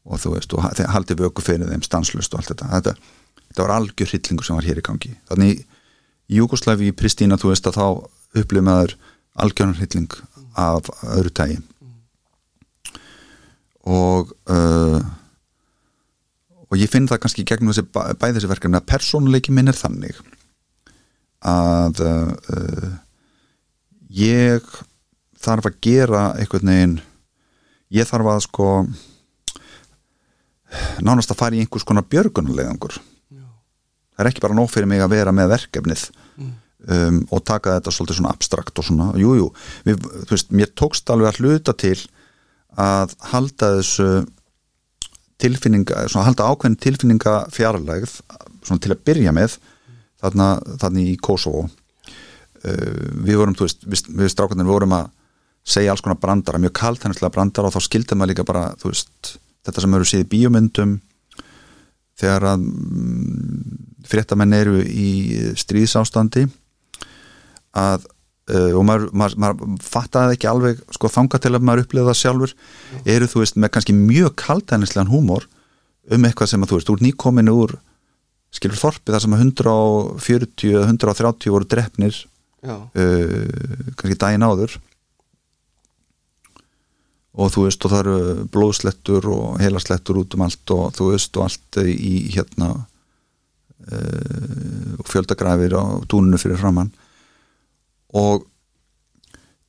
og 0.07 0.21
þú 0.23 0.33
veist 0.37 0.55
og 0.55 0.67
þeir 0.79 0.93
haldi 0.95 1.17
vöku 1.19 1.43
fyrir 1.43 1.67
þeim 1.71 1.83
stanslust 1.85 2.33
og 2.33 2.39
allt 2.41 2.53
þetta. 2.53 2.69
Þetta, 2.75 2.93
þetta 3.49 3.65
var 3.65 3.75
algjör 3.75 4.13
hryllingur 4.13 4.47
sem 4.47 4.59
var 4.59 4.69
hér 4.69 4.79
í 4.79 4.85
gangi. 4.87 5.11
Þannig 5.31 5.63
í 6.29 6.39
Júkoslavi 6.39 6.91
í 6.91 6.95
Pristína 6.95 7.39
þú 7.41 7.51
veist 7.51 7.67
að 7.67 7.79
þá 7.81 7.85
upplifum 8.39 8.69
maður 8.69 8.95
algjörnum 9.39 9.77
hrylling 9.79 10.15
af 10.59 10.87
öðru 11.03 11.31
tægi 11.35 11.59
og 13.89 14.33
uh, 14.51 14.99
og 16.69 16.77
ég 16.77 16.91
finn 16.91 17.07
það 17.09 17.21
kannski 17.23 17.45
gegnum 17.47 17.71
þessi 17.73 17.87
bæ- 17.89 18.13
bæði 18.19 18.35
þessi 18.37 18.49
verkefni 18.51 18.77
að 18.77 18.89
persónuleiki 18.91 19.53
minn 19.55 19.71
er 19.71 19.77
þannig 19.77 20.19
að 21.49 22.01
uh, 22.05 22.33
uh, 22.53 22.89
ég 24.09 24.65
þarf 25.39 25.69
að 25.69 25.79
gera 25.85 26.23
einhvern 26.39 26.73
veginn 26.73 26.97
ég 27.93 28.09
þarf 28.09 28.33
að 28.33 28.41
sko 28.45 28.69
nánast 31.01 31.31
að 31.33 31.39
fara 31.39 31.57
í 31.57 31.63
einhvers 31.63 31.85
konar 31.87 32.07
björgunarlegangur 32.09 32.99
það 34.19 34.25
er 34.25 34.31
ekki 34.31 34.43
bara 34.43 34.57
nóg 34.57 34.71
fyrir 34.71 34.89
mig 34.89 35.01
að 35.03 35.13
vera 35.15 35.33
með 35.35 35.53
verkefnið 35.53 36.09
um, 36.39 37.21
og 37.31 37.43
taka 37.47 37.77
þetta 37.77 37.93
svolítið 37.95 38.19
svona 38.19 38.33
abstrakt 38.33 38.81
og 38.81 38.87
svona, 38.87 39.11
jújú 39.19 39.47
jú, 39.87 39.95
þú 39.95 40.33
veist, 40.33 40.51
mér 40.51 40.73
tókst 40.77 41.09
alveg 41.13 41.31
að 41.31 41.41
hluta 41.43 41.75
til 41.77 41.97
að 42.79 43.15
halda 43.31 43.73
þessu 43.79 44.09
tilfinninga, 45.39 46.05
svona 46.11 46.27
halda 46.27 46.49
ákveðin 46.51 46.79
tilfinninga 46.83 47.35
fjarlægð 47.55 48.19
svona 48.67 48.83
til 48.83 48.93
að 48.93 49.03
byrja 49.07 49.33
með 49.35 49.55
þarna, 50.19 50.49
þarna 50.81 51.05
í 51.05 51.15
Kosovo 51.23 51.69
við 52.63 53.39
vorum, 53.39 53.55
þú 53.55 53.67
veist, 53.67 53.85
við, 53.87 54.03
við 54.21 54.31
strákarnir 54.33 54.67
vorum 54.67 54.95
að 54.97 55.11
segja 55.69 55.93
alls 55.93 56.03
konar 56.03 56.19
brandara, 56.19 56.61
mjög 56.61 56.73
kalt 56.79 57.05
hennislega 57.05 57.33
brandara 57.35 57.69
og 57.69 57.75
þá 57.75 57.85
skildi 57.85 58.17
maður 58.17 58.33
líka 58.33 58.47
bara, 58.47 58.65
veist 58.83 59.37
þetta 59.65 59.83
sem 59.83 59.97
eru 59.97 60.07
séð 60.07 60.23
í 60.23 60.29
bíómyndum 60.33 60.95
þegar 62.19 62.47
að 62.53 62.63
mm, 62.63 63.83
fréttamenn 64.09 64.55
eru 64.57 64.79
í 64.83 65.09
stríðsástandi 65.59 66.47
að 67.79 68.07
uh, 68.51 68.71
og 68.77 68.83
maður, 68.87 69.11
maður, 69.13 69.37
maður 69.43 69.83
fattaði 69.85 70.37
ekki 70.37 70.49
alveg 70.51 70.81
sko 70.95 71.11
þanga 71.13 71.41
til 71.41 71.53
að 71.53 71.67
maður 71.67 71.85
upplifa 71.85 72.09
það 72.09 72.19
sjálfur 72.23 72.55
eru 73.15 73.29
þú 73.29 73.43
veist 73.43 73.59
með 73.59 73.73
kannski 73.75 73.95
mjög 73.97 74.33
kaltænislegan 74.41 75.11
húmor 75.11 75.47
um 76.09 76.25
eitthvað 76.25 76.53
sem 76.53 76.65
að 76.65 76.73
þú 76.73 76.79
veist, 76.79 76.91
úr 76.95 77.05
nýkominu 77.05 77.55
úr 77.55 77.77
skilur 78.55 78.81
þorpi 78.81 79.13
þar 79.13 79.23
sem 79.23 79.35
að 79.35 79.43
140 79.45 80.79
130 80.87 81.53
voru 81.53 81.69
drefnir 81.69 82.15
já, 82.17 82.25
uh, 82.63 83.47
kannski 83.95 84.17
daginn 84.19 84.45
áður. 84.45 84.71
Og 87.39 87.47
þú 87.53 87.59
veist 87.67 87.85
og 87.85 87.91
það 87.93 88.01
eru 88.03 88.17
blóðslettur 88.51 89.23
og 89.31 89.45
heilaslettur 89.61 90.19
út 90.19 90.31
um 90.35 90.45
allt 90.47 90.67
og 90.75 90.85
þú 90.97 91.03
veist 91.13 91.31
og 91.37 91.43
allt 91.45 91.71
í 91.85 92.15
hérna 92.33 92.69
uh, 92.75 92.83
og 94.99 95.05
fjöldagrafir 95.07 95.73
á 95.77 95.83
túninu 96.09 96.37
fyrir 96.41 96.59
framann 96.59 96.91
og 98.17 98.37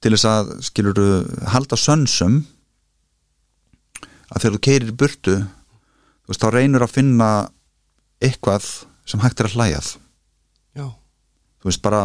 til 0.00 0.14
þess 0.14 0.28
að 0.28 0.46
skilur 0.64 1.00
halda 1.52 1.76
sönsum 1.76 2.40
að 4.30 4.42
þegar 4.42 4.54
þú 4.54 4.62
keirir 4.66 4.96
burtu 4.96 5.36
þú 5.40 6.32
veist 6.32 6.44
þá 6.44 6.50
reynur 6.54 6.86
að 6.86 6.94
finna 6.94 7.30
eitthvað 8.22 8.68
sem 9.08 9.22
hægt 9.22 9.42
er 9.42 9.50
að 9.50 9.56
hlæjað 9.58 9.90
já, 10.78 10.86
þú 11.60 11.70
veist 11.70 11.84
bara 11.84 12.02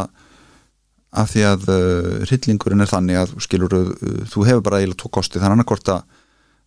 af 1.16 1.32
því 1.32 1.42
að 1.48 1.66
uh, 1.72 2.12
hryllingurinn 2.26 2.84
er 2.84 2.90
þannig 2.90 3.20
að 3.20 3.34
skilur, 3.44 3.74
uh, 3.74 4.22
þú 4.28 4.46
hefur 4.48 4.64
bara 4.66 4.80
eiginlega 4.82 5.00
tvo 5.02 5.12
kosti. 5.16 5.40
Þannig 5.40 5.58
annarkort 5.58 5.92
að 5.92 6.04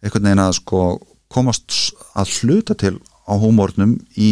einhvern 0.04 0.30
veginn 0.30 0.43
að 0.43 0.54
sko 0.60 0.84
komast 1.30 1.76
að 2.18 2.32
hluta 2.39 2.76
til 2.80 2.95
á 3.30 3.34
húmórnum 3.38 3.97
í 4.18 4.32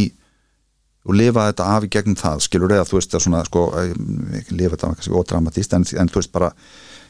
og 1.07 1.15
lifa 1.15 1.45
þetta 1.47 1.69
af 1.75 1.85
í 1.85 1.91
gegnum 1.93 2.17
það 2.19 2.41
skilur 2.43 2.73
eða 2.75 2.87
þú 2.87 2.97
veist 2.97 3.13
að 3.15 3.23
svona 3.23 3.43
sko 3.47 3.63
eh, 3.79 3.93
ekki 4.41 4.57
lifa 4.57 4.75
þetta 4.75 4.89
kannski 4.97 5.15
ódramatist 5.15 5.75
en, 5.77 5.85
en 6.01 6.11
þú 6.11 6.19
veist 6.19 6.33
bara 6.33 6.49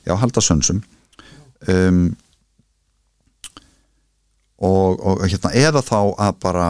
já 0.05 0.13
halda 0.21 0.43
sönsum. 0.43 0.83
Um, 1.67 2.11
og, 4.61 4.99
og 5.01 5.23
hérna 5.25 5.53
eða 5.57 5.81
þá 5.85 5.97
að 6.27 6.37
bara 6.43 6.67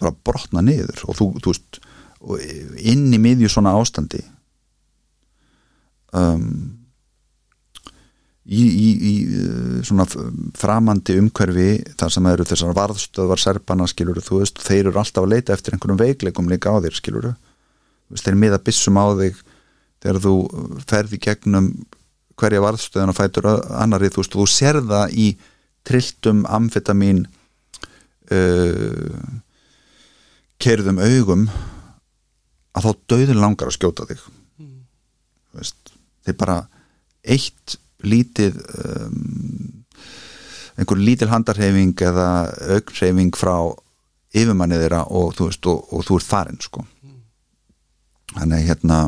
bara 0.00 0.12
brotna 0.24 0.62
niður 0.64 1.00
og 1.08 1.16
þú, 1.16 1.30
þú 1.40 1.54
veist 1.54 1.80
og 2.20 2.44
inn 2.76 3.08
í 3.16 3.20
miðju 3.20 3.48
svona 3.52 3.72
ástandi 3.80 4.20
um, 6.16 6.46
í, 8.46 8.62
í, 8.62 8.88
í 9.10 9.12
uh, 9.26 9.76
svona 9.86 10.06
framandi 10.58 11.18
umhverfi 11.20 11.70
þar 12.00 12.14
sem 12.16 12.28
eru 12.32 12.48
þessar 12.48 12.76
varðstöðvar 12.78 13.42
serpana 13.42 13.88
skilur 13.90 14.20
þú 14.24 14.42
veist, 14.42 14.60
þeir 14.64 14.90
eru 14.90 14.98
alltaf 15.02 15.24
að 15.24 15.32
leita 15.34 15.54
eftir 15.56 15.76
einhverjum 15.76 16.02
veikleikum 16.02 16.50
líka 16.50 16.74
á 16.74 16.82
þér 16.82 16.98
skilur 16.98 17.30
veist, 17.30 18.24
þeir 18.26 18.40
miða 18.40 18.62
byssum 18.64 19.00
á 19.00 19.06
þig 19.20 19.40
þegar 20.00 20.22
þú 20.24 20.34
ferði 20.88 21.20
gegnum 21.20 21.72
hverja 22.40 22.62
varðstöðan 22.64 23.12
og 23.12 23.18
fætur 23.18 23.50
annarri 23.52 24.08
þú 24.12 24.24
veist, 24.24 24.36
þú 24.36 24.48
sér 24.48 24.80
það 24.88 25.16
í 25.20 25.28
trilltum 25.86 26.44
amfetamin 26.48 27.24
uh, 28.30 29.20
kerðum 30.60 31.00
augum 31.00 31.46
að 32.76 32.86
þá 32.86 32.90
döðin 33.12 33.40
langar 33.42 33.70
að 33.70 33.78
skjóta 33.78 34.06
þig. 34.08 34.20
Þú 34.60 35.60
veist, 35.60 35.79
þeir 36.26 36.38
bara 36.40 36.58
eitt 37.20 37.76
lítið 38.00 38.56
um, 38.80 39.84
einhver 40.80 41.00
lítil 41.00 41.28
handarhefing 41.30 41.94
eða 42.00 42.28
augnhefing 42.76 43.36
frá 43.36 43.54
yfirmanni 44.30 44.78
þeirra 44.80 45.04
og 45.10 45.34
þú 45.36 45.48
veist 45.50 45.68
og, 45.68 45.92
og 45.92 46.06
þú 46.06 46.20
ert 46.20 46.28
farin 46.30 46.60
sko. 46.62 46.84
Þannig 48.30 48.68
hérna 48.68 49.00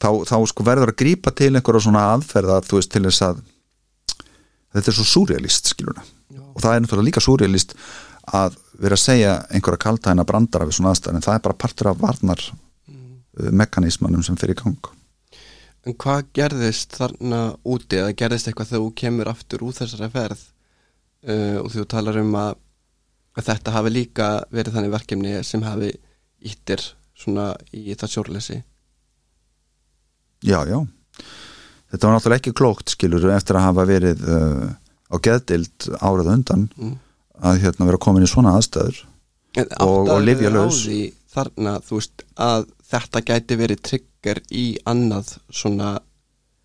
þá, 0.00 0.10
þá 0.26 0.36
sko 0.50 0.66
verður 0.66 0.92
að 0.92 1.00
grípa 1.02 1.32
til 1.36 1.52
einhverja 1.54 1.86
svona 1.86 2.06
aðferða 2.14 2.60
þú 2.66 2.80
veist 2.80 2.92
til 2.92 3.04
þess 3.06 3.26
að 3.28 3.42
þetta 4.74 4.92
er 4.92 4.96
svo 4.96 5.06
súrealist 5.08 5.70
skilur 5.72 5.98
já, 5.98 6.40
og 6.40 6.62
það 6.62 6.74
er 6.74 6.84
náttúrulega 6.84 7.08
líka 7.08 7.24
súrealist 7.24 7.76
að 8.30 8.56
vera 8.80 8.96
að 8.96 9.04
segja 9.04 9.36
einhverja 9.50 9.84
kaldæna 9.84 10.26
brandara 10.28 10.68
við 10.68 10.78
svona 10.78 10.94
aðstæðan 10.94 11.20
en 11.20 11.26
það 11.26 11.36
er 11.36 11.44
bara 11.46 11.60
partur 11.64 11.90
af 11.90 12.00
varnar 12.00 12.44
mm. 12.50 13.50
mekanismanum 13.62 14.24
sem 14.26 14.38
fyrir 14.40 14.56
í 14.56 14.60
gang 14.62 14.90
En 15.88 15.96
hvað 15.96 16.26
gerðist 16.36 16.96
þarna 16.98 17.40
úti? 17.64 18.00
Eða 18.00 18.16
gerðist 18.20 18.50
eitthvað 18.50 18.72
þegar 18.72 18.84
þú 18.84 18.94
kemur 19.00 19.30
aftur 19.32 19.64
úr 19.64 19.76
þessari 19.76 20.10
ferð? 20.12 20.42
Uh, 21.20 21.58
og 21.60 21.70
þú 21.72 21.84
talar 21.88 22.18
um 22.20 22.32
að, 22.40 22.54
að 23.36 23.48
þetta 23.50 23.74
hafi 23.76 23.92
líka 23.92 24.28
verið 24.52 24.76
þannig 24.76 24.94
verkefni 24.94 25.34
sem 25.44 25.64
hafi 25.64 25.90
íttir 26.40 26.84
svona 27.16 27.50
í 27.76 27.92
það 27.92 28.14
sjórleysi. 28.14 28.58
Já, 30.48 30.62
já. 30.64 30.78
Þetta 31.90 32.06
var 32.06 32.16
náttúrulega 32.16 32.40
ekki 32.40 32.56
klókt 32.56 32.94
skilur 32.94 33.28
eftir 33.34 33.58
að 33.58 33.66
hafa 33.68 33.86
verið 33.88 34.24
uh, 34.24 34.66
á 35.12 35.16
geðdild 35.20 35.88
árað 36.00 36.32
undan 36.36 36.68
mm. 36.78 36.96
að 37.44 37.62
hérna 37.64 37.88
vera 37.90 38.00
komin 38.00 38.24
í 38.24 38.30
svona 38.30 38.54
aðstæður 38.56 39.02
En 39.58 39.66
Og- 39.82 40.08
og 40.08 40.22
á 40.22 40.70
því 40.70 41.00
þarna, 41.30 41.80
þú 41.82 41.98
veist, 41.98 42.22
að 42.38 42.66
þetta 42.90 43.22
gæti 43.26 43.56
verið 43.58 43.80
trigger 44.20 44.42
í 44.52 44.78
annað 44.84 45.38
svona 45.50 46.00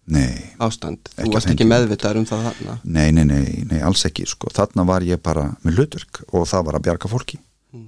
nei, 0.06 0.54
ástand. 0.60 1.10
Þú 1.16 1.32
varst 1.34 1.50
ekki 1.50 1.66
meðvitaður 1.66 2.22
um 2.22 2.28
það 2.30 2.48
þarna? 2.50 2.78
Nei, 2.84 3.12
nei, 3.12 3.26
nei, 3.26 3.64
nei 3.66 3.82
alls 3.82 4.06
ekki 4.06 4.26
sko. 4.28 4.50
þarna 4.54 4.86
var 4.86 5.02
ég 5.04 5.22
bara 5.22 5.56
með 5.64 5.80
hlutverk 5.80 6.24
og 6.32 6.48
það 6.48 6.66
var 6.66 6.76
að 6.76 6.86
bjarga 6.90 7.10
fólki. 7.10 7.40
Mm. 7.74 7.88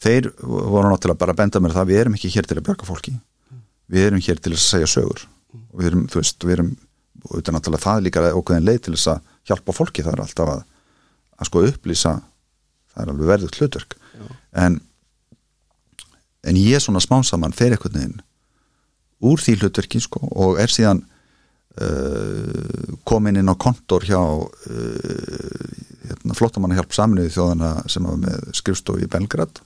Þeir 0.00 0.30
voru 0.40 0.88
náttúrulega 0.90 1.18
bara 1.18 1.32
að 1.32 1.40
benda 1.40 1.60
mér 1.60 1.74
það 1.74 1.88
við 1.90 2.00
erum 2.00 2.14
ekki 2.14 2.32
hér 2.34 2.46
til 2.46 2.58
að 2.58 2.66
bjarga 2.68 2.86
fólki. 2.86 3.16
Við 3.86 4.06
erum 4.06 4.22
hér 4.22 4.40
til 4.42 4.52
að 4.52 4.62
segja 4.62 4.86
sögur. 4.90 5.26
Og 5.72 5.80
við 5.80 5.90
erum, 5.90 6.06
þú 6.10 6.20
veist, 6.20 6.44
við 6.44 6.58
erum 6.58 6.72
er 7.26 7.54
náttúrulega 7.54 7.82
það 7.82 8.02
líka 8.04 8.22
okkur 8.38 8.62
leið 8.62 8.82
til 8.86 8.94
þess 8.94 9.12
að 9.16 9.22
hjálpa 9.46 9.74
fólki, 9.74 10.02
það 10.04 10.12
er 10.12 10.24
alltaf 10.26 10.50
að 10.52 10.64
að 11.36 11.48
sko 11.50 11.62
upplýsa 11.68 12.12
það 12.92 13.02
er 13.02 13.10
alveg 13.12 13.30
verðugt 13.30 13.58
hlutverk. 13.60 13.96
Já. 14.16 14.28
en 14.64 14.78
en 16.46 16.58
ég 16.60 16.82
svona 16.82 17.02
smánsamann 17.02 17.54
fer 17.56 17.74
einhvern 17.74 17.98
veginn 17.98 18.24
úr 19.26 19.40
því 19.40 19.58
hlutverki 19.60 20.00
sko 20.04 20.20
og 20.28 20.60
er 20.62 20.72
síðan 20.72 21.02
uh, 21.80 22.96
komin 23.08 23.40
inn 23.40 23.52
á 23.52 23.56
kontor 23.56 24.04
hjá 24.06 24.20
uh, 24.20 24.48
hérna, 26.06 26.36
flottamanna 26.36 26.78
hjálp 26.78 26.94
saminuði 26.96 27.32
þjóðana 27.34 27.72
sem 27.90 28.06
var 28.06 28.20
með 28.20 28.50
skrifstofi 28.56 29.06
í 29.06 29.10
Belgrad. 29.10 29.62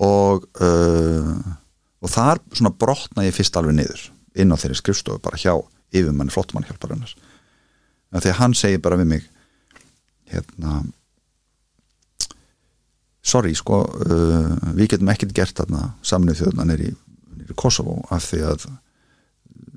Og 0.00 0.46
uh, 0.64 1.34
og 2.00 2.08
þar 2.08 2.40
svona 2.54 2.72
brotna 2.72 3.26
ég 3.26 3.36
fyrst 3.36 3.56
alveg 3.60 3.76
niður 3.76 4.06
inn 4.40 4.54
á 4.54 4.56
þeirri 4.56 4.78
skrifstofu 4.78 5.20
bara 5.22 5.40
hjá 5.40 5.52
yfirmanni 5.90 6.32
flottamanna 6.32 6.70
hjálparinnar 6.70 7.12
því 8.14 8.32
að 8.32 8.40
hann 8.40 8.56
segir 8.56 8.82
bara 8.82 8.98
við 9.00 9.10
mig 9.12 9.26
hérna 10.30 10.80
sorry 13.22 13.54
sko 13.56 13.82
uh, 13.84 14.52
við 14.76 14.94
getum 14.94 15.10
ekkert 15.12 15.34
gert 15.36 15.58
þarna 15.60 15.92
saminuð 16.06 16.42
þjóðna 16.42 16.68
nýri, 16.70 16.94
Kosovo 17.58 17.98
af 18.14 18.28
því 18.30 18.40
að 18.46 18.66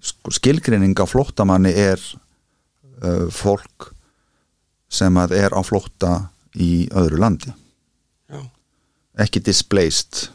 sko, 0.04 0.34
skilgreining 0.38 0.96
á 1.00 1.06
flóttamanni 1.10 1.74
er 1.74 2.00
uh, 3.02 3.28
fólk 3.34 3.91
sem 4.94 5.18
að 5.18 5.34
er 5.39 5.56
á 5.58 5.62
flótta 5.66 6.12
í 6.54 6.86
öðru 6.94 7.18
landi. 7.18 7.50
Já, 8.30 8.44
ekki 9.26 9.41
displaced 9.41 10.28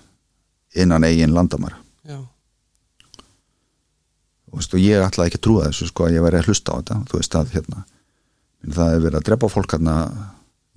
innan 0.74 1.06
eigin 1.06 1.34
landamæra. 1.36 1.78
Já, 2.02 2.18
og, 4.48 4.58
veist, 4.58 4.74
ég 4.82 5.04
ætlaði 5.04 5.30
ekki 5.30 5.38
að 5.38 5.46
trúa 5.46 5.68
þessu 5.68 5.86
sko 5.92 6.08
að 6.08 6.18
ég 6.18 6.26
væri 6.26 6.40
að 6.40 6.50
hlusta 6.50 6.74
á 6.74 6.78
þetta. 6.80 6.98
Þú 7.06 7.20
veist 7.20 7.38
að 7.38 7.54
hérna 7.54 7.84
það 8.66 8.94
er 8.94 9.02
verið 9.04 9.20
að 9.20 9.26
drepa 9.28 9.50
fólk 9.52 9.74
hérna 9.76 9.96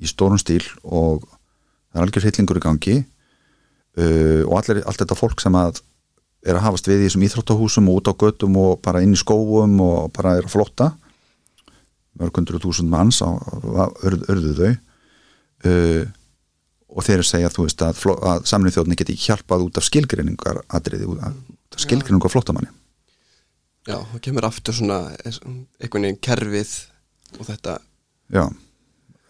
í 0.01 0.09
stórum 0.09 0.39
stíl 0.41 0.63
og 0.83 1.25
það 1.91 1.99
er 1.99 2.05
algjör 2.07 2.27
hillingur 2.27 2.59
í 2.59 2.65
gangi 2.65 2.97
uh, 3.01 4.41
og 4.47 4.57
allir, 4.61 4.83
allt 4.87 5.03
þetta 5.03 5.19
fólk 5.19 5.43
sem 5.43 5.57
að 5.59 5.83
er 6.41 6.57
að 6.57 6.65
hafast 6.65 6.87
við 6.89 7.03
í 7.03 7.07
þessum 7.07 7.27
íþróttahúsum 7.27 7.89
og 7.91 7.99
út 7.99 8.09
á 8.09 8.13
göttum 8.23 8.55
og 8.57 8.79
bara 8.81 9.03
inn 9.05 9.13
í 9.13 9.19
skóum 9.19 9.75
og 9.83 10.09
bara 10.15 10.39
er 10.39 10.47
að 10.47 10.55
flotta 10.55 10.91
mörgundur 12.19 12.59
þúsund 12.61 12.91
manns 12.91 13.21
á, 13.23 13.29
örð, 14.03 14.25
örðu 14.31 14.55
þau. 14.57 14.73
Uh, 15.61 16.03
og 16.91 17.05
þeir 17.07 17.23
segja 17.23 17.51
þú 17.53 17.65
veist 17.67 17.83
að, 17.85 18.01
að 18.27 18.45
samlið 18.49 18.75
þjóðni 18.75 18.97
geti 18.99 19.15
hjálpað 19.21 19.67
út 19.67 19.79
af 19.79 19.85
skilgreiningar 19.87 20.59
atriði, 20.75 21.07
út 21.07 21.21
af 21.23 21.83
skilgreiningar 21.85 22.33
flóttamanni. 22.33 22.71
Já, 23.87 23.95
það 23.95 24.23
kemur 24.25 24.47
aftur 24.49 24.75
svona 24.77 24.99
einhvern 25.23 26.03
veginn 26.05 26.19
kerfið 26.21 26.73
og 27.39 27.47
þetta, 27.47 27.77
já, 28.33 28.43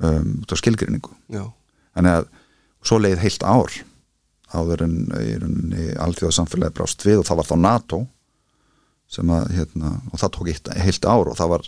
um, 0.01 0.32
út 0.41 0.55
af 0.55 0.59
skilgreiningu. 0.59 1.14
Já, 1.32 1.45
þannig 1.93 2.18
að 2.18 2.32
svo 2.86 2.99
leið 3.01 3.21
heilt 3.23 3.45
ár. 3.45 3.77
Áður 4.51 4.86
en 4.88 4.95
í 5.15 5.36
rauninni 5.39 5.86
alþjóðasamfélagi 6.03 6.75
brást 6.75 7.05
við 7.07 7.21
og 7.21 7.27
það 7.29 7.39
var 7.41 7.49
þá 7.49 7.55
NATO 7.63 8.01
sem 9.11 9.32
að 9.32 9.51
hérna, 9.57 9.93
og 10.11 10.19
það 10.19 10.34
tók 10.36 10.49
heilt, 10.49 10.71
heilt 10.86 11.07
ár 11.07 11.32
og 11.32 11.38
það 11.39 11.53
var 11.53 11.65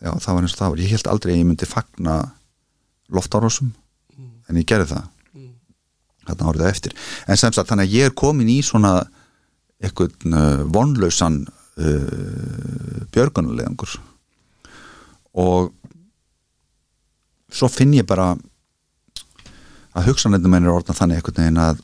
já, 0.00 0.10
það 0.10 0.34
var 0.34 0.42
eins 0.42 0.54
og 0.54 0.60
það 0.60 0.74
var. 0.74 0.82
Ég 0.82 0.92
held 0.94 1.10
aldrei 1.12 1.32
að 1.34 1.40
ég 1.40 1.48
myndi 1.48 1.70
fagna 1.70 2.18
loftárásum 3.10 3.72
en 4.50 4.60
ég 4.60 4.68
gerði 4.68 4.92
það. 4.94 5.08
Þarna 6.30 6.50
árið 6.50 6.68
eftir. 6.68 6.94
En 7.26 7.38
sem 7.40 7.54
sagt 7.54 7.70
þannig 7.70 7.88
að 7.88 7.96
ég 7.96 8.10
er 8.10 8.16
komin 8.18 8.50
í 8.50 8.60
svona 8.62 8.94
eitthvað 9.80 10.28
uh, 10.28 10.62
vonlausan 10.70 11.42
uh, 11.80 13.02
björgunulegangur 13.14 13.96
og 15.40 15.70
svo 17.50 17.68
finn 17.70 17.94
ég 17.96 18.06
bara 18.06 18.34
að 19.96 20.10
hugsanleitum 20.10 20.52
minn 20.54 20.66
er 20.66 20.74
orðan 20.74 20.98
þannig 20.98 21.20
einhvern 21.20 21.40
veginn 21.40 21.62
að 21.62 21.80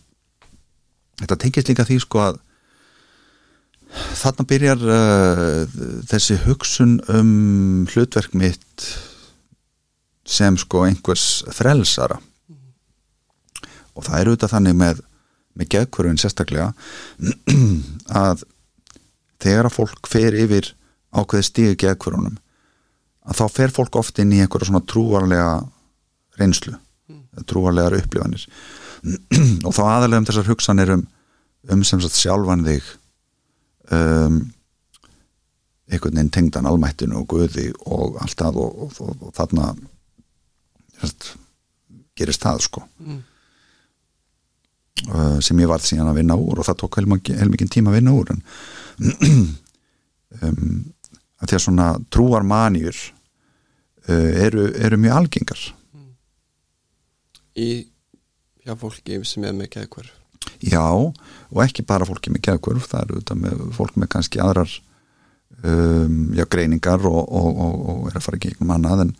þetta 1.22 1.38
tengist 1.42 1.70
líka 1.70 1.86
því 1.88 1.98
sko 2.04 2.22
að 2.22 2.38
þarna 4.20 4.46
byrjar 4.50 4.86
uh, 4.92 5.76
þessi 6.10 6.38
hugsun 6.44 6.96
um 7.12 7.86
hlutverk 7.92 8.34
mitt 8.36 8.86
sem 10.26 10.56
sko 10.58 10.82
einhvers 10.88 11.44
frelsara. 11.54 12.18
Og 13.96 14.04
það 14.04 14.18
er 14.18 14.30
auðvitað 14.30 14.52
þannig 14.52 14.74
með, 14.76 15.04
með 15.56 15.70
geðkvörfin 15.74 16.18
sérstaklega 16.20 16.72
að 18.26 18.42
þegar 19.42 19.70
að 19.70 19.76
fólk 19.78 20.10
fer 20.10 20.36
yfir 20.36 20.72
ákveði 21.16 21.46
stíðu 21.48 21.78
geðkvörfunum 21.80 22.36
að 23.26 23.40
þá 23.40 23.46
fer 23.56 23.72
fólk 23.74 23.96
oft 23.98 24.18
inn 24.22 24.34
í 24.34 24.42
einhverja 24.42 24.68
svona 24.68 24.84
trúarlega 24.86 25.54
reynslu 26.38 26.76
trúarlegar 27.44 27.98
upplifanir. 27.98 28.46
Og 29.66 29.72
þá 29.76 29.82
aðalega 29.84 30.22
um 30.22 30.28
þessar 30.30 30.50
hugsanir 30.50 30.92
um, 30.96 31.06
um 31.72 31.82
sem 31.86 32.00
sagt 32.02 32.18
sjálfan 32.18 32.64
þig 32.66 32.86
um, 33.92 34.40
einhvern 35.86 36.18
veginn 36.18 36.32
tengdan 36.34 36.66
almættinu 36.66 37.20
og 37.20 37.28
guði 37.30 37.68
og 37.86 38.18
allt 38.22 38.38
það 38.40 38.60
og, 38.62 38.78
og, 38.86 39.00
og, 39.04 39.26
og 39.28 39.34
þarna 39.36 39.70
sagt, 41.00 41.34
gerist 42.18 42.42
það 42.42 42.62
sko. 42.64 42.82
Mm. 43.04 43.20
uh, 45.12 45.38
sem 45.44 45.60
ég 45.62 45.70
varð 45.70 45.86
síðan 45.86 46.10
að 46.10 46.22
vinna 46.22 46.38
úr 46.40 46.62
og 46.62 46.66
það 46.66 46.80
tók 46.82 47.00
heilmikinn 47.00 47.72
tíma 47.72 47.92
að 47.92 48.00
vinna 48.00 48.16
úr 48.16 48.34
en 48.34 48.42
um, 50.42 50.84
að 51.36 51.50
því 51.50 51.58
að 51.58 51.64
svona 51.66 51.88
trúarmanjur 52.10 52.96
uh, 54.08 54.30
eru, 54.46 54.70
eru 54.74 55.00
mjög 55.00 55.20
algengar 55.20 55.66
í 57.56 57.68
hjá 58.66 58.74
fólki 58.78 59.20
sem 59.28 59.46
er 59.46 59.54
með 59.56 59.72
geðkvörf 59.76 60.14
Já, 60.62 60.84
og 60.86 61.60
ekki 61.64 61.82
bara 61.86 62.06
fólki 62.06 62.30
með 62.30 62.44
geðkvörf, 62.48 62.86
það 62.90 63.02
eru 63.04 63.20
þetta 63.20 63.36
með 63.40 63.62
fólk 63.76 63.96
með 63.98 64.10
kannski 64.14 64.40
aðrar 64.42 64.74
um, 65.64 66.20
já, 66.36 66.44
greiningar 66.50 67.02
og, 67.08 67.22
og, 67.24 67.48
og, 67.50 67.80
og 67.92 68.10
er 68.10 68.20
að 68.20 68.26
fara 68.28 68.38
ekki 68.38 68.52
gegnum 68.52 68.74
annað 68.76 69.06
en, 69.06 69.14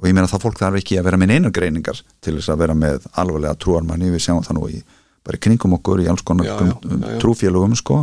og 0.00 0.08
ég 0.08 0.16
meina 0.16 0.30
það 0.30 0.44
fólk 0.46 0.58
þarf 0.60 0.80
ekki 0.80 0.98
að 0.98 1.06
vera 1.08 1.20
með 1.20 1.34
einar 1.36 1.54
greiningar 1.54 2.02
til 2.24 2.34
þess 2.38 2.52
að 2.52 2.64
vera 2.64 2.76
með 2.78 3.06
alvarlega 3.22 3.60
trúarmanni, 3.62 4.10
við 4.12 4.24
sjáum 4.26 4.42
það 4.46 4.58
nú 4.58 4.66
í 4.72 4.82
bara 5.22 5.38
kringum 5.38 5.76
okkur 5.78 6.02
í 6.02 6.08
alls 6.10 6.24
konar 6.26 6.48
Já, 6.48 6.56
já, 6.58 6.74
já. 6.74 7.18
trúfélögum 7.22 7.76
sko. 7.78 8.00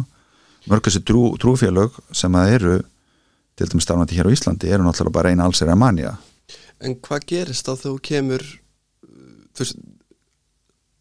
Mörg 0.71 0.85
þessi 0.87 1.01
trú, 1.03 1.25
trúfélög 1.41 1.97
sem 2.15 2.35
að 2.39 2.53
eru 2.55 2.77
til 3.59 3.67
dæmis 3.67 3.83
starfandi 3.83 4.15
hér 4.15 4.29
á 4.31 4.35
Íslandi 4.35 4.71
eru 4.71 4.85
náttúrulega 4.85 5.17
bara 5.17 5.31
eina 5.33 5.47
alls 5.47 5.59
er 5.63 5.71
að 5.73 5.81
manja 5.81 6.15
en 6.79 6.95
hvað 7.03 7.25
gerist 7.27 7.67
þegar 7.67 7.81
þú 7.83 7.93
kemur 8.07 8.45
þú 9.59 9.67
veist 9.67 9.81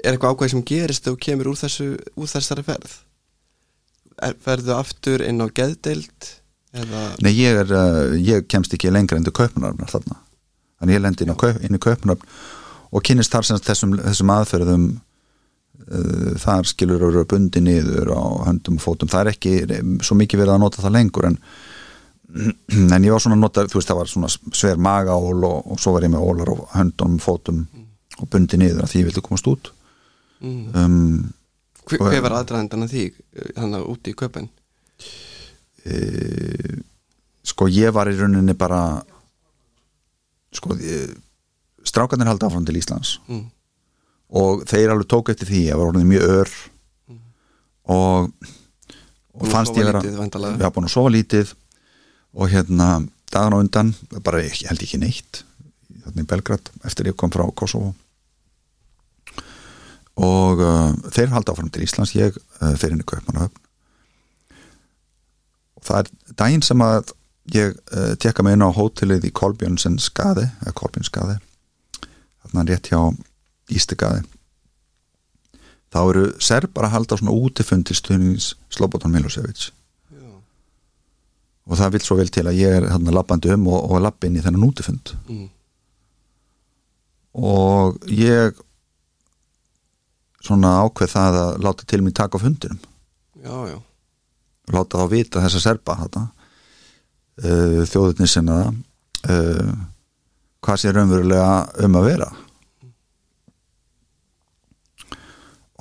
er 0.05 0.15
eitthvað 0.15 0.35
ákvæði 0.35 0.53
sem 0.55 0.65
gerist 0.67 1.05
þegar 1.05 1.17
þú 1.17 1.25
kemur 1.27 1.51
úr 1.53 1.59
þessu 1.59 1.89
úr 2.19 2.31
þessari 2.31 2.65
ferð? 2.67 2.93
Er, 4.19 4.37
ferðu 4.43 4.75
aftur 4.75 5.25
inn 5.27 5.43
á 5.43 5.47
geðdeild 5.55 6.31
eða? 6.75 7.03
Nei, 7.25 7.33
ég, 7.35 7.59
er, 7.65 7.75
uh, 7.75 8.15
ég 8.19 8.47
kemst 8.51 8.75
ekki 8.75 8.93
lengra 8.95 9.19
enn 9.19 9.27
til 9.27 9.35
kaupunarfnar 9.35 9.91
þarna. 9.91 10.21
Þannig 10.79 10.99
ég 10.99 11.05
lendi 11.05 11.27
inn, 11.27 11.35
kaup, 11.39 11.61
inn 11.67 11.79
í 11.79 11.83
kaupunarfn 11.83 12.39
og 12.89 13.05
kynist 13.05 13.35
þar 13.35 13.47
sem 13.47 13.61
þessum, 13.63 13.97
þessum 14.01 14.33
aðferðum 14.35 14.87
uh, 14.95 16.31
þar 16.45 16.71
skilur 16.71 17.09
eru 17.11 17.27
bundi 17.31 17.63
niður 17.65 18.15
á 18.15 18.23
höndum 18.49 18.79
og 18.79 18.87
fótum. 18.87 19.11
Það 19.11 19.25
er 19.25 19.33
ekki 19.35 19.57
svo 20.07 20.19
mikið 20.19 20.45
verið 20.45 20.55
að 20.55 20.63
nota 20.67 20.85
það 20.85 20.97
lengur 20.99 21.29
en, 21.31 21.41
en 22.95 23.03
ég 23.03 23.15
var 23.15 23.23
svona 23.25 23.39
að 23.39 23.45
nota 23.47 23.67
þú 23.67 23.81
veist 23.81 23.91
það 23.91 24.01
var 24.03 24.15
svona 24.15 24.31
sver 24.31 24.83
magaól 24.83 25.43
og, 25.43 25.75
og 25.75 25.83
svo 25.83 25.97
var 25.97 26.07
ég 26.07 26.15
með 26.15 26.27
ólar 26.27 26.55
á 26.55 26.57
höndum 26.79 27.19
og 27.19 27.27
fótum 27.27 27.67
og 28.19 28.31
bundi 28.33 28.59
niður 28.61 28.85
að 28.85 28.93
því 28.93 29.03
ég 29.03 29.11
vildi 29.11 29.25
komast 29.25 29.51
út. 29.51 29.73
Mm. 30.39 30.71
um, 30.79 31.33
hver, 31.89 32.03
hver 32.05 32.23
var 32.23 32.37
aðdraðendan 32.39 32.87
að 32.87 32.93
því 32.93 33.05
hann 33.57 33.75
að 33.75 33.89
úti 33.91 34.12
í 34.12 34.19
köpun 34.19 34.45
e, 35.83 35.97
sko 37.43 37.66
ég 37.73 37.91
var 37.97 38.11
í 38.11 38.14
rauninni 38.14 38.55
bara 38.59 39.01
sko 40.55 40.77
e, 40.79 41.01
strákarnir 41.87 42.31
haldi 42.31 42.47
áfram 42.47 42.66
til 42.69 42.79
Íslands. 42.79 43.19
Mm. 43.27 43.47
og 44.29 44.64
þeir 44.69 44.93
alveg 44.93 45.11
tók 45.11 45.33
eftir 45.33 45.49
því 45.51 45.64
ég 45.71 45.81
var 45.81 45.91
orðin 45.93 46.11
mjög 46.11 46.33
ör. 46.39 46.57
Og, 47.89 48.49
og 49.33 49.45
að 49.47 49.53
fannst 49.55 49.79
ég 49.79 49.87
vera 49.89 50.03
væntanlega. 50.05 50.59
já, 50.61 50.69
búin 50.75 50.85
að 50.85 50.93
sofa 50.93 51.12
lítið. 51.14 51.55
Og 52.37 52.51
hérna 52.53 52.89
dagan 53.33 53.57
á 53.57 53.62
undan, 53.62 53.95
bara 54.21 54.43
ég 54.45 54.66
held 54.69 54.83
ekki 54.85 55.01
neitt 55.01 55.41
hérna 56.05 56.25
í 56.25 56.29
Belgrad 56.29 56.69
eftir 56.85 57.09
ég 57.09 57.16
kom 57.16 57.33
frá 57.33 57.47
Kosovo 57.57 57.95
og 60.19 60.61
uh, 60.64 60.93
þeir 61.14 61.31
halda 61.35 61.53
áfram 61.55 61.71
til 61.71 61.85
Íslands 61.87 62.14
ég 62.19 62.35
uh, 62.35 62.75
fer 62.81 62.91
inn 62.95 63.03
í 63.05 63.07
Kaupmannahöfn 63.07 63.61
og 65.79 65.85
það 65.87 66.01
er 66.03 66.11
daginn 66.41 66.64
sem 66.66 66.83
að 66.83 67.12
ég 67.55 67.77
uh, 67.95 68.14
tekka 68.21 68.43
mig 68.45 68.57
inn 68.59 68.66
á 68.66 68.71
hótelið 68.75 69.29
í 69.29 69.35
Kolbjörnsen 69.39 70.01
skaði 70.03 70.49
eða 70.64 70.75
Kolbjörn 70.81 71.07
skaði 71.07 71.37
þarna 72.43 72.66
rétt 72.73 72.91
hjá 72.91 73.01
Ístegadi 73.73 74.25
þá 75.93 75.99
eru 76.03 76.25
serbar 76.45 76.89
að 76.89 76.95
halda 76.97 77.16
svona 77.21 77.37
útifundi 77.37 77.95
stuðnings 77.97 78.51
Slobodan 78.75 79.12
Milosevic 79.14 79.69
Já. 79.71 80.29
og 81.69 81.79
það 81.81 81.95
vil 81.95 82.03
svo 82.05 82.19
vel 82.19 82.29
til 82.33 82.45
að 82.51 82.59
ég 82.61 82.75
er 82.81 82.89
hérna 82.91 83.14
lappandi 83.16 83.55
um 83.55 83.69
og, 83.71 83.87
og 83.93 84.03
lappi 84.05 84.29
inn 84.29 84.41
í 84.41 84.45
þennan 84.45 84.66
útifund 84.69 85.14
Mm. 85.29 85.47
og 87.39 87.99
ég 88.11 88.57
svona 90.49 90.72
ákveð 90.86 91.12
það 91.12 91.38
að 91.42 91.53
láta 91.66 91.86
til 91.88 92.01
mér 92.05 92.16
taka 92.16 92.40
á 92.40 92.44
fundinum. 92.44 92.80
Já, 93.38 93.55
já, 93.70 93.78
láta 94.74 95.01
þá 95.03 95.07
vita 95.12 95.44
þessa 95.44 95.62
serba 95.62 95.96
þetta 96.01 96.24
uh, 97.44 97.80
þjóðutni 97.88 98.28
sinna 98.30 98.59
uh, 98.66 99.72
hvað 100.64 100.80
sé 100.82 100.92
raunverulega 100.92 101.86
um 101.86 101.99
að 102.01 102.09
vera. 102.11 102.28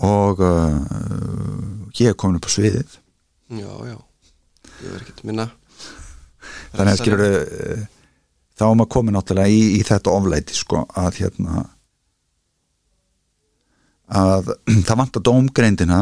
Og 0.07 0.43
uh, 0.45 0.75
ég 1.97 2.11
er 2.11 2.17
komin 2.19 2.37
upp 2.37 2.45
á 2.45 2.53
sviðið. 2.53 2.99
Já, 3.57 3.71
já. 3.89 3.97
Ég 4.83 4.91
verð 4.93 5.07
ekki 5.07 5.23
að 5.23 5.29
minna. 5.31 5.47
Þannig 6.75 6.91
að 6.91 6.99
skilur 7.01 7.23
uh, 7.25 7.87
þá 8.57 8.67
er 8.67 8.77
maður 8.77 8.93
komin 8.93 9.17
náttúrulega 9.17 9.53
í, 9.53 9.63
í 9.79 9.81
þetta 9.87 10.13
ofleiti 10.13 10.57
sko 10.57 10.83
að 10.97 11.23
hérna 11.23 11.65
að 14.07 14.53
það 14.87 14.99
vantar 15.01 15.23
dómgreindina 15.27 16.01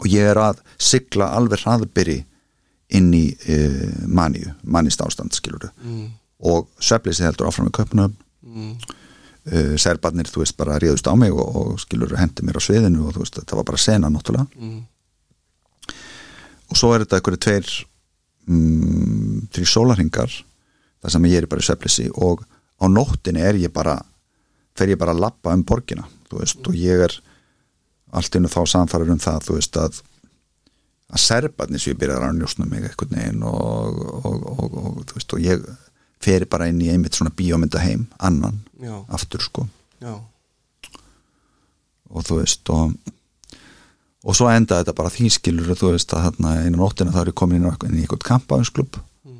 og 0.00 0.06
ég 0.10 0.26
er 0.32 0.38
að 0.42 0.60
sigla 0.78 1.30
alveg 1.38 1.62
hraðbyrri 1.64 2.18
inn 2.94 3.12
í 3.16 3.24
uh, 3.32 4.04
maníu, 4.06 4.52
manist 4.62 5.00
ástand 5.02 5.34
skilur 5.34 5.70
mm. 5.82 6.08
og 6.50 6.68
sveflið 6.82 7.22
heldur 7.26 7.50
áfram 7.50 7.70
í 7.70 7.74
köpnum 7.74 8.14
Mm. 8.44 8.74
uh, 8.76 9.72
serbarnir, 9.80 10.28
þú 10.28 10.42
veist, 10.42 10.54
bara 10.60 10.76
ríðust 10.78 11.08
á 11.08 11.16
mig 11.16 11.32
og, 11.32 11.56
og 11.56 11.78
skilur 11.80 12.12
hendi 12.20 12.44
mér 12.44 12.58
á 12.60 12.62
sviðinu 12.62 13.06
og 13.08 13.14
þú 13.16 13.22
veist, 13.22 13.38
þetta 13.40 13.56
var 13.56 13.64
bara 13.70 13.80
sena 13.80 14.10
náttúrulega 14.12 14.46
Mm. 14.60 14.82
og 16.70 16.76
svo 16.76 16.92
er 16.94 17.02
þetta 17.06 17.18
einhverju 17.18 17.40
tveir 17.46 17.70
mm, 18.46 19.48
þrjú 19.54 19.70
sólarhingar 19.72 20.36
þar 21.00 21.14
sem 21.16 21.26
ég 21.32 21.40
er 21.40 21.48
bara 21.50 21.64
í 21.64 21.66
sveflisi 21.66 22.06
og 22.14 22.44
á 22.44 22.84
nóttinni 22.92 23.42
er 23.42 23.58
ég 23.60 23.72
bara 23.72 23.96
fer 24.76 24.92
ég 24.92 25.00
bara 25.00 25.16
að 25.16 25.24
lappa 25.24 25.56
um 25.56 25.64
borgina 25.64 26.04
þú 26.34 26.42
veist, 26.42 26.66
og 26.68 26.76
ég 26.78 27.04
er 27.06 27.14
allt 28.14 28.36
innu 28.38 28.50
þá 28.50 28.60
samfæður 28.74 29.14
um 29.14 29.22
það, 29.22 29.40
þú 29.48 29.56
veist 29.60 29.78
að 29.80 30.02
að 31.14 31.20
serbarnir 31.20 31.78
sem 31.82 31.92
ég 31.92 31.98
byrjar 32.00 32.24
að 32.26 32.36
njósna 32.40 32.64
mig 32.66 32.84
einhvern 32.88 33.12
veginn 33.14 33.42
og, 33.46 33.98
og, 34.24 34.46
og, 34.50 34.78
og, 34.80 35.00
þú 35.06 35.18
veist, 35.18 35.34
og 35.36 35.42
ég 35.44 35.66
fer 36.24 36.46
bara 36.50 36.66
inn 36.72 36.80
í 36.82 36.88
einmitt 36.90 37.14
svona 37.14 37.30
bíómynda 37.36 37.82
heim 37.84 38.06
annan, 38.18 38.62
já, 38.80 38.94
aftur 39.14 39.42
sko. 39.44 39.66
Já, 40.02 40.14
og 42.14 42.24
þú 42.26 42.38
veist 42.40 42.70
og, 42.72 42.94
og 44.24 44.36
svo 44.38 44.48
enda 44.50 44.80
þetta 44.80 44.94
bara 44.96 45.12
því 45.12 45.28
skilur 45.36 45.76
þú 45.78 45.92
veist 45.94 46.14
að 46.16 46.26
þarna 46.28 46.54
einu 46.64 46.80
nóttina 46.80 47.12
þá 47.14 47.20
er 47.24 47.30
ég 47.32 47.38
komin 47.38 47.64
inn 47.68 47.98
í 47.98 48.04
eitthvað 48.06 48.28
kampaðinsklub 48.32 49.00
Mm. 49.24 49.38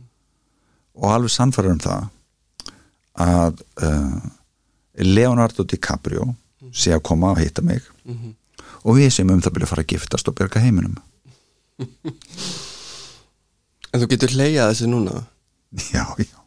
og 0.97 1.11
alveg 1.13 1.33
sannfæður 1.35 1.75
um 1.75 1.81
það 1.85 2.05
að 3.21 3.59
uh, 3.85 4.23
Leonardo 5.05 5.67
DiCaprio 5.69 6.31
sé 6.75 6.93
að 6.97 7.03
koma 7.07 7.31
og 7.35 7.39
hitta 7.43 7.63
mig. 7.63 7.83
Mhm. 8.05 8.35
og 8.85 8.99
við 8.99 9.11
sem 9.15 9.31
um 9.31 9.41
það 9.41 9.55
byrja 9.55 9.65
að 9.67 9.71
fara 9.73 9.83
að 9.87 9.93
giftast 9.95 10.29
og 10.29 10.35
byrja 10.37 10.61
heiminum. 10.61 10.97
En 13.95 14.03
þú 14.03 14.09
getur 14.11 14.33
hleyjað 14.35 14.71
þessi 14.73 14.89
núna? 14.91 15.21
Já, 15.95 16.05
já, 16.19 16.39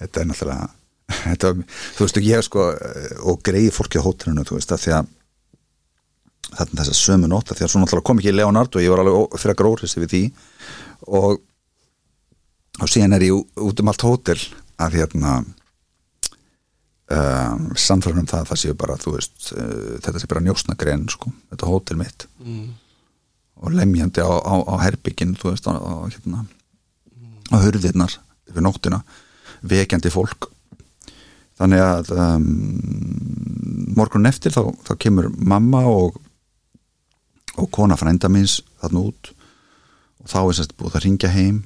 þetta 0.00 0.20
er 0.22 0.26
náttúrulega 0.30 0.68
þetta, 1.12 1.50
þú 1.96 2.04
veist, 2.06 2.18
ég 2.26 2.44
sko 2.46 2.64
eh, 2.74 3.12
og 3.28 3.40
greiði 3.46 3.70
fólki 3.74 4.00
á 4.02 4.06
hótelinu 4.06 4.42
þú 4.48 4.56
veist, 4.58 4.72
að 4.74 4.82
því 4.84 4.94
að 4.96 5.10
þarna 6.58 6.80
þess 6.82 6.92
að 6.92 6.98
sömu 6.98 7.30
nótta, 7.30 7.54
því 7.56 7.64
að 7.66 7.70
svo 7.72 7.82
náttúrulega 7.82 8.08
kom 8.10 8.20
ekki 8.22 8.34
Leonardo 8.34 8.80
og 8.80 8.84
ég 8.84 8.92
var 8.92 9.02
alveg 9.04 9.18
ó- 9.20 9.38
frekar 9.40 9.68
óhrissi 9.70 10.02
við 10.02 10.12
því. 10.14 10.22
Og 11.06 11.38
og 12.82 12.88
síðan 12.90 13.14
er 13.18 13.26
ég 13.28 13.62
út 13.62 13.80
um 13.84 13.90
allt 13.92 14.02
hótel 14.08 14.38
að 14.82 14.96
hérna 14.98 15.36
um, 17.12 17.66
samfærum 17.78 18.28
það 18.30 18.40
að 18.42 18.48
það 18.52 18.60
séu 18.62 18.78
bara, 18.78 18.96
veist 19.04 19.52
uh, 19.56 19.98
þetta 20.04 20.22
sé 20.22 20.30
bara 20.30 20.44
njósnagrein, 20.46 21.04
sko, 21.12 21.32
þetta 21.52 21.68
hótel 21.70 22.00
mitt. 22.00 22.26
Mm. 22.42 22.70
og 23.62 23.76
lemjandi 23.76 24.24
á, 24.24 24.32
á, 24.42 24.54
á 24.66 24.74
herbyggin 24.82 25.36
þú 25.38 25.52
veist, 25.52 25.68
á, 25.70 25.76
á 25.78 26.08
hérna 26.10 26.42
á 27.52 27.56
hurðirnar 27.62 28.16
yfir 28.50 28.64
nóttina 28.64 29.02
vekjandi 29.62 30.10
fólk. 30.10 30.48
Þannig 31.60 31.82
að 31.84 32.10
um, 32.16 32.46
morgun 33.94 34.26
eftir 34.26 34.54
þá, 34.54 34.64
þá 34.82 34.92
kemur 34.98 35.28
mamma 35.36 35.84
og 35.86 36.18
og 37.60 37.70
kona 37.70 37.96
frænda 38.00 38.30
minns 38.32 38.60
þarna 38.80 39.06
út. 39.10 39.32
Og 40.22 40.30
þá 40.30 40.38
er 40.40 40.56
sérst 40.58 40.76
búið 40.78 40.98
að 40.98 41.06
ringja 41.06 41.32
heim 41.32 41.62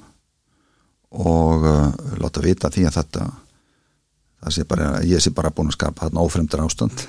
og 1.17 1.67
uh, 1.67 1.91
láta 2.21 2.43
vita 2.45 2.71
því 2.73 2.87
að 2.89 2.99
þetta 3.01 3.27
það 4.47 4.55
sé 4.55 4.65
bara, 4.71 4.91
ég 5.03 5.23
sé 5.23 5.33
bara 5.35 5.51
búin 5.51 5.73
að 5.73 5.79
skapa 5.81 6.07
þarna 6.07 6.23
ófremdar 6.23 6.63
ástand. 6.63 7.03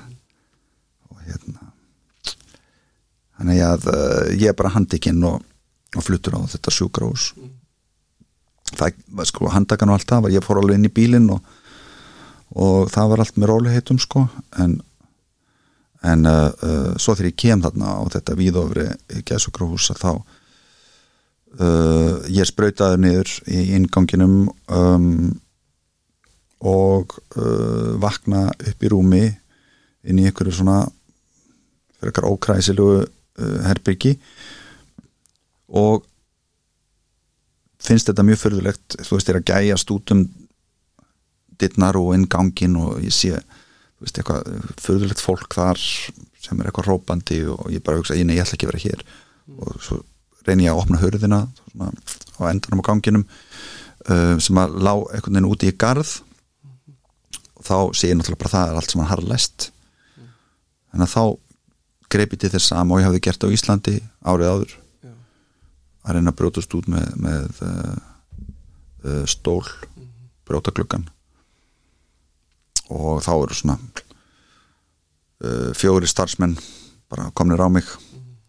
Og 1.12 1.22
hérna 1.28 1.70
þannig 3.38 3.62
að 3.62 3.86
uh, 3.92 4.24
ég 4.34 4.50
er 4.50 4.58
bara 4.58 4.74
handikinn 4.74 5.22
og, 5.30 5.44
og 5.94 6.06
fluttur 6.06 6.40
á 6.40 6.42
þetta 6.50 6.74
sjúkrahús. 6.74 7.30
Það 8.74 8.98
var 9.20 9.30
sko 9.30 9.52
handakan 9.54 9.94
og 9.94 10.00
allt 10.00 10.10
það 10.10 10.26
var, 10.26 10.34
ég 10.34 10.46
fór 10.46 10.64
alveg 10.64 10.80
inn 10.80 10.90
í 10.90 10.94
bílinn 10.94 11.30
og, 11.36 11.54
og 12.58 12.90
það 12.92 13.14
var 13.14 13.24
allt 13.24 13.38
með 13.38 13.52
róliheitum 13.54 14.02
sko. 14.02 14.26
En 14.58 14.80
en 16.08 16.28
uh, 16.30 16.50
uh, 16.62 16.92
svo 17.02 17.16
þegar 17.18 17.32
ég 17.32 17.40
kem 17.42 17.62
þarna 17.62 17.94
á 18.00 18.04
þetta 18.14 18.36
víðofri 18.38 18.90
gæsugrúhúsa 19.26 19.98
þá 19.98 20.12
ég 22.30 22.46
sprautaði 22.46 23.00
niður 23.02 23.30
í 23.50 23.62
inganginum 23.74 24.34
um, 24.68 25.08
og 26.66 27.18
uh, 27.38 27.94
vakna 28.02 28.48
upp 28.54 28.84
í 28.84 28.92
rúmi 28.92 29.26
inn 30.08 30.22
í 30.22 30.28
einhverju 30.30 30.60
svona 30.60 30.80
fyrir 31.98 32.12
eitthvað 32.12 32.32
ókræsilugu 32.34 33.00
uh, 33.04 33.60
herbyrgi 33.68 34.16
og 35.78 36.06
finnst 37.84 38.10
þetta 38.10 38.26
mjög 38.26 38.42
förðulegt 38.42 38.98
þú 39.04 39.18
veist, 39.18 39.30
þér 39.30 39.42
að 39.42 39.50
gæjast 39.52 39.94
út 39.94 40.16
um 40.16 40.26
dittnar 41.58 41.98
og 42.00 42.14
inngangin 42.18 42.78
og 42.80 43.02
ég 43.06 43.14
sé 43.14 43.34
þú 43.38 44.06
veist, 44.06 44.20
eitthvað 44.20 44.74
förðulegt 44.82 45.24
fólk 45.24 45.58
þar 45.58 45.82
sem 46.48 46.60
er 46.60 46.70
eitthvað 46.70 46.92
rópandi 46.92 47.42
og 47.52 47.68
ég 47.74 47.84
bara 47.84 48.00
hugsa, 48.00 48.18
ég, 48.18 48.28
nei, 48.28 48.38
ég 48.38 48.46
ætla 48.46 48.58
ekki 48.58 48.68
að 48.68 48.74
vera 48.74 48.84
hér. 48.84 49.04
Og 49.58 49.80
svo 49.84 49.98
reyni 50.48 50.68
ég 50.68 50.74
að 50.74 50.84
opna 50.84 51.02
hörðina 51.02 51.42
svona, 51.72 51.90
á 52.40 52.42
endanum 52.52 52.84
á 52.84 52.88
ganginum 52.88 53.26
uh, 53.28 54.36
sem 54.44 54.62
að 54.62 54.78
lá 54.80 54.94
einhvern 54.96 55.34
veginn 55.34 55.50
úti 55.50 55.72
í 55.72 55.76
garð 55.76 56.20
og 57.58 57.66
þá 57.66 57.78
sé 57.98 58.12
ég 58.12 58.18
náttúrulega 58.18 58.44
bara 58.44 58.54
það 58.54 58.72
er 58.72 58.80
allt 58.80 58.94
sem 58.94 59.02
hann 59.02 59.12
har 59.12 59.24
læst 59.26 59.70
þannig 60.92 61.08
að 61.08 61.14
þá 61.14 61.24
greipi 62.14 62.40
til 62.40 62.52
þess 62.54 62.74
að 62.74 62.92
og 62.94 63.02
ég 63.02 63.08
hafði 63.10 63.24
gert 63.26 63.44
á 63.44 63.48
Íslandi 63.52 63.96
árið 64.24 64.52
áður. 64.54 64.74
Já. 65.04 65.14
að 66.08 66.16
reyna 66.16 66.32
að 66.32 66.40
brjótast 66.40 66.76
út 66.78 66.90
með, 66.92 67.08
með 67.20 67.62
uh, 67.68 69.24
stól 69.28 69.64
brjóta 70.48 70.72
klukkan 70.72 71.08
og 72.88 73.20
þá 73.26 73.32
eru 73.36 73.58
svona 73.58 73.78
uh, 75.44 75.72
fjóri 75.76 76.08
starfsmenn 76.08 76.56
bara 77.12 77.32
komnir 77.36 77.60
á 77.60 77.68
mig 77.72 77.88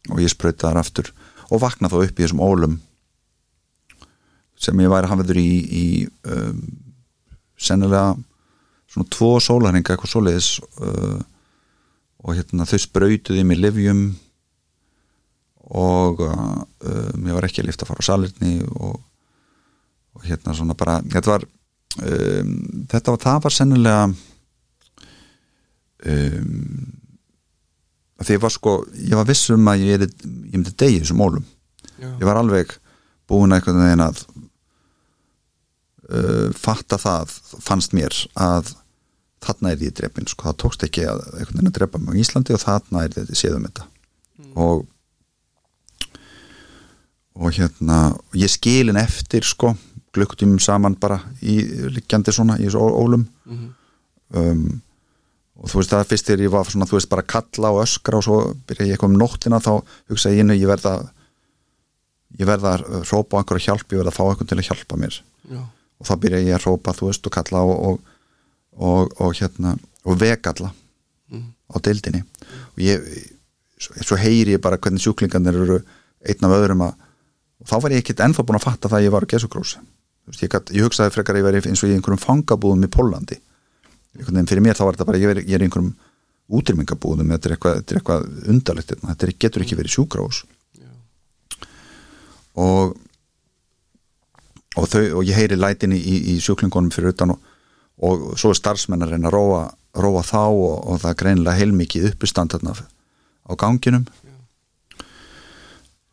og 0.09 0.23
ég 0.23 0.31
sprauti 0.31 0.63
þar 0.63 0.81
aftur 0.83 1.11
og 1.49 1.63
vakna 1.63 1.91
þá 1.91 1.99
upp 2.05 2.15
í 2.15 2.23
þessum 2.23 2.45
ólum 2.45 2.79
sem 4.59 4.79
ég 4.83 4.91
væri 4.91 5.11
hafiður 5.11 5.39
í, 5.39 5.51
í 5.71 5.87
um, 6.27 6.63
sennilega 7.59 8.17
svona 8.89 9.11
tvo 9.13 9.35
sólarhinga 9.43 9.95
eitthvað 9.95 10.13
svoleiðis 10.15 10.49
uh, 10.81 11.21
og 12.25 12.35
hérna 12.39 12.67
þau 12.69 12.81
sprautuði 12.83 13.45
mig 13.47 13.61
livjum 13.61 14.03
og 15.69 16.23
uh, 16.25 16.57
um, 16.89 17.29
ég 17.29 17.37
var 17.37 17.47
ekki 17.49 17.63
að 17.63 17.69
lifta 17.71 17.85
að 17.85 17.93
fara 17.93 18.05
á 18.05 18.09
salirni 18.09 18.55
og, 18.73 18.97
og 20.17 20.25
hérna 20.27 20.57
svona 20.57 20.77
bara 20.79 20.99
þetta 21.05 21.35
var 21.35 21.45
um, 21.45 22.55
þetta 22.89 23.15
var, 23.15 23.23
það 23.27 23.43
var 23.45 23.57
sennilega 23.59 24.09
um, 26.09 26.97
því 28.19 28.35
ég 28.35 28.43
var 28.43 28.55
sko 28.55 28.75
ég 28.97 29.15
var 29.19 29.29
viss 29.29 29.53
um 29.55 29.71
að 29.71 29.85
ég, 29.85 30.01
er, 30.01 30.11
ég 30.49 30.57
myndi 30.57 30.75
degi 30.75 31.03
þessum 31.05 31.23
ólum 31.27 31.47
Já. 31.99 32.09
ég 32.09 32.27
var 32.27 32.41
alveg 32.41 32.73
búin 33.29 33.53
að 33.53 33.61
einhvern 33.61 33.85
veginn 33.85 34.07
að 34.09 34.25
uh, 36.13 36.49
fatta 36.57 36.99
það 37.01 37.35
fannst 37.65 37.97
mér 37.97 38.15
að 38.35 38.75
þarna 39.45 39.73
er 39.73 39.83
ég 39.87 39.95
drefin 39.95 40.27
sko, 40.27 40.49
það 40.49 40.61
tókst 40.65 40.85
ekki 40.89 41.07
að 41.07 41.21
einhvern 41.31 41.59
veginn 41.59 41.71
að 41.71 41.77
drepa 41.79 42.01
mig 42.03 42.17
á 42.17 42.21
Íslandi 42.25 42.57
og 42.57 42.63
þarna 42.65 43.05
er 43.05 43.13
þetta 43.15 43.39
séðum 43.39 43.69
þetta. 43.69 43.85
Og 44.59 44.87
og 47.39 47.55
hérna 47.55 47.99
ég 48.35 48.51
skilin 48.51 48.99
eftir 48.99 49.47
sko 49.47 49.71
glukkutímum 50.17 50.59
saman 50.63 50.97
bara 50.99 51.21
í 51.39 51.61
liggjandi 51.95 52.35
svona 52.35 52.59
í 52.59 52.67
þessu 52.67 52.83
ólum. 52.83 53.29
Mhm. 53.47 53.69
um, 54.35 54.83
og 55.59 55.71
þú 55.71 55.81
veist 55.81 55.91
það 55.91 56.11
fyrst 56.13 56.29
þegar 56.29 56.43
ég 56.45 56.53
var 56.55 56.69
svona, 56.71 56.87
þú 56.87 56.97
veist 56.99 57.11
bara 57.11 57.23
kalla 57.27 57.71
og 57.75 57.81
öskra 57.83 58.19
og 58.19 58.23
svo 58.23 58.37
byrja 58.69 58.85
ég 58.87 58.93
eitthvað 58.95 59.11
um 59.11 59.17
nóttina 59.19 59.59
þá 59.59 59.73
hugsa 60.11 60.31
ég 60.31 60.45
inn 60.45 60.55
ég 60.55 60.69
verða 60.71 60.93
ég 62.39 62.47
verða 62.47 62.77
að 62.79 63.09
hrópa 63.09 63.39
á 63.39 63.41
einhverja 63.41 63.73
hjálp 63.73 63.91
ég 63.91 63.99
verða 63.99 64.13
að 64.13 64.19
fá 64.19 64.25
einhvern 64.29 64.51
til 64.51 64.59
að 64.59 64.69
hjálpa 64.69 64.99
mér. 65.01 65.19
Já. 65.51 65.63
Og 65.99 66.07
þá 66.07 66.15
byrja 66.23 66.41
ég 66.47 66.55
að 66.59 66.65
hrópa 66.67 66.95
þú 66.97 67.09
veist 67.11 67.27
og 67.27 67.35
kalla 67.35 67.63
og, 67.67 67.79
og, 67.89 67.99
og, 68.79 69.13
og 69.21 69.35
hérna 69.41 69.77
og 70.05 70.21
vegalla 70.21 70.73
Mhm. 71.29 71.45
á 71.69 71.77
deildinni. 71.85 72.23
Og 72.73 72.79
ég 72.81 73.03
svo, 73.79 73.93
svo 74.01 74.17
heyri 74.17 74.55
ég 74.57 74.61
bara 74.65 74.79
hvernig 74.79 75.03
sjúklingarnir 75.05 75.59
eru 75.61 75.83
einn 76.25 76.45
af 76.49 76.55
öðrum 76.57 76.81
að 76.87 76.95
og 77.61 77.67
þá 77.69 77.75
var 77.83 77.91
ég 77.93 78.01
ekkert 78.01 78.23
ennþá 78.25 78.45
búin 78.47 78.57
að 78.59 78.65
fatta 78.65 78.89
það 78.89 78.99
að 78.99 79.05
ég 79.05 79.13
var 79.13 79.25
á 79.27 79.33
gesugrós 79.35 79.75
ég, 80.41 80.55
ég 80.73 80.85
hugsaði 80.87 81.13
frekar 81.13 81.35
að 81.37 81.41
ég 81.43 81.47
veri 81.49 81.61
eins 81.69 81.83
og 81.83 81.91
í 81.91 81.95
einhverjum 81.99 82.23
fangabúðum 82.23 82.87
í 82.87 82.91
Pólandi 82.95 83.39
fyrir 84.19 84.63
mér 84.65 84.79
þá 84.79 84.85
var 84.87 84.97
þetta 84.97 85.07
bara 85.11 85.19
ég, 85.21 85.27
veri, 85.29 85.45
ég 85.45 85.59
er 85.59 85.65
einhverjum 85.67 85.93
útrýmingabúðum 86.49 87.33
þetta 87.35 87.49
er 87.51 87.55
eitthvað, 87.57 87.83
er 87.93 87.99
eitthvað 88.01 88.49
undarlegt 88.49 88.93
hérna. 88.95 89.11
þetta 89.13 89.27
er, 89.27 89.35
getur 89.45 89.63
ekki 89.67 89.79
verið 89.79 89.95
sjúkrós 89.99 90.45
og 92.57 92.97
og, 94.79 94.89
þau, 94.91 95.03
og 95.19 95.27
ég 95.27 95.39
heyri 95.39 95.59
lætin 95.59 95.95
í, 95.97 95.99
í, 95.99 96.19
í 96.35 96.39
sjúklingunum 96.43 96.93
fyrir 96.95 97.15
utan 97.15 97.35
og, 97.35 97.51
og 98.05 98.31
svo 98.39 98.53
er 98.53 98.61
starfsmenn 98.61 99.05
að 99.05 99.15
reyna 99.15 99.31
að 99.31 99.37
róa, 99.37 99.61
róa 99.99 100.23
þá 100.27 100.43
og, 100.45 100.73
og 100.79 101.03
það 101.03 101.11
er 101.11 101.21
greinilega 101.23 101.59
heilmikið 101.59 102.09
uppistand 102.13 102.55
þarna 102.55 102.75
á 102.79 103.53
ganginum. 103.59 104.07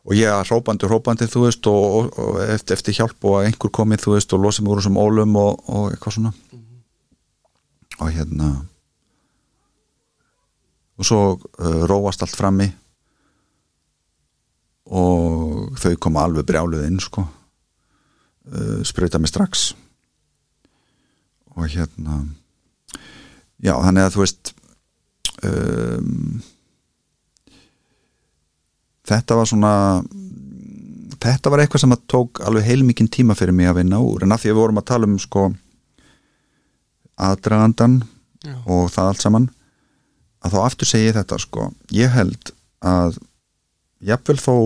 Og 0.06 0.14
ég 0.14 0.30
er 0.30 0.46
hrópandi, 0.46 0.86
hrópandi 0.86 1.26
þú 1.26 1.44
veist 1.48 1.66
og, 1.66 1.84
og, 1.98 2.18
og 2.22 2.38
eftir, 2.46 2.78
eftir 2.78 2.94
hjálp 2.94 3.26
og 3.26 3.40
að 3.40 3.48
einhver 3.48 3.72
komið 3.74 4.04
þú 4.04 4.14
veist 4.14 4.34
og 4.36 4.44
losið 4.44 4.64
mig 4.64 4.72
úr 4.72 4.80
þessum 4.82 5.00
ólum 5.02 5.38
og, 5.40 5.62
og 5.66 5.88
eitthvað 5.90 6.18
svona. 6.18 6.32
Og 7.96 8.10
hérna 8.14 8.50
og 10.96 11.04
svo 11.04 11.22
uh, 11.36 11.82
róast 11.90 12.22
allt 12.24 12.38
frammi. 12.38 12.70
Og 14.96 15.74
þau 15.82 15.96
koma 16.00 16.22
alveg 16.24 16.46
brjáluð 16.46 16.86
inn 16.86 17.02
sko 17.02 17.26
uh, 18.52 18.82
sprauta 18.86 19.20
mig 19.22 19.32
strax. 19.32 19.70
Og 21.56 21.68
hérna 21.72 22.24
já 23.62 23.72
þannig 23.80 24.04
að 24.04 24.14
þú 24.14 24.22
veist 24.22 24.50
um, 25.48 26.42
þetta 29.08 29.38
var 29.38 29.48
svona 29.48 29.72
þetta 31.22 31.52
var 31.52 31.62
eitthvað 31.62 31.84
sem 31.86 31.94
að 31.96 32.04
tók 32.12 32.42
alveg 32.44 32.66
heilmikinn 32.68 33.08
tíma 33.12 33.36
fyrir 33.38 33.56
mig 33.56 33.70
að 33.70 33.80
vinna 33.80 34.02
úr. 34.04 34.26
En 34.26 34.34
að 34.34 34.44
því 34.44 34.50
að 34.50 34.54
við 34.54 34.62
vorum 34.62 34.82
að 34.82 34.88
tala 34.90 35.08
um 35.08 35.16
sko 35.22 35.46
aðdragandan 37.16 38.02
Já. 38.44 38.56
og 38.68 38.90
það 38.92 39.10
allt 39.10 39.24
saman 39.24 39.48
að 40.44 40.54
þá 40.54 40.58
aftur 40.62 40.90
segi 40.90 41.08
ég 41.08 41.16
þetta 41.16 41.38
sko. 41.42 41.70
Ég 41.96 42.12
held 42.12 42.52
að 42.84 43.16
jafnvel 44.04 44.38
þó 44.38 44.56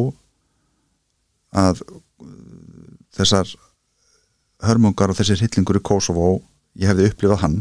að 1.56 1.82
þessar 3.16 3.54
hörmungar 4.66 5.12
og 5.12 5.18
þessir 5.18 5.40
hillingur 5.44 5.78
í 5.80 5.84
Kosovo 5.84 6.30
ég 6.80 6.90
hefði 6.90 7.08
upplifað 7.10 7.42
hann 7.44 7.58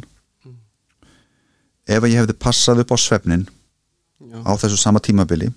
ef 1.89 2.03
að 2.03 2.11
ég 2.11 2.19
hefði 2.21 2.35
passað 2.43 2.83
upp 2.83 2.93
á 2.93 2.97
svefnin 3.01 3.45
Já. 4.19 4.39
á 4.45 4.51
þessu 4.61 4.77
sama 4.77 4.99
tímabili 5.01 5.49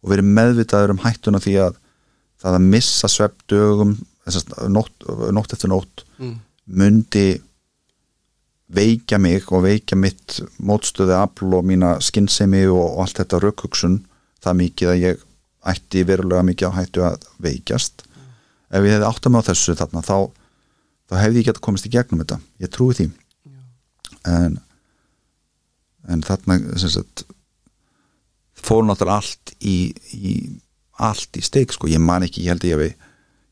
og 0.00 0.10
verið 0.12 0.28
meðvitaður 0.36 0.94
um 0.96 1.02
hættuna 1.04 1.40
því 1.40 1.54
að 1.66 1.78
það 2.40 2.56
að 2.58 2.66
missa 2.72 3.08
svefndögum 3.12 3.94
nótt, 4.72 5.06
nótt 5.32 5.52
eftir 5.56 5.70
nótt 5.72 6.04
Mm. 6.20 6.34
myndi 6.68 7.40
veikja 8.70 9.16
mig 9.18 9.46
og 9.50 9.62
veikja 9.64 9.96
mitt 9.96 10.36
mótstöði 10.60 11.14
afl 11.16 11.54
og 11.56 11.64
mína 11.64 11.94
skinnsemi 12.04 12.66
og, 12.68 12.76
og 12.82 13.00
allt 13.06 13.22
þetta 13.22 13.40
rökhugsun 13.40 13.94
það 14.44 14.58
mikið 14.60 14.90
að 14.92 15.00
ég 15.00 15.22
ætti 15.72 16.02
verulega 16.04 16.44
mikið 16.44 16.68
á 16.68 16.76
hættu 16.76 17.04
að 17.08 17.24
veikjast 17.40 18.04
ef 18.70 18.84
ég 18.84 18.92
hefði 18.92 19.08
átt 19.08 19.26
að 19.26 19.32
með 19.32 19.40
á 19.40 19.48
þessu 19.48 19.76
þarna 19.80 20.02
þá, 20.04 20.16
þá 21.10 21.14
hefði 21.18 21.42
ég 21.42 21.50
geta 21.50 21.64
komist 21.64 21.88
í 21.88 21.92
gegnum 21.92 22.22
þetta. 22.22 22.38
Ég 22.62 22.72
trúi 22.72 22.96
því. 22.96 23.10
En, 24.30 24.58
en 26.10 26.24
þarna 26.26 26.58
sagt 26.80 27.24
fór 28.60 28.84
náttúrulega 28.84 29.20
allt 29.20 29.54
í, 29.64 29.76
í 30.12 30.32
allt 31.00 31.38
í 31.40 31.42
steik 31.44 31.72
sko, 31.72 31.88
ég 31.88 32.02
man 32.04 32.26
ekki 32.26 32.44
ég 32.44 32.52
held 32.52 32.66
ég 32.68 32.76
hef 32.76 32.86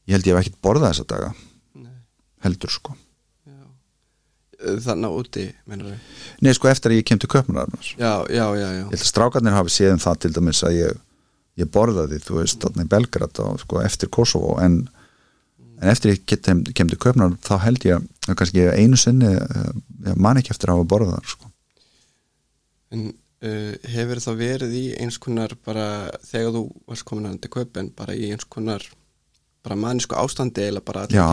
ég 0.09 0.17
held 0.17 0.29
ég 0.29 0.37
hef 0.37 0.43
ekkert 0.43 0.65
borðað 0.65 0.93
þessa 0.93 1.07
daga. 1.15 1.31
Nei. 1.81 1.95
heldur 2.45 2.73
sko. 2.73 2.97
Þannig 4.59 5.15
úti, 5.15 5.45
meinar 5.71 5.93
við 5.93 6.39
Nei, 6.43 6.51
sko, 6.57 6.67
eftir 6.67 6.91
að 6.91 6.99
ég 6.99 7.05
kem 7.07 7.19
til 7.23 7.29
köpmunar 7.31 7.69
ég 7.71 7.93
Já, 7.95 8.27
já, 8.27 8.47
já, 8.59 8.67
já 8.75 8.85
held 8.89 8.97
að 8.97 9.05
strákarnir 9.07 9.55
hafi 9.55 9.71
séð 9.71 9.93
um 9.95 10.01
það 10.03 10.17
til 10.25 10.31
dæmis 10.35 10.63
að 10.67 10.75
ég, 10.75 10.97
ég 11.63 11.71
borðaði, 11.71 12.19
þú 12.25 12.41
veist, 12.41 12.59
þarna 12.65 12.87
í 12.89 12.91
Belgrad 12.91 13.39
og 13.45 13.61
sko, 13.63 13.79
eftir 13.87 14.11
Kosovo 14.11 14.57
en 14.59 14.81
en 15.79 15.93
eftir 15.93 16.15
ég 16.17 16.25
kem, 16.27 16.65
kem 16.75 16.91
til 16.91 16.99
köpnar 17.01 17.37
þá 17.47 17.55
held 17.65 17.87
ég 17.89 18.03
að 18.29 18.37
kannski 18.39 18.67
einu 18.75 18.99
sinni 19.01 19.31
eh, 19.35 20.15
man 20.17 20.41
ekki 20.41 20.53
eftir 20.55 20.73
að 20.73 20.81
hafa 20.81 20.91
borðað 20.93 21.19
þar 21.19 21.33
sko. 21.35 21.51
En 22.95 23.03
uh, 23.45 23.75
hefur 23.93 24.23
það 24.25 24.39
verið 24.43 24.77
í 24.79 24.85
eins 25.03 25.19
konar 25.21 25.53
bara 25.67 25.89
þegar 26.25 26.55
þú 26.57 26.63
varst 26.89 27.07
komin 27.09 27.29
að 27.31 27.43
til 27.45 27.53
köpun 27.59 27.91
bara 27.97 28.17
í 28.17 28.31
eins 28.33 28.47
konar 28.49 28.85
bara 29.65 29.77
mannisku 29.77 30.17
ástandi 30.17 30.65
eða 30.69 30.83
bara 30.87 31.05
já, 31.13 31.27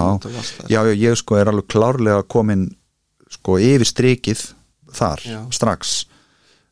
já, 0.68 0.80
já, 0.82 0.94
ég 0.98 1.16
sko 1.20 1.38
er 1.40 1.52
alveg 1.52 1.70
klárlega 1.72 2.26
komin 2.28 2.68
sko 3.32 3.58
yfir 3.62 3.88
strikið 3.88 4.42
þar, 4.96 5.24
Já. 5.26 5.40
strax 5.56 5.96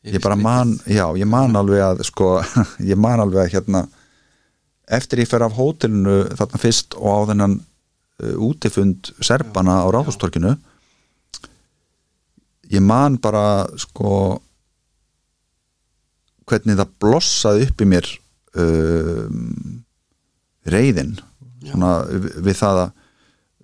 Yfir 0.04 0.18
ég 0.18 0.22
bara 0.24 0.36
strikið. 0.36 0.44
man, 0.44 0.74
já, 0.86 1.04
ég 1.16 1.28
man 1.28 1.56
alveg 1.56 1.82
að 1.84 2.02
sko, 2.08 2.30
ég 2.90 3.00
man 3.00 3.22
alveg 3.24 3.46
að 3.46 3.54
hérna 3.56 3.84
eftir 4.92 5.22
ég 5.22 5.30
fer 5.30 5.44
af 5.44 5.56
hótelinu 5.56 6.24
þarna 6.36 6.60
fyrst 6.60 6.96
og 6.98 7.08
á 7.08 7.18
þennan 7.32 7.58
uh, 7.60 8.34
útifund 8.48 9.12
serpana 9.24 9.82
á 9.84 9.88
ráðhústorkinu 9.92 10.56
ég 12.72 12.82
man 12.84 13.18
bara 13.22 13.64
sko 13.80 14.40
hvernig 16.48 16.76
það 16.80 16.92
blossaði 17.00 17.68
upp 17.68 17.80
í 17.80 17.88
mér 17.88 18.10
um, 18.60 19.80
reyðin 20.68 21.16
svona 21.64 21.94
við, 22.10 22.52
það 22.58 22.82
að 22.82 22.92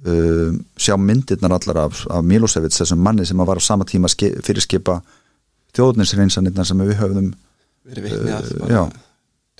um, 0.09 0.59
sjá 0.81 0.97
myndirnar 0.97 1.57
allar 1.57 1.85
af, 1.87 2.05
af 2.09 2.25
Milosevic 2.25 2.77
þessum 2.77 3.03
manni 3.05 3.27
sem 3.29 3.45
var 3.45 3.61
á 3.61 3.63
sama 3.65 3.89
tíma 3.89 4.09
fyrirskipa 4.09 5.01
þjóðninsreinsanirnar 5.77 6.69
sem 6.69 6.81
við 6.83 6.99
höfðum 7.01 7.33
verið 7.87 8.09
vitni 8.09 8.37
að 8.37 8.51
Uh, 8.71 8.91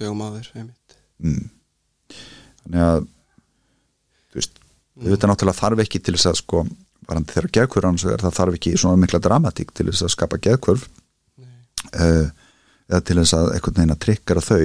dögum 0.01 0.23
áður 0.25 0.53
einmitt. 0.55 0.80
Mm. 1.23 1.49
þannig 2.65 2.85
að 2.87 3.01
þú 4.31 4.41
veist, 4.41 4.61
við 5.01 5.15
veitum 5.15 5.33
náttúrulega 5.33 5.61
þarf 5.61 5.85
ekki 5.85 6.03
til 6.05 6.17
þess 6.17 6.31
að 6.31 6.39
sko, 6.41 6.63
varandi 7.09 7.35
þeirra 7.35 7.55
geðkvör 7.57 7.89
hans 7.89 8.07
vegar, 8.07 8.25
það 8.27 8.37
þarf 8.39 8.59
ekki 8.59 8.77
svona 8.79 9.01
mikla 9.01 9.23
dramatík 9.25 9.75
til 9.75 9.89
þess 9.91 10.07
að 10.07 10.15
skapa 10.15 10.41
geðkvörf 10.45 10.87
uh, 11.97 12.31
eða 12.91 13.03
til 13.07 13.19
þess 13.21 13.37
að 13.39 13.51
einhvern 13.57 13.81
veginn 13.81 13.97
að 13.97 14.03
trikkara 14.07 14.45
þau. 14.45 14.63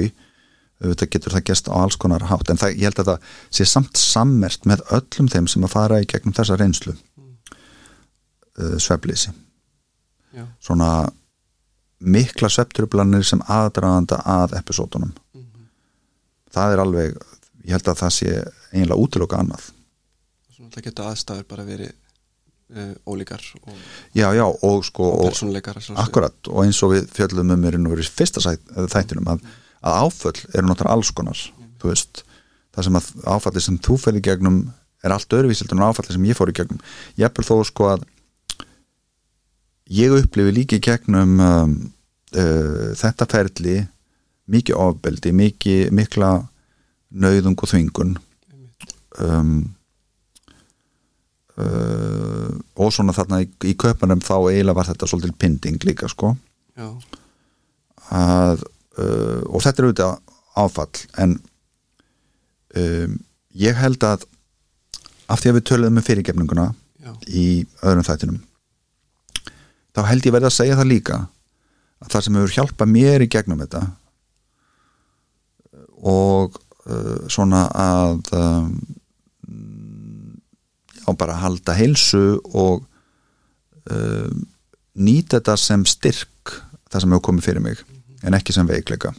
Auðvitað 0.84 1.12
getur 1.14 1.32
það 1.32 1.46
gest 1.48 1.70
á 1.72 1.74
alls 1.80 1.96
konar 1.96 2.26
hátt 2.28 2.50
en 2.52 2.60
það, 2.60 2.74
ég 2.76 2.90
held 2.90 2.98
að 3.00 3.10
það 3.14 3.36
sé 3.58 3.68
samt 3.70 4.00
sammert 4.00 4.66
með 4.68 4.82
öllum 4.98 5.30
þeim 5.32 5.46
sem 5.48 5.64
að 5.64 5.72
fara 5.72 6.02
í 6.04 6.08
gegnum 6.12 6.36
þessa 6.36 6.58
reynslu. 6.60 6.96
Uh, 8.56 8.76
sveflýsi 8.80 9.32
Já. 10.36 10.46
svona 10.64 11.10
mikla 12.00 12.48
sveftrublanir 12.52 13.24
sem 13.28 13.42
aðdraðanda 13.52 14.22
að 14.28 14.56
episódunum 14.60 15.12
það 16.56 16.76
er 16.76 16.84
alveg 16.86 17.20
ég 17.66 17.76
held 17.76 17.92
að 17.92 18.02
það 18.02 18.16
sé 18.18 18.32
eiginlega 18.72 19.02
útiloka 19.02 19.42
annað. 19.42 19.70
Svona 20.56 20.74
það 20.76 20.88
getur 20.88 21.10
aðstæður 21.12 21.48
bara 21.52 21.68
verið 21.68 21.92
uh, 21.92 22.94
ólíkar 23.10 23.44
og, 23.62 23.76
já, 24.16 24.28
já, 24.38 24.46
og 24.46 24.88
sko 24.88 25.10
og 25.10 25.28
og, 25.28 25.36
að 25.36 25.38
sjálfsögðu. 25.42 26.00
akkurat, 26.06 26.40
og 26.52 26.64
eins 26.64 26.82
og 26.86 26.96
við 26.96 27.12
fjöllum 27.16 27.54
um 27.56 27.62
mér 27.66 27.80
og 27.82 27.94
verið 27.96 28.16
fyrsta 28.22 28.44
eða 28.56 28.88
þættinum 28.94 29.30
að, 29.36 29.46
að 29.86 30.00
áföll 30.06 30.38
eru 30.54 30.70
náttúrulega 30.70 30.96
alls 30.96 31.14
konar 31.16 31.46
þú 31.82 31.92
veist, 31.92 32.24
það 32.76 32.88
sem 32.88 33.00
að 33.00 33.10
áfalli 33.36 33.64
sem 33.64 33.80
þú 33.86 34.00
í 34.12 34.24
gegnum 34.26 34.60
er 35.06 35.14
allt 35.14 35.36
öðruvísildur 35.38 35.78
en 35.78 35.86
áfalli 35.86 36.16
sem 36.16 36.26
ég 36.26 36.38
fór 36.38 36.50
í 36.50 36.56
gegnum. 36.58 36.80
Ég 37.20 37.28
eppur 37.28 37.46
þó 37.46 37.60
sko 37.68 37.90
að 37.94 38.06
ég 39.94 40.16
upplifi 40.18 40.54
líka 40.56 40.80
í 40.80 40.84
gegnum 40.84 41.36
um, 41.46 41.76
uh, 42.34 42.94
þetta 42.98 43.28
ferli 43.30 43.78
mikið 44.52 44.78
ofbeldi, 44.82 45.34
mikið 45.36 45.92
mikla 45.96 46.30
nauðung 47.16 47.58
og 47.58 47.72
þvingun 47.72 48.14
um, 49.24 49.58
uh, 51.58 52.52
og 52.76 52.94
svona 52.94 53.16
þarna 53.16 53.42
í, 53.46 53.50
í 53.70 53.74
köpunum 53.80 54.24
þá 54.24 54.36
eiginlega 54.52 54.78
var 54.80 54.90
þetta 54.92 55.10
svolítil 55.10 55.36
pinding 55.40 55.82
líka 55.88 56.10
sko. 56.12 56.36
Að, 58.14 58.66
uh, 59.00 59.42
og 59.50 59.64
þetta 59.64 59.82
er 59.82 59.88
auðvitað 59.90 60.18
áfall 60.56 61.06
en 61.24 61.38
um, 62.80 63.20
ég 63.56 63.78
held 63.80 64.04
að 64.08 64.26
af 65.32 65.42
því 65.42 65.52
að 65.52 65.58
við 65.58 65.68
töluðum 65.70 65.98
með 65.98 66.08
fyrirgefninguna 66.10 66.66
já, 67.02 67.12
í 67.28 67.66
öðrum 67.82 68.06
þættinum 68.06 68.42
þá 69.96 70.02
held 70.10 70.28
ég 70.28 70.36
verið 70.36 70.50
að 70.52 70.58
segja 70.60 70.78
það 70.78 70.92
líka 70.92 71.20
að 72.04 72.12
það 72.12 72.26
sem 72.26 72.38
hefur 72.38 72.56
hjálpað 72.60 72.92
mér 72.92 73.26
í 73.26 73.30
gegnum 73.32 73.64
þetta 73.64 73.82
og 76.06 76.60
uh, 76.86 77.26
svona 77.32 77.66
að 77.72 78.32
um, 78.38 78.70
já 81.06 81.14
bara 81.18 81.40
halda 81.42 81.76
heilsu 81.78 82.40
og 82.54 82.86
um, 83.92 84.46
nýta 84.96 85.40
þetta 85.40 85.58
sem 85.60 85.86
styrk 85.90 86.56
það 86.90 87.02
sem 87.02 87.16
hefur 87.16 87.28
komið 87.30 87.48
fyrir 87.50 87.66
mig 87.66 87.82
en 88.26 88.38
ekki 88.38 88.54
sem 88.56 88.68
veikleika. 88.68 89.14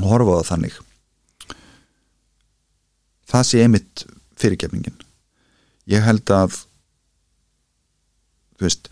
Og 0.00 0.08
horfa 0.08 0.36
á 0.36 0.38
það 0.40 0.48
þannig. 0.50 0.80
Það 3.30 3.46
sé 3.46 3.62
einmitt 3.62 4.04
fyrirgefningin. 4.40 4.98
Ég 5.90 6.04
held 6.04 6.28
að 6.34 6.58
þú 8.58 8.66
veist 8.66 8.90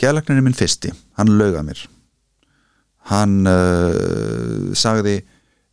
geðlagnir 0.00 0.40
er 0.40 0.46
minn 0.46 0.56
fyrsti, 0.56 0.92
hann 1.18 1.36
lauga 1.40 1.64
mér. 1.66 1.80
Hann 3.10 3.46
uh, 3.48 4.72
sagði 4.76 5.20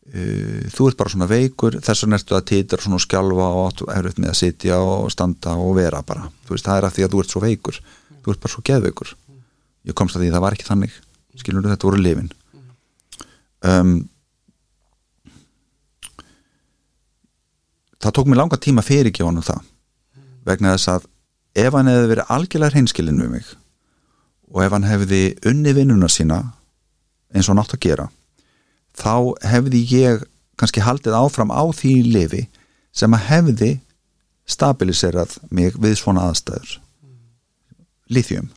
þú 0.03 0.89
ert 0.89 0.99
bara 0.99 1.13
svona 1.13 1.29
veikur 1.29 1.77
þess 1.79 2.03
vegna 2.03 2.17
ertu 2.19 2.35
að 2.35 2.47
titra 2.49 2.83
svona 2.83 2.99
og 2.99 3.03
skjálfa 3.05 3.45
og 3.47 3.61
áttu 3.69 3.87
erfitt 3.93 4.19
með 4.19 4.33
að 4.33 4.39
sitja 4.41 4.79
og 4.83 5.07
standa 5.13 5.55
og 5.55 5.77
vera 5.77 6.03
bara, 6.05 6.27
þú 6.43 6.57
veist, 6.57 6.67
það 6.67 6.79
er 6.81 6.87
að 6.89 6.95
því 6.97 7.05
að 7.05 7.13
þú 7.13 7.21
ert 7.23 7.33
svo 7.33 7.41
veikur. 7.43 7.79
Þú 8.23 8.33
ert 8.33 8.43
bara 8.43 8.53
svo 8.53 8.63
geðveikur. 8.67 9.13
Ég 9.87 9.95
komst 9.97 10.15
að 10.15 10.25
því 10.25 10.29
að 10.29 10.35
það 10.35 10.43
var 10.43 10.57
ekki 10.57 10.67
þannig. 10.67 10.97
Skilur 11.39 11.65
þetta 11.65 11.87
voru 11.87 12.01
lifin 12.03 12.29
um, 13.63 13.93
það 18.03 18.15
tók 18.17 18.29
mér 18.29 18.41
langa 18.41 18.59
tíma 18.59 18.83
fyrir 18.85 19.11
ekki 19.11 19.25
honum 19.25 19.45
það. 19.45 19.63
Vegna 20.43 20.75
þess 20.75 20.91
að 20.91 21.07
ef 21.63 21.77
hann 21.77 21.91
hefði 21.91 22.09
verið 22.11 22.33
algjörlega 22.35 22.75
hreinskilin 22.75 23.21
við 23.23 23.31
mig 23.37 23.53
og 24.53 24.65
ef 24.65 24.75
hann 24.75 24.87
hefði 24.87 25.21
unni 25.49 25.73
vinnuna 25.75 26.09
sína 26.11 26.41
eins 27.33 27.47
og 27.47 27.53
hann 27.53 27.63
átt 27.63 27.75
að 27.77 27.85
gera 27.87 28.09
þá 28.97 29.33
hefði 29.53 29.83
ég 29.91 30.25
kannski 30.59 30.83
haldið 30.85 31.17
áfram 31.17 31.53
á 31.53 31.63
því 31.73 31.93
lifi 32.13 32.43
sem 32.93 33.13
að 33.15 33.25
hefði 33.29 33.71
stabiliserað 34.49 35.37
mig 35.49 35.77
við 35.79 35.97
svona 35.99 36.27
aðstæður. 36.29 36.77
Lithium. 38.13 38.51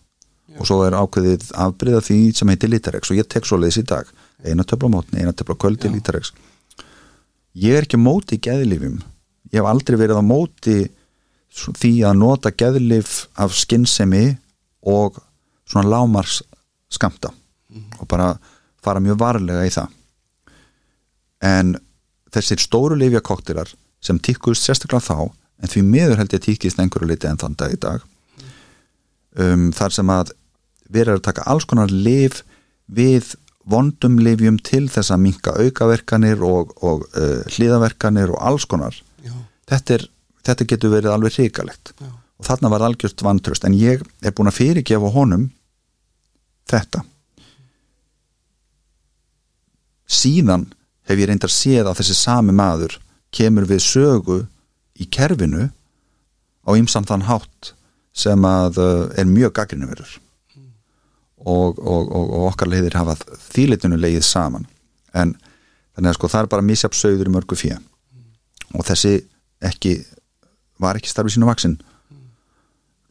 Og 0.57 0.68
svo 0.68 0.82
er 0.87 0.97
ákveðið 0.97 1.51
afbryða 1.53 2.03
því 2.05 2.18
sem 2.37 2.51
heitir 2.53 2.72
Litarex 2.72 3.11
og 3.12 3.18
ég 3.20 3.28
tek 3.28 3.47
svo 3.47 3.59
leiðis 3.61 3.82
í 3.82 3.89
dag. 3.89 4.09
Eina 4.45 4.64
töfla 4.64 4.91
mótni, 4.93 5.20
eina 5.20 5.32
töfla 5.37 5.57
kvöldi 5.59 5.89
Já. 5.89 5.95
Litarex 5.95 6.32
ég 7.57 7.78
er 7.78 7.87
ekki 7.87 7.99
móti 8.01 8.39
geðlifum 8.43 8.99
ég 9.53 9.61
hef 9.61 9.68
aldrei 9.68 9.97
verið 9.99 10.20
á 10.20 10.24
móti 10.24 10.76
því 11.57 11.93
að 12.05 12.18
nota 12.20 12.53
geðlif 12.53 13.26
af 13.41 13.55
skinnsemi 13.57 14.37
og 14.84 15.16
svona 15.64 15.89
lámars 15.89 16.43
skamta 16.93 17.32
og 17.97 18.05
bara 18.11 18.34
fara 18.84 19.01
mjög 19.03 19.20
varlega 19.22 19.64
í 19.64 19.72
það 19.72 19.95
en 21.45 21.76
þessir 22.32 22.61
stóru 22.61 22.97
lifjakoktilar 22.99 23.72
sem 24.05 24.18
tíkkuðust 24.18 24.66
sérstaklega 24.66 25.05
þá 25.05 25.32
en 25.62 25.72
því 25.72 25.82
miður 25.87 26.20
held 26.20 26.37
ég 26.37 26.45
tíkist 26.45 26.80
einhverju 26.80 27.09
liti 27.09 27.28
en 27.30 27.41
þann 27.41 27.57
dag 27.59 27.72
í 27.72 27.80
dag 27.80 28.05
um, 29.41 29.70
þar 29.76 29.97
sem 29.99 30.12
að 30.12 30.32
verið 30.93 31.18
að 31.18 31.26
taka 31.28 31.47
alls 31.51 31.66
konar 31.68 31.93
lif 31.93 32.43
við 32.87 33.34
vondum 33.66 34.20
lifjum 34.22 34.59
til 34.62 34.87
þess 34.93 35.11
að 35.11 35.24
minka 35.24 35.55
aukaverkanir 35.59 36.43
og, 36.47 36.76
og 36.87 37.07
uh, 37.18 37.43
hliðaverkanir 37.57 38.30
og 38.34 38.39
alls 38.51 38.66
konar. 38.70 38.95
Þetta, 39.66 39.97
er, 39.97 40.07
þetta 40.47 40.68
getur 40.70 40.95
verið 40.95 41.11
alveg 41.11 41.34
hrikalegt. 41.41 41.91
Já, 41.99 42.12
og 42.37 42.47
þarna 42.47 42.70
var 42.70 42.84
algjört 42.87 43.24
vantröst 43.26 43.66
en 43.66 43.74
ég 43.74 44.05
er 44.22 44.34
búin 44.37 44.51
að 44.51 44.61
fyrirgefa 44.61 45.11
honum 45.14 45.49
þetta. 46.70 47.03
Síðan 50.07 50.68
hef 51.07 51.18
ég 51.18 51.30
reyndar 51.30 51.52
séð 51.52 51.86
að 51.86 52.00
þessi 52.00 52.18
sami 52.18 52.54
maður 52.57 52.98
kemur 53.34 53.66
við 53.68 53.82
sögu 53.84 54.38
í 54.98 55.07
kerfinu 55.12 55.68
á 56.66 56.70
ymsan 56.74 57.07
þann 57.07 57.26
hátt 57.28 57.72
sem 58.16 58.46
að 58.48 58.80
uh, 58.80 59.18
er 59.18 59.28
mjög 59.28 59.54
gaggrinu 59.59 59.90
verður 59.90 60.16
og, 61.46 61.78
og, 61.78 62.09
og, 62.11 62.30
og 62.32 62.46
okkar 62.50 62.70
leiðir 62.72 62.96
hafa 62.98 63.14
þýlitinu 63.52 63.98
leið 64.00 64.22
saman. 64.26 64.64
En 65.14 65.36
þannig 65.94 66.11
að 66.11 66.16
sko 66.18 66.30
það 66.32 66.42
er 66.42 66.52
bara 66.54 66.66
misjafsauður 66.66 67.30
í 67.30 67.34
mörgu 67.36 67.59
fjö 67.59 67.76
og 68.74 68.82
þessi 68.88 69.20
ekki 69.64 70.00
var 70.82 70.98
ekki 70.98 71.12
starfið 71.12 71.36
sínu 71.36 71.48
vaksin 71.48 71.76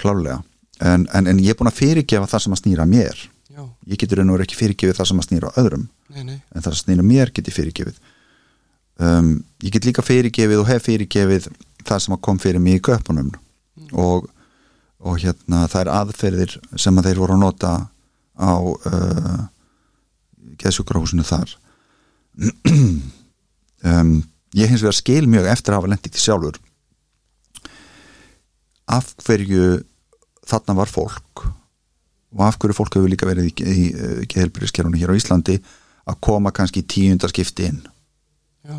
klárlega. 0.01 0.41
En, 0.83 1.05
en, 1.15 1.29
en 1.31 1.39
ég 1.39 1.53
er 1.53 1.57
búin 1.57 1.71
að 1.71 1.79
fyrirgefa 1.79 2.27
það 2.27 2.43
sem 2.43 2.55
að 2.57 2.61
snýra 2.61 2.87
mér 2.89 3.21
já, 3.55 3.63
ég 3.87 4.01
getur 4.01 4.21
einhver 4.21 4.43
ekki 4.45 4.59
fyrirgefið 4.59 4.99
það 4.99 5.09
sem 5.09 5.21
að 5.21 5.27
snýra 5.29 5.53
öðrum. 5.61 5.87
Nei, 6.11 6.21
nei, 6.27 6.37
en 6.51 6.65
það 6.65 6.75
sem 6.75 6.83
snýra 6.83 7.07
mér 7.07 7.31
get 7.35 7.49
ég 7.49 7.57
fyrirgefið. 7.57 7.97
Um, 9.05 9.31
ég 9.63 9.75
get 9.75 9.87
líka 9.87 10.05
fyrirgefið 10.05 10.61
og 10.61 10.69
hef 10.69 10.87
fyrirgefið 10.87 11.49
það 11.85 12.05
sem 12.05 12.15
að 12.15 12.23
kom 12.27 12.39
fyrir 12.41 12.63
mig 12.63 12.79
í 12.79 12.85
köpunum. 12.85 13.33
Og, 13.91 14.29
og 15.03 15.19
hérna 15.21 15.65
það 15.71 15.81
er 15.81 15.91
aðferðir 15.97 16.55
sem 16.79 16.97
að 16.99 17.09
þeir 17.09 17.21
voru 17.23 17.35
að 17.35 17.43
nota 17.43 17.73
á 18.35 18.55
uh, 18.59 19.43
geðsjúkrahúsinu 20.61 21.27
þar. 21.27 21.55
Um, 23.85 24.23
ég 24.57 24.71
hins 24.71 24.81
vegar 24.81 24.95
skil 24.97 25.27
mjög 25.29 25.45
eftir 25.51 25.75
að 25.75 25.77
hafa 25.77 25.89
lendið 25.91 26.15
til 26.15 26.21
sjálfur. 26.23 26.55
Af 28.89 29.11
hverju 29.21 29.83
þarna 30.49 30.73
var 30.79 30.89
fólk 30.89 31.43
og 32.35 32.45
af 32.45 32.59
hverju 32.59 32.75
fólk 32.75 32.97
hefur 32.97 33.11
líka 33.11 33.27
verið 33.29 33.49
í, 33.49 33.53
í, 33.63 33.87
í 33.89 34.27
geðhelbriðskerfunu 34.31 34.99
hér 34.99 35.15
á 35.15 35.19
Íslandi 35.19 35.57
að 36.05 36.21
koma 36.27 36.51
kannski 36.55 36.83
í 36.83 36.87
tíundarskipti 36.91 37.69
inn? 37.71 37.81
Já, 38.67 38.77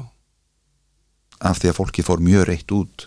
af 1.40 1.60
því 1.60 1.72
að 1.72 1.78
fólki 1.80 2.04
fór 2.04 2.22
mjög 2.24 2.46
reitt 2.50 2.72
út. 2.74 3.06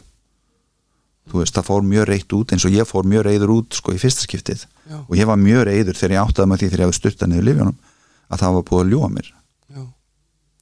Þú 1.30 1.41
veist, 1.43 1.54
það 1.54 1.68
fór 1.68 1.86
mjög 1.86 2.08
reitt 2.10 2.34
út 2.34 2.54
eins 2.54 2.66
og 2.66 2.74
ég 2.74 2.89
fór 2.89 3.06
mjög 3.10 3.26
reiður 3.28 3.54
út 3.60 3.78
sko 3.78 3.93
í 3.93 4.02
fyrsta 4.02 4.26
skiptið. 4.26 4.66
Já, 4.89 4.97
og 5.02 5.18
ég 5.18 5.30
var 5.30 5.39
mjög 5.41 5.68
reiður 5.70 5.97
þegar 5.97 6.16
ég 6.16 6.24
áttaði 6.24 6.50
með 6.50 6.62
því 6.62 6.70
þegar 6.70 6.82
ég 6.82 6.89
hafði 6.89 7.00
styrtað 7.00 7.32
niður 7.32 7.47
lifjónum 7.50 7.78
að 8.30 8.41
það 8.43 8.56
var 8.56 8.66
búið 8.70 8.82
að 8.84 8.93
ljúa 8.93 9.12
mér. 9.14 9.30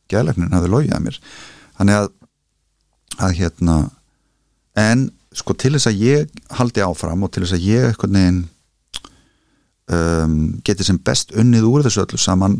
Gæðlegnin 0.07 0.55
hafði 0.55 0.71
logið 0.71 0.95
að 0.95 1.05
mér. 1.07 1.21
Þannig 1.77 2.01
að, 2.01 2.09
að 3.17 3.33
hérna 3.39 3.77
en 4.77 5.07
sko 5.35 5.55
til 5.57 5.73
þess 5.75 5.89
að 5.89 6.03
ég 6.03 6.37
haldi 6.57 6.83
áfram 6.83 7.25
og 7.25 7.33
til 7.33 7.43
þess 7.43 7.57
að 7.57 7.65
ég 7.67 7.89
eitthvað 7.89 8.15
neginn 8.15 8.43
um, 9.93 10.57
geti 10.65 10.85
sem 10.87 10.99
best 10.99 11.33
unnið 11.37 11.67
úr 11.69 11.85
þessu 11.85 12.03
öllu 12.03 12.19
saman 12.21 12.59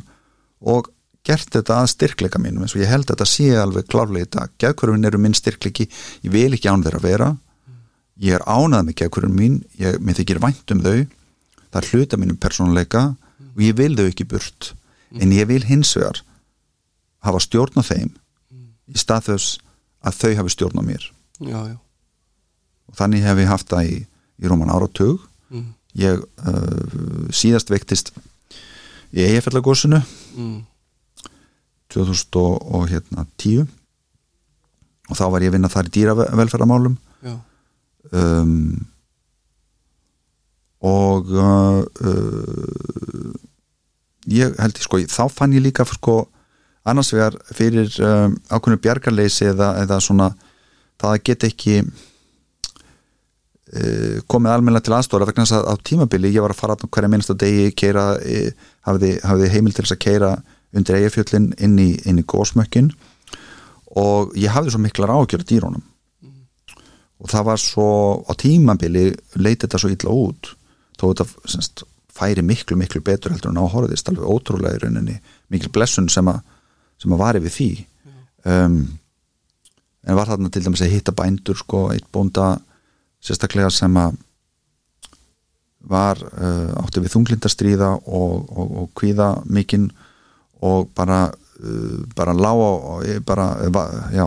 og 0.61 0.91
gert 1.28 1.51
þetta 1.51 1.82
að 1.82 1.91
styrkleika 1.91 2.39
mínum 2.39 2.63
eins 2.63 2.75
og 2.75 2.82
ég 2.84 2.91
held 2.91 3.07
að 3.07 3.15
þetta 3.15 3.28
sé 3.30 3.49
alveg 3.59 3.89
klárlega 3.91 4.28
í 4.28 4.32
dag. 4.38 4.53
Geðkvörfin 4.63 5.09
eru 5.09 5.19
minn 5.21 5.36
styrkleiki 5.36 5.88
ég 6.23 6.32
vil 6.32 6.53
ekki 6.55 6.71
án 6.71 6.86
þeirra 6.86 7.03
vera. 7.03 7.30
Ég 8.23 8.38
er 8.38 8.45
ánað 8.47 8.88
með 8.88 8.99
geðkvörfin 9.01 9.36
mín 9.36 9.57
ég, 9.82 9.99
mér 9.99 10.17
þykir 10.21 10.41
vænt 10.43 10.73
um 10.73 10.84
þau. 10.86 11.03
Það 11.67 11.82
er 11.82 11.89
hluta 11.91 12.19
mínum 12.21 12.39
persónuleika 12.39 13.03
og 13.43 13.61
ég 13.65 13.75
vil 13.78 13.93
þau 13.97 14.07
ekki 14.07 14.28
burt. 14.30 14.71
En 15.19 15.34
ég 15.36 15.49
vil 15.49 15.63
hins 15.67 15.93
vegar 15.97 16.23
hafa 17.25 17.43
stjórn 17.43 17.80
á 17.80 17.84
þeim 17.84 18.11
í 18.88 18.99
stað 18.99 19.32
þess 19.32 19.57
að 20.07 20.19
þau 20.21 20.34
hafi 20.39 20.53
stjórn 20.55 20.80
á 20.80 20.84
mér. 20.88 21.09
Já, 21.43 21.59
já. 21.73 21.78
Og 22.88 22.95
þannig 22.95 23.25
hef 23.28 23.41
ég 23.41 23.51
haft 23.51 23.71
það 23.71 23.89
í, 23.91 23.97
í 24.39 24.49
róman 24.49 24.71
áratug. 24.71 25.25
Mm, 25.51 25.73
ég 25.98 26.22
uh, 26.22 27.28
síðast 27.34 27.72
veiktist 27.74 28.14
í 29.16 29.24
eigafellagósinu 29.24 30.02
mm, 30.38 30.60
2010 31.93 32.38
og 32.78 32.88
hérna 32.91 33.26
10 33.39 33.66
og 35.08 35.16
þá 35.16 35.26
var 35.32 35.45
ég 35.45 35.52
að 35.52 35.58
vinna 35.58 35.72
þar 35.72 35.89
í 35.89 35.93
dýravelferðamálum 35.98 36.98
um, 38.12 38.56
og 40.88 41.32
uh, 41.34 41.84
uh, 41.84 43.38
ég 44.28 44.58
held 44.60 44.82
sko 44.84 45.00
þá 45.08 45.24
fann 45.34 45.56
ég 45.56 45.64
líka 45.66 45.88
sko 45.88 46.26
annars 46.88 47.14
vegar 47.16 47.39
fyrir 47.56 47.89
um, 48.04 48.36
ákveðnu 48.52 48.82
bjargarleysi 48.84 49.50
eða, 49.54 49.74
eða 49.84 50.00
svona 50.04 50.32
það 51.02 51.18
get 51.30 51.48
ekki 51.48 51.82
komið 54.32 54.53
almennilega 54.53 54.88
til 54.88 54.95
aðstóra 54.95 55.28
vegna 55.28 55.43
þess 55.43 55.57
að 55.57 55.65
á 55.68 55.74
tímabili 55.89 56.32
ég 56.32 56.45
var 56.45 56.53
að 56.53 56.61
fara 56.61 56.78
á 56.80 56.88
hverja 56.88 57.11
minnsta 57.11 57.36
degi 57.36 57.74
keira, 57.76 58.05
uh, 58.15 58.70
hafði, 58.88 59.11
hafði 59.28 59.51
heimil 59.51 59.74
til 59.76 59.84
þess 59.84 59.97
að 59.97 60.03
keira 60.05 60.32
undir 60.78 60.99
eigafjöllin 61.01 61.51
inn 61.63 61.76
í, 61.80 61.89
í 61.99 62.24
gósmökkin 62.24 62.93
og 63.97 64.34
ég 64.39 64.53
hafði 64.55 64.76
svo 64.76 64.84
miklar 64.84 65.11
ágjörð 65.11 65.49
dýrónum 65.51 65.86
og 67.18 67.32
það 67.32 67.47
var 67.49 67.61
svo 67.61 67.89
á 68.30 68.32
tímabili 68.39 69.09
leiti 69.36 69.65
þetta 69.65 69.82
svo 69.82 69.91
illa 69.91 70.13
út 70.13 70.51
þó 70.97 71.09
þetta 71.09 71.26
semst, 71.49 71.84
færi 72.13 72.43
miklu 72.45 72.78
miklu 72.78 73.01
betur 73.03 73.34
heldur 73.34 73.51
en 73.51 73.59
á 73.61 73.65
horfðist 73.68 74.09
alveg 74.09 74.28
ótrúlega 74.28 74.78
í 74.78 74.84
rauninni 74.86 75.18
mikil 75.51 75.72
blessun 75.74 76.09
sem 76.13 76.30
að 76.30 76.43
sem 77.01 77.13
að 77.13 77.22
vari 77.22 77.43
við 77.43 77.55
því. 77.57 77.70
Um, 78.47 78.78
en 80.07 80.18
var 80.18 80.32
þarna 80.32 80.51
til 80.53 80.63
dæmis 80.65 80.84
að 80.86 80.93
hitta 80.95 81.13
bændur 81.15 81.59
sko, 81.59 81.88
eitt 81.93 82.07
bónda 82.13 82.55
sérstaklega 83.24 83.70
sem 83.74 83.97
að 83.99 84.18
var 85.88 86.20
uh, 86.20 86.74
átti 86.84 87.03
við 87.03 87.13
þunglindastríða 87.15 87.91
og, 87.95 88.47
og, 88.51 88.72
og 88.82 88.89
kvíða 88.97 89.30
mikinn 89.45 89.88
og 90.65 90.89
bara 90.97 91.28
uh, 91.30 91.99
bara 92.15 92.36
lága 92.36 92.72
og 92.76 93.05
bara, 93.26 93.45
var, 93.72 93.93
já 94.11 94.26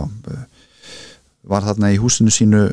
var 1.43 1.67
þarna 1.67 1.91
í 1.93 1.99
húsinu 2.01 2.33
sínu 2.33 2.63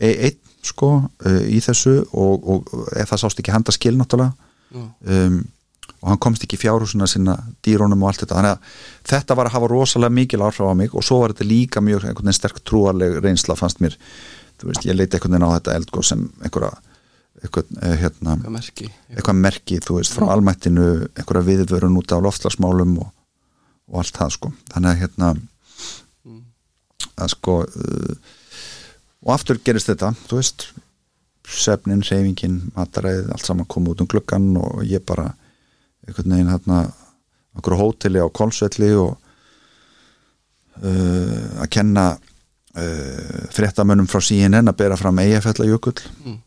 e 0.00 0.12
einn 0.28 0.38
sko 0.66 0.90
uh, 1.00 1.42
í 1.48 1.58
þessu 1.64 2.02
og, 2.12 2.44
og 2.44 2.74
ef 2.94 3.10
það 3.10 3.22
sást 3.24 3.42
ekki 3.42 3.54
handa 3.54 3.74
skil 3.74 3.96
náttúrulega. 3.96 4.36
Um, 4.70 5.40
og 6.00 6.12
hann 6.12 6.20
komst 6.22 6.44
ekki 6.44 6.56
í 6.56 6.60
fjárhúsina 6.60 7.08
sinna 7.10 7.34
dýrónum 7.64 8.04
og 8.04 8.10
allt 8.10 8.22
þetta. 8.22 8.36
Þannig 8.38 8.52
að 8.52 9.08
þetta 9.10 9.36
var 9.36 9.48
að 9.48 9.56
hafa 9.56 9.70
rosalega 9.72 10.16
mikil 10.16 10.44
áhrif 10.44 10.68
á 10.68 10.74
mig 10.76 10.94
og 10.94 11.04
svo 11.04 11.18
var 11.20 11.34
þetta 11.34 11.48
líka 11.48 11.82
mjög 11.84 12.06
einhvern 12.06 12.28
veginn 12.28 12.38
sterk 12.38 12.60
trúarleg 12.64 13.18
reynsla 13.20 13.56
fannst 13.58 13.82
mér 13.84 13.96
þú 14.60 14.70
veist, 14.70 14.86
ég 14.86 14.96
leiti 14.96 15.16
einhvern 15.16 15.36
veginn 15.36 15.48
á 15.48 15.56
þetta 15.56 15.76
eldgóð 15.80 16.08
sem 16.10 16.24
einhverja 16.44 16.72
eitthvað, 17.40 17.70
eh, 17.80 17.96
hérna, 18.02 18.34
hvað 18.42 18.56
merki 18.56 18.88
já, 18.88 18.92
eitthvað 19.14 19.38
merki, 19.40 19.78
þú 19.80 19.96
veist, 19.96 20.16
frá 20.16 20.26
almættinu 20.34 20.88
einhverja 21.14 21.46
viðvörun 21.46 21.96
út 22.00 22.12
af 22.12 22.24
loftslagsmálum 22.26 22.98
og, 23.00 23.08
og 23.88 24.02
allt 24.02 24.18
það 24.18 24.34
sko. 24.36 24.52
Þannig 24.74 24.90
að 24.90 25.00
hérna 25.04 25.32
að 27.20 27.32
sko 27.34 27.56
uh, 27.64 28.14
og 29.20 29.34
aftur 29.34 29.60
gerist 29.64 29.90
þetta, 29.90 30.12
þú 30.28 30.40
veist 30.40 30.68
sefnin, 31.50 32.04
reyfingin, 32.06 32.60
mataræð 32.76 33.32
allt 33.34 33.46
saman 33.46 33.68
kom 33.68 33.88
út 33.90 34.00
um 34.02 34.08
gluggan 34.08 34.52
og 34.60 34.84
ég 34.86 35.02
bara 35.06 35.32
einhvern 36.06 36.36
veginn 36.36 36.52
hérna 36.52 36.84
okkur 37.58 37.78
hóteli 37.80 38.22
á 38.22 38.28
Kolsvelli 38.30 38.92
og 39.00 39.16
uh, 40.80 41.60
að 41.60 41.70
kenna 41.74 42.04
uh, 42.76 43.46
fréttamönnum 43.54 44.08
frá 44.10 44.20
CNN 44.22 44.70
að 44.70 44.78
bera 44.84 44.96
fram 45.00 45.18
eigafællajökull 45.22 46.00
Mm. 46.24 46.38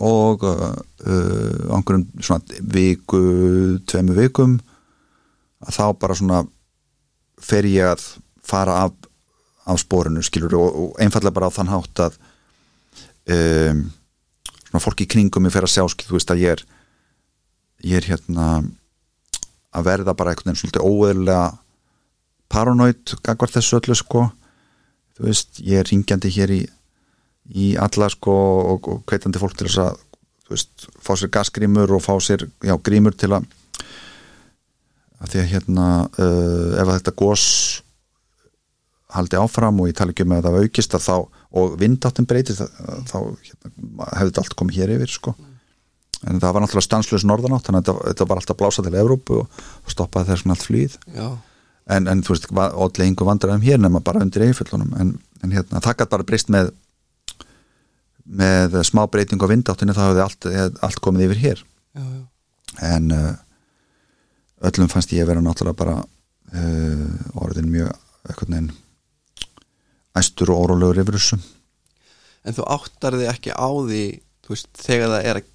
og 0.00 0.42
uh, 0.42 0.74
á 1.70 1.74
einhverjum 1.76 2.06
svona 2.20 2.60
viku, 2.74 3.20
tveimu 3.86 4.14
vikum 4.16 4.56
að 5.64 5.76
þá 5.76 5.84
bara 6.00 6.16
svona 6.18 6.40
fer 7.40 7.66
ég 7.68 7.92
að 7.92 8.02
fara 8.44 8.80
af, 8.86 8.94
af 9.66 9.78
spórinu 9.80 10.22
skilur 10.24 10.54
og, 10.58 10.70
og 10.80 10.96
einfallega 11.02 11.34
bara 11.36 11.50
á 11.50 11.56
þann 11.56 11.70
hátt 11.72 12.02
að 12.08 12.16
um, 13.30 13.84
svona 14.68 14.82
fólki 14.82 15.06
í 15.06 15.10
kringum 15.14 15.44
mig 15.46 15.54
fer 15.54 15.66
að 15.66 15.74
sjá 15.76 15.84
skil, 15.92 16.08
þú 16.10 16.18
veist 16.18 16.32
að 16.34 16.42
ég 16.44 16.56
er 16.56 16.64
ég 17.84 18.00
er 18.00 18.08
hérna 18.14 18.48
að 19.74 19.86
verða 19.88 20.14
bara 20.16 20.32
einhvern 20.32 20.52
veginn 20.52 20.60
svolítið 20.62 20.88
óeðlega 20.88 21.46
paranoid 22.52 23.14
gagvar 23.26 23.50
þessu 23.54 23.78
öllu 23.80 23.96
sko 23.98 24.26
þú 25.14 25.28
veist, 25.28 25.60
ég 25.62 25.80
er 25.80 25.90
ringjandi 25.90 26.32
hér 26.34 26.54
í 26.54 26.62
í 27.52 27.74
alla 27.76 28.08
sko 28.08 28.34
og, 28.72 28.88
og 28.88 29.02
hvetjandi 29.08 29.40
fólk 29.42 29.56
til 29.58 29.68
þess 29.68 29.82
að 29.82 30.00
þú 30.44 30.54
veist, 30.54 30.86
fá 31.04 31.12
sér 31.16 31.32
gasgrímur 31.34 31.92
og 31.96 32.04
fá 32.04 32.14
sér 32.22 32.46
já, 32.64 32.74
grímur 32.80 33.16
til 33.16 33.34
að 33.36 33.48
að 35.24 35.32
því 35.32 35.40
að 35.40 35.50
hérna 35.52 35.88
uh, 36.04 36.70
ef 36.80 36.86
að 36.88 36.94
þetta 36.98 37.16
gos 37.20 37.46
haldi 39.14 39.38
áfram 39.38 39.80
og 39.80 39.88
ég 39.88 39.96
tala 39.96 40.12
ekki 40.12 40.26
um 40.26 40.34
að 40.36 40.48
það 40.48 40.60
aukist 40.64 40.96
að 40.96 41.04
þá, 41.06 41.16
og 41.54 41.74
vindáttin 41.80 42.28
breytist 42.28 42.64
þá 43.08 43.18
hérna, 43.22 44.08
hefði 44.18 44.30
þetta 44.30 44.42
allt 44.42 44.56
komið 44.58 44.80
hér 44.80 44.94
yfir 44.96 45.12
sko. 45.12 45.34
En 46.24 46.40
það 46.40 46.54
var 46.56 46.64
náttúrulega 46.64 46.88
stanslös 46.88 47.26
norðanátt 47.28 47.68
þannig 47.68 47.84
að 47.84 47.88
þetta, 47.92 48.08
þetta 48.10 48.26
var 48.30 48.40
alltaf 48.40 48.58
blásað 48.58 48.88
til 48.88 48.98
Evrópu 48.98 49.40
og 49.44 49.92
stoppaði 49.92 50.32
þessum 50.32 50.54
allt 50.54 50.66
flýð. 50.66 50.96
Já, 51.14 51.28
en, 51.90 52.08
en 52.08 52.22
þú 52.24 52.34
veist, 52.34 52.48
allir 52.54 53.06
einhver 53.06 53.28
vandræðum 53.28 53.64
hér 53.64 53.80
nema 53.82 54.02
bara 54.04 54.22
undir 54.24 54.46
eiginfjöllunum 54.46 54.94
en, 55.00 55.14
en 55.44 55.54
hérna, 55.54 55.82
það 55.84 55.98
gæti 56.00 56.14
bara 56.14 56.28
breyst 56.28 56.52
með 56.52 56.72
með 58.24 58.78
smá 58.88 59.04
breyting 59.12 59.42
á 59.44 59.46
vindáttinu 59.50 59.94
þá 59.96 60.04
hefði 60.06 60.22
allt, 60.24 60.46
allt 60.80 61.00
komið 61.04 61.26
yfir 61.26 61.40
hér. 61.42 61.64
Já, 61.94 62.04
já, 62.04 62.22
en 62.88 63.10
uh, 63.12 63.34
öllum 64.64 64.88
fannst 64.90 65.12
ég 65.12 65.26
að 65.26 65.34
vera 65.34 65.44
náttúrulega 65.44 65.80
bara 65.82 65.96
uh, 66.00 67.42
orðin 67.44 67.68
mjög 67.72 67.92
eitthvað 68.24 68.54
neginn 68.54 68.72
æstur 70.16 70.54
og 70.54 70.64
órólegur 70.64 71.02
yfir 71.02 71.18
þessu. 71.18 71.38
En 72.44 72.56
þú 72.56 72.64
áttar 72.72 73.18
þig 73.18 73.30
ekki 73.32 73.52
á 73.52 73.68
því 73.68 74.04
veist, 74.48 74.70
þegar 74.78 75.12
það 75.12 75.28
er 75.28 75.40
að 75.40 75.52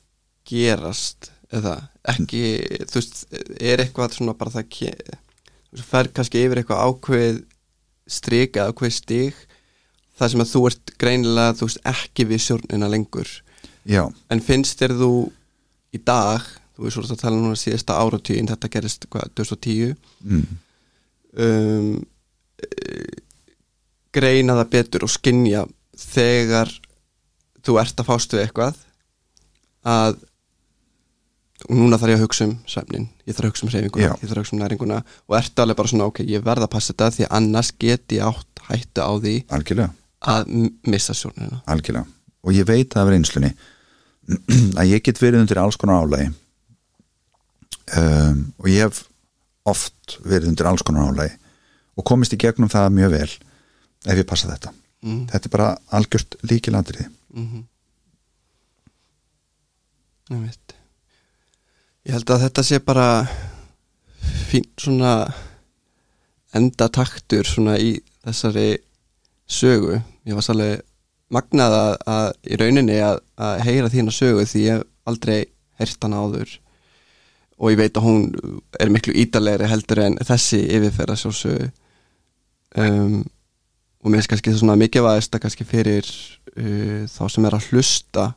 gerast 0.50 1.32
eða 1.50 1.76
ekki 2.14 2.44
þú 2.90 3.00
veist, 3.00 3.20
er 3.58 3.84
eitthvað 3.84 4.16
svona 4.18 4.38
bara 4.38 4.54
það 4.54 4.70
fer 5.78 6.10
kannski 6.14 6.42
yfir 6.46 6.62
eitthvað 6.62 6.86
ákveð 6.88 7.42
strik 8.10 8.58
eða 8.58 8.74
ákveð 8.74 8.96
stig 8.96 9.44
það 10.20 10.32
sem 10.34 10.44
að 10.44 10.54
þú 10.54 10.62
ert 10.70 10.94
greinilega 11.00 11.58
þú 11.60 11.70
veist, 11.70 11.82
ekki 11.88 12.26
við 12.28 12.42
stjórnina 12.44 12.90
lengur. 12.92 13.30
Já, 13.88 14.04
en 14.30 14.42
finnst 14.44 14.82
þér 14.82 14.96
þú 15.00 15.12
í 15.96 16.02
dag, 16.06 16.46
þú 16.76 16.86
veist, 16.86 16.98
svo 16.98 17.06
að 17.06 17.22
tala 17.24 17.40
núna 17.40 17.60
síðasta 17.60 17.98
áratugin, 18.02 18.50
þetta 18.50 18.72
gerist 18.74 19.08
hvað, 19.12 19.32
2010 19.40 19.96
mm, 20.26 20.60
um, 21.46 21.94
eh, 22.66 23.22
greina 24.16 24.58
það 24.60 24.72
betur 24.76 25.06
og 25.08 25.14
skinja 25.14 25.64
þegar 26.00 26.72
þú 27.66 27.80
ert 27.82 28.02
að 28.02 28.10
fást 28.10 28.36
við 28.36 28.46
eitthvað 28.46 28.84
að 29.88 30.20
og 31.68 31.76
núna 31.76 31.98
þarf 32.00 32.14
ég 32.14 32.20
að 32.20 32.24
hugsa 32.24 32.46
um 32.48 32.54
svefnin 32.70 33.08
ég 33.28 33.36
þarf 33.36 33.46
að 33.46 33.52
hugsa 33.52 33.66
um 33.66 33.72
hreyfinguna, 33.74 34.06
Já. 34.06 34.14
ég 34.14 34.30
þarf 34.30 34.38
að 34.38 34.44
hugsa 34.44 34.56
um 34.56 34.62
næringuna 34.64 35.00
og 35.28 35.36
ertu 35.40 35.64
alveg 35.64 35.80
bara 35.80 35.92
svona, 35.92 36.08
ok, 36.10 36.22
ég 36.30 36.46
verð 36.46 36.66
að 36.66 36.72
passa 36.76 36.94
þetta 36.94 37.10
því 37.16 37.28
annars 37.40 37.72
get 37.84 38.16
ég 38.16 38.24
átt 38.30 38.64
hættu 38.70 39.04
á 39.04 39.12
því 39.20 39.36
algjörlega, 39.58 39.90
að 40.34 40.54
missa 40.88 41.16
sjónina. 41.18 41.62
Algjörlega. 41.66 42.06
Og 42.46 42.56
ég 42.56 42.68
veit 42.70 42.96
af 42.96 43.10
reynslunni 43.10 43.52
að 44.80 44.92
ég 44.94 45.04
get 45.04 45.22
verið 45.22 45.44
undir 45.44 45.62
alls 45.62 45.80
konar 45.80 46.06
álægi 46.06 46.30
um, 48.00 48.44
og 48.62 48.72
ég 48.72 48.86
hef 48.86 49.04
oft 49.70 50.20
verið 50.24 50.54
undir 50.54 50.70
alls 50.70 50.86
konar 50.86 51.10
álægi 51.12 51.36
og 52.00 52.08
komist 52.08 52.34
í 52.34 52.40
gegnum 52.40 52.72
það 52.72 52.94
mjög 52.96 53.16
vel 53.18 53.32
ef 54.08 54.16
ég 54.16 54.28
passa 54.30 54.48
þetta. 54.48 54.72
Mm. 55.00 55.28
þetta 55.32 55.48
er 55.48 55.52
bara 55.54 55.70
algjört 55.96 56.36
líkilandrið 56.44 57.08
Mm 57.30 57.46
-hmm. 57.46 57.64
Ég 62.08 62.16
held 62.16 62.32
að 62.32 62.44
þetta 62.46 62.64
sé 62.64 62.78
bara 62.80 63.08
fín 64.48 64.64
svona 64.80 65.14
endataktur 66.56 67.44
svona 67.44 67.76
í 67.76 67.98
þessari 68.24 68.70
sögu. 69.50 69.98
Ég 70.24 70.38
var 70.38 70.46
svolítið 70.46 70.86
magnað 71.36 71.76
að, 71.76 71.92
að 72.08 72.30
í 72.48 72.60
rauninni 72.62 72.96
að, 73.04 73.20
að 73.36 73.60
heyra 73.68 73.92
þína 73.92 74.16
sögu 74.16 74.48
því 74.48 74.64
ég 74.64 74.86
aldrei 75.12 75.38
heyrt 75.82 76.08
hana 76.08 76.24
áður. 76.24 76.56
Og 77.60 77.74
ég 77.74 77.82
veit 77.82 78.00
að 78.00 78.08
hún 78.08 78.26
er 78.80 78.96
miklu 78.96 79.18
ítalegri 79.20 79.68
heldur 79.68 80.06
en 80.06 80.16
þessi 80.24 80.64
yfirferða 80.80 81.20
sjálfsögu 81.20 81.68
um, 82.80 83.22
og 84.00 84.08
mér 84.08 84.22
finnst 84.22 84.32
kannski 84.32 84.54
það 84.54 84.62
svona 84.64 84.80
mikilvægast 84.80 85.36
að 85.36 85.44
kannski 85.44 85.68
fyrir 85.68 86.08
uh, 86.56 87.04
þá 87.12 87.24
sem 87.28 87.50
er 87.50 87.60
að 87.60 87.68
hlusta 87.74 88.30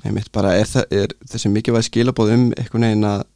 einmitt 0.00 0.32
bara 0.32 0.54
er, 0.56 0.68
er 0.90 1.12
þessi 1.28 1.50
mikilvæg 1.52 1.86
skilabóð 1.90 2.32
um 2.36 2.46
einhvern 2.56 2.86
veginn 2.88 3.08
að 3.08 3.26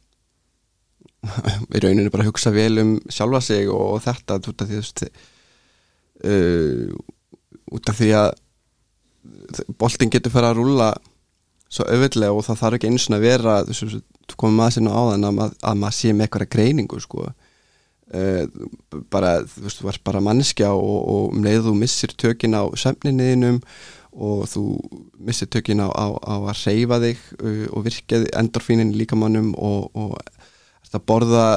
í 1.75 1.81
rauninu 1.83 2.13
bara 2.13 2.25
hugsa 2.27 2.51
vel 2.55 2.81
um 2.81 2.95
sjálfa 3.11 3.41
sig 3.43 3.69
og, 3.69 3.97
og 3.97 4.01
þetta 4.05 4.39
út 4.41 4.63
af 4.63 4.71
því, 4.71 5.11
uh, 6.31 6.97
út 7.77 7.91
af 7.91 7.99
því 7.99 8.11
að 8.17 8.31
boltin 9.79 10.11
getur 10.13 10.33
fara 10.33 10.53
að 10.53 10.61
rúlla 10.61 10.91
svo 11.67 11.83
auðvitlega 11.83 12.35
og 12.35 12.45
það 12.47 12.61
þarf 12.61 12.77
ekki 12.77 12.91
einu 12.91 13.01
svona 13.01 13.19
að 13.19 13.27
vera 13.27 13.57
þú 13.67 14.37
komum 14.39 14.63
að 14.63 14.77
sinna 14.77 14.95
á 14.95 15.01
þann 15.11 15.27
að, 15.27 15.57
að 15.67 15.81
maður 15.81 15.97
sé 15.97 16.13
með 16.13 16.27
eitthvað 16.27 16.49
greiningu 16.55 17.01
sko. 17.03 17.27
Uh, 18.07 18.45
bara, 19.11 19.41
þú 19.43 19.65
veist, 19.65 19.81
þú 19.81 19.89
ert 19.91 20.03
bara 20.07 20.23
mannskja 20.23 20.69
og, 20.71 20.99
og 21.11 21.33
um 21.35 21.43
leið 21.43 21.65
þú 21.65 21.73
missir 21.75 22.13
tökin 22.15 22.55
á 22.55 22.63
söfninniðinum 22.79 23.59
og 24.17 24.45
þú 24.49 24.63
missir 25.21 25.49
tökin 25.53 25.83
á, 25.85 25.89
á, 25.93 26.05
að 26.25 26.47
reyfa 26.65 26.97
þig 27.03 27.23
uh, 27.37 27.65
og 27.71 27.85
virka 27.85 28.21
endorfínin 28.39 28.93
í 28.95 29.01
líkamannum 29.03 29.53
og, 29.55 29.91
og 29.93 30.17
að 30.87 31.03
borða 31.05 31.47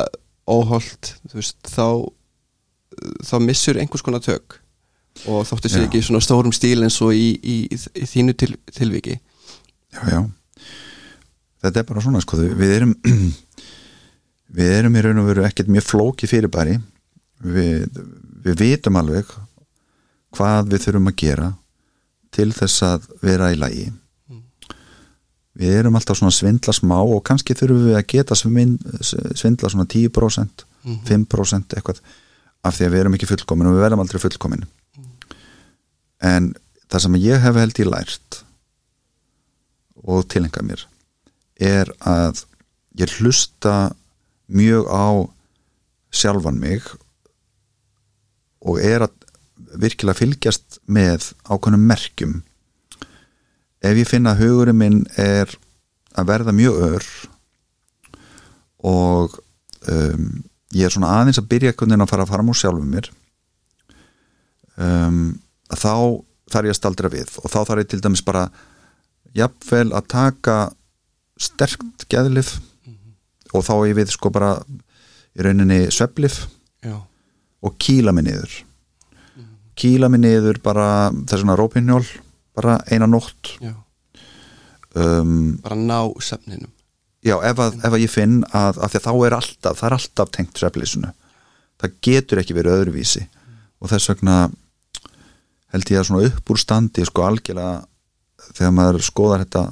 óholt 0.50 1.14
veist, 1.32 1.60
þá 1.70 2.10
þá 3.24 3.36
missur 3.44 3.78
einhvers 3.80 4.04
konar 4.04 4.22
tök. 4.24 4.58
Og 5.28 5.44
þóttu 5.48 5.70
sér 5.70 5.86
ekki 5.86 6.00
í 6.00 6.06
svona 6.06 6.22
stórum 6.24 6.52
stíl 6.54 6.80
eins 6.84 6.98
og 7.04 7.14
í, 7.16 7.32
í, 7.36 7.56
í, 7.66 7.76
í 7.76 8.08
þínu 8.08 8.34
til, 8.38 8.54
tilviki. 8.74 9.18
Já, 9.94 10.02
já. 10.14 10.20
Þetta 11.60 11.82
er 11.82 11.88
bara 11.88 12.02
svona 12.04 12.22
sko 12.24 12.38
við 12.40 12.74
erum 12.78 12.94
við 14.56 14.74
erum 14.78 14.96
í 14.96 15.02
raun 15.04 15.22
og 15.22 15.28
veru 15.28 15.44
ekkert 15.44 15.70
mjög 15.72 15.88
flóki 15.88 16.30
fyrirbæri. 16.30 16.78
Við, 17.40 18.00
við 18.44 18.62
vitum 18.64 19.00
alveg 19.00 19.28
hvað 20.36 20.70
við 20.70 20.86
þurfum 20.86 21.10
að 21.10 21.18
gera 21.20 21.50
til 22.34 22.50
þess 22.54 22.82
að 22.86 23.08
vera 23.24 23.50
í 23.52 23.58
lagi. 23.58 23.88
Við 25.60 25.74
erum 25.80 25.96
alltaf 25.98 26.16
svona 26.20 26.32
svindla 26.32 26.72
smá 26.72 26.96
og 27.02 27.22
kannski 27.26 27.56
þurfum 27.58 27.88
við 27.90 27.96
að 27.98 28.06
geta 28.14 28.36
svin- 28.38 28.78
svindla 29.02 29.68
svona 29.72 29.86
10% 29.90 30.64
5% 31.04 31.74
eitthvað 31.76 31.98
af 32.64 32.76
því 32.76 32.86
að 32.86 32.92
við 32.94 33.00
erum 33.02 33.16
ekki 33.18 33.28
fullkomin 33.28 33.66
og 33.68 33.74
við 33.76 33.82
verðum 33.84 34.00
aldrei 34.04 34.20
fullkomin. 34.22 34.62
En 36.22 36.54
það 36.88 37.02
sem 37.04 37.18
ég 37.20 37.40
hef 37.42 37.58
held 37.60 37.80
í 37.82 37.84
lært 37.88 38.38
og 40.00 40.24
tilenga 40.32 40.62
mér 40.64 40.86
er 41.60 41.90
að 42.08 42.44
ég 42.96 43.12
hlusta 43.20 43.92
mjög 44.48 44.88
á 44.88 45.28
sjálfan 46.10 46.56
mig 46.60 46.80
og 48.64 48.80
er 48.80 49.04
að 49.06 49.12
virkilega 49.80 50.18
fylgjast 50.18 50.80
með 50.90 51.32
ákveðnum 51.48 51.84
merkjum. 51.90 52.38
Ef 53.80 54.00
ég 54.00 54.08
finna 54.08 54.34
að 54.34 54.44
hugurinn 54.44 54.80
minn 54.80 55.02
er 55.20 55.52
að 56.18 56.30
verða 56.32 56.54
mjög 56.56 56.80
ör 56.88 57.06
og 58.90 59.36
um, 59.88 60.26
ég 60.74 60.86
er 60.86 60.94
svona 60.94 61.12
aðeins 61.18 61.40
að 61.40 61.50
byrja 61.52 61.72
einhvern 61.72 61.92
veginn 61.92 62.04
að 62.06 62.12
fara 62.12 62.26
að 62.26 62.32
fara 62.32 62.46
múr 62.46 62.58
sjálfum 62.58 62.90
mér 62.90 63.10
um, 64.80 65.20
þá 65.70 65.94
þarf 66.50 66.68
ég 66.68 66.74
að 66.74 66.78
staldra 66.78 67.12
við 67.12 67.36
og 67.42 67.52
þá 67.52 67.58
þarf 67.60 67.82
ég 67.82 67.90
til 67.90 68.02
dæmis 68.04 68.24
bara 68.26 68.46
jafnvel 69.36 69.90
að 69.94 70.08
taka 70.10 70.56
sterkt 71.40 72.08
geðlif 72.10 72.56
og 73.54 73.64
þá 73.66 73.74
er 73.76 73.86
ég 73.90 74.00
við 74.00 74.14
sko 74.14 74.32
bara 74.34 74.56
í 75.36 75.44
rauninni 75.44 75.84
já, 75.86 76.96
og 77.62 77.78
kýla 77.78 78.14
mig 78.14 78.26
niður 78.26 78.58
kýla 79.80 80.10
mig 80.12 80.22
niður 80.24 80.60
bara 80.64 80.88
þess 81.10 81.40
vegna 81.42 81.56
rópinjól 81.58 82.04
bara 82.56 82.80
eina 82.90 83.08
nótt. 83.08 83.54
Um, 84.94 85.56
bara 85.64 85.78
ná 85.78 85.98
söfninum. 86.20 86.70
Já 87.24 87.36
ef 87.44 87.58
að, 87.60 87.80
ef 87.84 87.94
að 87.94 88.02
ég 88.02 88.12
finn 88.12 88.40
að, 88.56 88.78
að 88.80 89.00
þá 89.04 89.10
er 89.12 89.34
alltaf, 89.36 89.80
það 89.80 89.88
er 89.88 89.96
alltaf 89.98 90.30
tengt 90.34 90.60
sveflisunu 90.60 91.10
það 91.80 92.00
getur 92.04 92.40
ekki 92.40 92.56
verið 92.56 92.78
öðruvísi. 92.78 93.22
Og 93.80 93.92
þess 93.92 94.10
vegna 94.12 94.36
held 95.72 95.92
ég 95.92 96.00
að 96.00 96.08
svona 96.08 96.26
upp 96.28 96.52
úr 96.52 96.60
standi 96.60 97.06
sko 97.06 97.24
algjörlega 97.24 98.50
þegar 98.50 98.74
maður 98.76 99.06
skoðar 99.06 99.44
þetta 99.44 99.64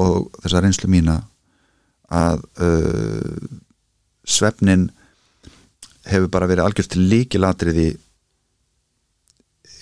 og 0.00 0.30
þessa 0.42 0.62
reynslu 0.62 0.90
mína 0.92 1.16
að 2.10 2.44
uh, 2.62 3.50
svefnin 4.26 4.88
hefur 6.10 6.30
bara 6.32 6.48
verið 6.50 6.66
algjört 6.66 6.96
líkilatriði 6.98 7.88
í 7.90 7.98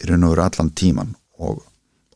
raun 0.07 0.27
og 0.27 0.35
veru 0.35 0.45
allan 0.45 0.70
tíman 0.70 1.15
og 1.39 1.62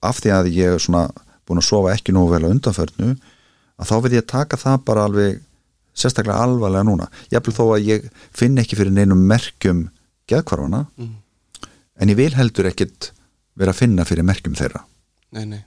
af 0.03 0.21
því 0.23 0.35
að 0.35 0.51
ég 0.55 0.75
er 0.75 0.83
svona 0.83 1.07
búin 1.47 1.63
að 1.63 1.69
sofa 1.69 1.95
ekki 1.95 2.15
nógu 2.15 2.35
vel 2.35 2.47
á 2.47 2.53
undanförnu 2.53 3.15
að 3.81 3.89
þá 3.89 3.97
vil 4.05 4.15
ég 4.17 4.29
taka 4.31 4.59
það 4.61 4.85
bara 4.87 5.07
alveg 5.09 5.41
sérstaklega 5.93 6.45
alvarlega 6.45 6.87
núna. 6.89 7.09
Jafnvel 7.33 7.57
þó 7.57 7.65
að 7.75 7.89
ég 7.89 8.07
finn 8.37 8.61
ekki 8.61 8.79
fyrir 8.79 8.95
neinum 8.95 9.27
merkjum 9.29 9.85
geðkvarfana 10.31 10.87
mm. 10.97 11.13
en 12.01 12.13
ég 12.13 12.19
vil 12.19 12.33
heldur 12.37 12.71
ekkit 12.71 13.13
vera 13.59 13.75
að 13.75 13.83
finna 13.83 14.07
fyrir 14.09 14.27
merkjum 14.27 14.57
þeirra. 14.59 14.85
Nei, 15.37 15.45
nei. 15.49 15.63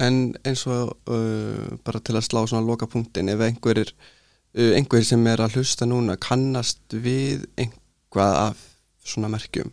En 0.00 0.34
eins 0.44 0.66
og 0.68 0.92
uh, 1.08 1.76
bara 1.84 2.02
til 2.04 2.16
að 2.18 2.26
slá 2.28 2.42
svona 2.44 2.64
loka 2.66 2.88
punktin 2.90 3.30
ef 3.32 3.42
einhverjir 3.44 3.92
uh, 3.92 4.72
einhverjir 4.76 5.10
sem 5.12 5.28
er 5.28 5.42
að 5.44 5.58
hlusta 5.58 5.88
núna 5.88 6.18
kannast 6.20 6.84
við 6.92 7.46
einhvað 7.60 8.40
af 8.50 8.64
svona 9.06 9.30
merkjum 9.32 9.72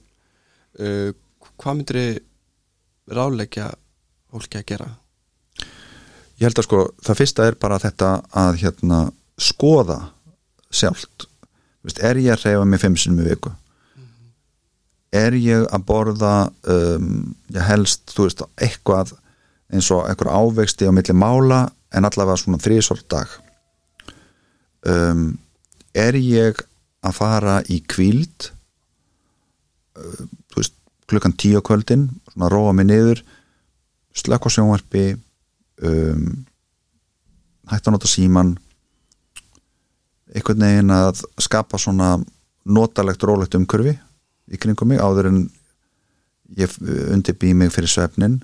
uh, 0.80 1.14
hvað 1.60 1.80
myndir 1.80 2.04
ráleggja 3.14 3.72
fólki 4.34 4.62
að 4.62 4.70
gera? 4.74 4.92
ég 6.44 6.50
held 6.50 6.60
að 6.60 6.68
sko, 6.68 6.80
það 7.06 7.20
fyrsta 7.20 7.48
er 7.48 7.58
bara 7.62 7.80
þetta 7.82 8.14
að 8.44 8.58
hérna 8.64 9.00
skoða 9.40 10.00
sjálft. 10.74 11.28
Vist, 11.84 12.00
er 12.04 12.20
ég 12.20 12.34
að 12.36 12.48
reyfa 12.48 12.66
mig 12.68 12.82
fimm 12.82 12.98
sinnum 13.00 13.24
í 13.24 13.30
viku? 13.30 13.54
Er 15.14 15.36
ég 15.38 15.68
að 15.70 15.86
borða 15.86 16.34
um, 16.74 17.36
ég 17.54 17.68
helst, 17.68 18.08
þú 18.16 18.28
veist, 18.28 18.44
eitthvað 18.58 19.14
eins 19.74 19.90
og 19.94 20.08
einhver 20.10 20.32
ávegsti 20.34 20.90
á 20.90 20.92
milli 20.96 21.16
mála 21.16 21.68
en 21.94 22.10
allavega 22.10 22.40
svona 22.42 22.62
þrísvort 22.64 23.08
dag? 23.14 23.38
Um, 24.90 25.38
er 25.94 26.18
ég 26.18 26.60
að 27.06 27.16
fara 27.20 27.60
í 27.72 27.80
kvíld 27.88 28.50
veist, 29.94 30.26
klukkan 31.14 31.38
tíu 31.38 31.62
kvöldin 31.66 32.10
svona 32.34 32.52
róa 32.52 32.74
mig 32.76 32.90
niður 32.90 33.24
slökk 34.18 34.48
á 34.48 34.50
sjónvarpi 34.54 35.06
um, 35.86 36.46
hægt 37.72 37.88
að 37.88 37.96
nota 37.96 38.10
síman 38.10 38.56
einhvern 40.34 40.66
veginn 40.66 40.94
að 40.94 41.24
skapa 41.42 41.80
svona 41.82 42.16
notalegt 42.64 43.24
rólegt 43.26 43.56
umkurfi 43.58 43.96
í 44.52 44.60
kringum 44.60 44.92
mig 44.92 45.02
áður 45.02 45.30
en 45.32 45.44
ég 46.58 46.74
undirbý 47.14 47.54
mig 47.58 47.74
fyrir 47.74 47.92
svefnin 47.92 48.40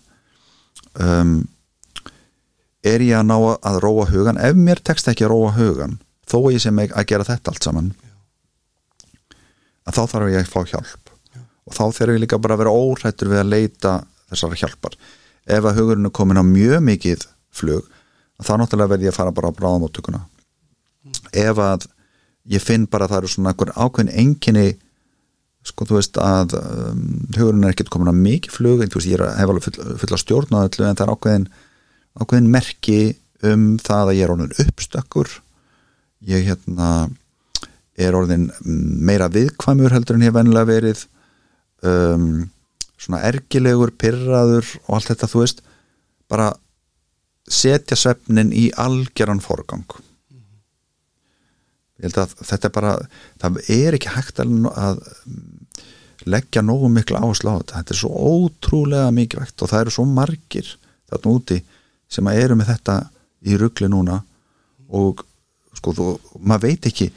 um, 0.98 1.42
er 2.86 3.04
ég 3.04 3.18
að 3.20 3.28
ná 3.30 3.36
að 3.38 3.82
róa 3.84 4.08
hugan 4.10 4.40
ef 4.42 4.56
mér 4.58 4.82
tekst 4.86 5.10
ekki 5.12 5.28
að 5.28 5.34
róa 5.34 5.56
hugan 5.58 6.00
þó 6.30 6.38
að 6.42 6.54
ég 6.56 6.64
sem 6.64 6.82
að 6.86 7.06
gera 7.10 7.28
þetta 7.28 7.54
allt 7.54 7.68
saman 7.68 7.92
að 9.90 9.98
þá 9.98 10.04
þarf 10.14 10.34
ég 10.34 10.44
að 10.44 10.52
fá 10.54 10.62
hjálp 10.74 11.09
og 11.68 11.76
þá 11.76 11.84
þegar 11.98 12.14
við 12.16 12.24
líka 12.24 12.42
bara 12.42 12.58
að 12.58 12.64
vera 12.64 12.76
óhrættur 12.76 13.32
við 13.32 13.42
að 13.44 13.52
leita 13.54 13.94
þessara 14.32 14.60
hjálpar. 14.62 14.98
Ef 15.50 15.66
að 15.66 15.80
hugurinn 15.80 16.10
er 16.10 16.16
komin 16.16 16.42
á 16.42 16.46
mjög 16.46 16.84
mikið 16.86 17.26
flug 17.56 17.88
þá 18.40 18.54
náttúrulega 18.60 18.94
verð 18.94 19.08
ég 19.08 19.14
að 19.14 19.20
fara 19.20 19.36
bara 19.36 19.52
á 19.52 19.58
bráðamóttökuna. 19.58 20.22
Ef 21.34 21.64
að 21.64 21.88
ég 22.50 22.64
finn 22.64 22.88
bara 22.90 23.06
að 23.06 23.14
það 23.14 23.22
eru 23.22 23.32
svona 23.34 23.54
einhver 23.54 23.74
ákveðin 23.76 24.14
enginni 24.24 24.68
sko 25.68 25.86
þú 25.86 25.98
veist 25.98 26.18
að 26.24 26.56
um, 26.58 27.02
hugurinn 27.36 27.66
er 27.68 27.74
ekkert 27.74 27.92
komin 27.94 28.12
á 28.12 28.16
mikið 28.16 28.56
flug 28.56 28.84
en 28.84 28.92
þú 28.92 29.02
veist 29.02 29.12
ég 29.12 29.24
hef 29.38 29.52
alveg 29.52 29.66
full, 29.66 29.98
fulla 30.02 30.20
stjórn 30.22 30.56
á 30.56 30.60
öllu 30.64 30.88
en 30.88 30.98
það 30.98 31.06
er 31.06 31.14
ákveðin, 31.14 31.48
ákveðin 32.24 32.52
merki 32.54 33.00
um 33.50 33.66
það 33.82 34.12
að 34.12 34.18
ég 34.18 34.26
er 34.26 34.34
orðin 34.34 34.56
uppstökkur. 34.66 35.34
Ég 36.30 36.48
hérna 36.48 36.90
er 38.00 38.16
orðin 38.16 38.50
meira 38.64 39.30
viðkvæmur 39.32 39.94
heldur 39.96 40.18
en 40.18 40.26
ég 40.28 40.36
vennilega 40.36 40.72
verið 40.72 41.06
um, 41.86 42.50
svona 43.00 43.24
ergilegur, 43.30 43.94
pyrraður 43.96 44.68
og 44.86 44.98
allt 44.98 45.12
þetta 45.14 45.30
þú 45.32 45.44
veist 45.44 45.64
bara 46.30 46.52
setja 47.50 47.98
svefnin 47.98 48.52
í 48.54 48.70
algjöran 48.78 49.42
forgang. 49.42 49.88
Ég 52.00 52.08
held 52.08 52.20
að 52.22 52.36
þetta 52.48 52.70
er 52.70 52.76
bara 52.76 52.92
það 53.42 53.62
er 53.76 53.98
ekki 53.98 54.14
hægt 54.14 54.44
að, 54.44 55.02
leggja 56.30 56.62
nógu 56.62 56.90
miklu 56.92 57.16
áherslu 57.16 57.52
á 57.56 57.60
þetta. 57.62 57.80
Þetta 57.80 57.94
er 57.96 58.00
svo 58.02 58.10
ótrúlega 58.12 59.12
mikið 59.16 59.40
vekt 59.40 59.64
og 59.64 59.72
það 59.72 59.82
eru 59.86 59.94
svo 59.96 60.04
margir 60.06 60.72
þarna 61.10 61.32
úti 61.32 61.58
sem 62.12 62.28
að 62.28 62.42
eru 62.44 62.58
með 62.60 62.72
þetta 62.74 62.96
í 63.48 63.58
ruggli 63.60 63.88
núna 63.90 64.18
og 64.90 65.24
sko 65.78 65.94
þú, 65.96 66.08
maður 66.44 66.66
veit 66.68 66.90
ekki 66.90 67.08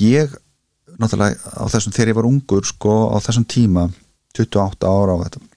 ég 0.00 0.32
náttúrulega 1.02 1.56
á 1.58 1.64
þessum 1.70 1.94
þegar 1.94 2.12
ég 2.12 2.20
var 2.20 2.28
ungur 2.28 2.66
sko 2.66 2.94
á 3.12 3.16
þessum 3.22 3.48
tíma 3.48 3.88
28 4.38 4.88
ára 4.88 5.18
á 5.18 5.22
þetta 5.26 5.48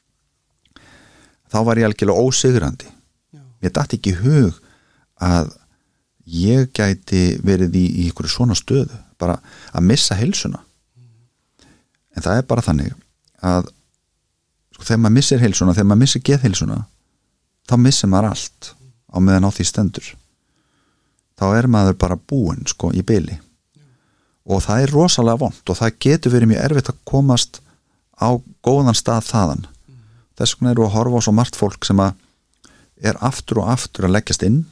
þá 1.56 1.62
var 1.64 1.80
ég 1.80 1.88
algjörlega 1.88 2.26
ósigrandi. 2.26 2.90
Mér 3.64 3.74
dætti 3.74 4.00
ekki 4.00 4.16
hug 4.20 4.58
að 5.24 5.54
ég 6.26 6.72
gæti 6.76 7.38
verið 7.46 7.78
í, 7.80 7.86
í 7.86 8.08
ykkur 8.10 8.28
svona 8.30 8.58
stöðu 8.58 8.98
bara 9.22 9.38
að 9.72 9.88
missa 9.92 10.18
heilsuna. 10.20 10.60
En 12.16 12.26
það 12.26 12.42
er 12.42 12.50
bara 12.50 12.66
þannig 12.66 12.92
að 13.46 13.70
sko, 14.76 14.84
þegar 14.90 15.02
maður 15.06 15.16
missir 15.20 15.44
heilsuna 15.44 15.76
þegar 15.76 15.90
maður 15.92 16.04
missir 16.04 16.26
geðheilsuna 16.26 16.82
þá 17.70 17.76
missir 17.82 18.12
maður 18.12 18.32
allt 18.34 18.72
á 19.12 19.18
meðan 19.20 19.48
á 19.48 19.56
því 19.56 19.68
stendur. 19.70 20.12
Þá 21.36 21.46
er 21.60 21.68
maður 21.72 22.00
bara 22.00 22.20
búinn 22.20 22.64
sko 22.68 22.92
í 22.96 23.04
byli 23.06 23.40
og 24.46 24.62
það 24.66 24.84
er 24.84 24.94
rosalega 24.94 25.42
vond 25.42 25.72
og 25.72 25.80
það 25.80 25.98
getur 26.06 26.36
verið 26.36 26.52
mjög 26.52 26.66
erfitt 26.68 26.92
að 26.92 27.02
komast 27.10 27.62
á 28.22 28.30
góðan 28.66 28.98
stað 28.98 29.30
þaðan. 29.32 29.66
Þess 30.36 30.58
vegna 30.58 30.74
eru 30.76 30.86
að 30.86 30.96
horfa 30.96 31.22
á 31.22 31.26
svo 31.26 31.34
margt 31.36 31.58
fólk 31.60 31.88
sem 31.88 32.02
að 32.04 32.14
er 33.06 33.18
aftur 33.26 33.64
og 33.64 33.72
aftur 33.74 34.08
að 34.08 34.16
leggjast 34.16 34.46
inn 34.48 34.64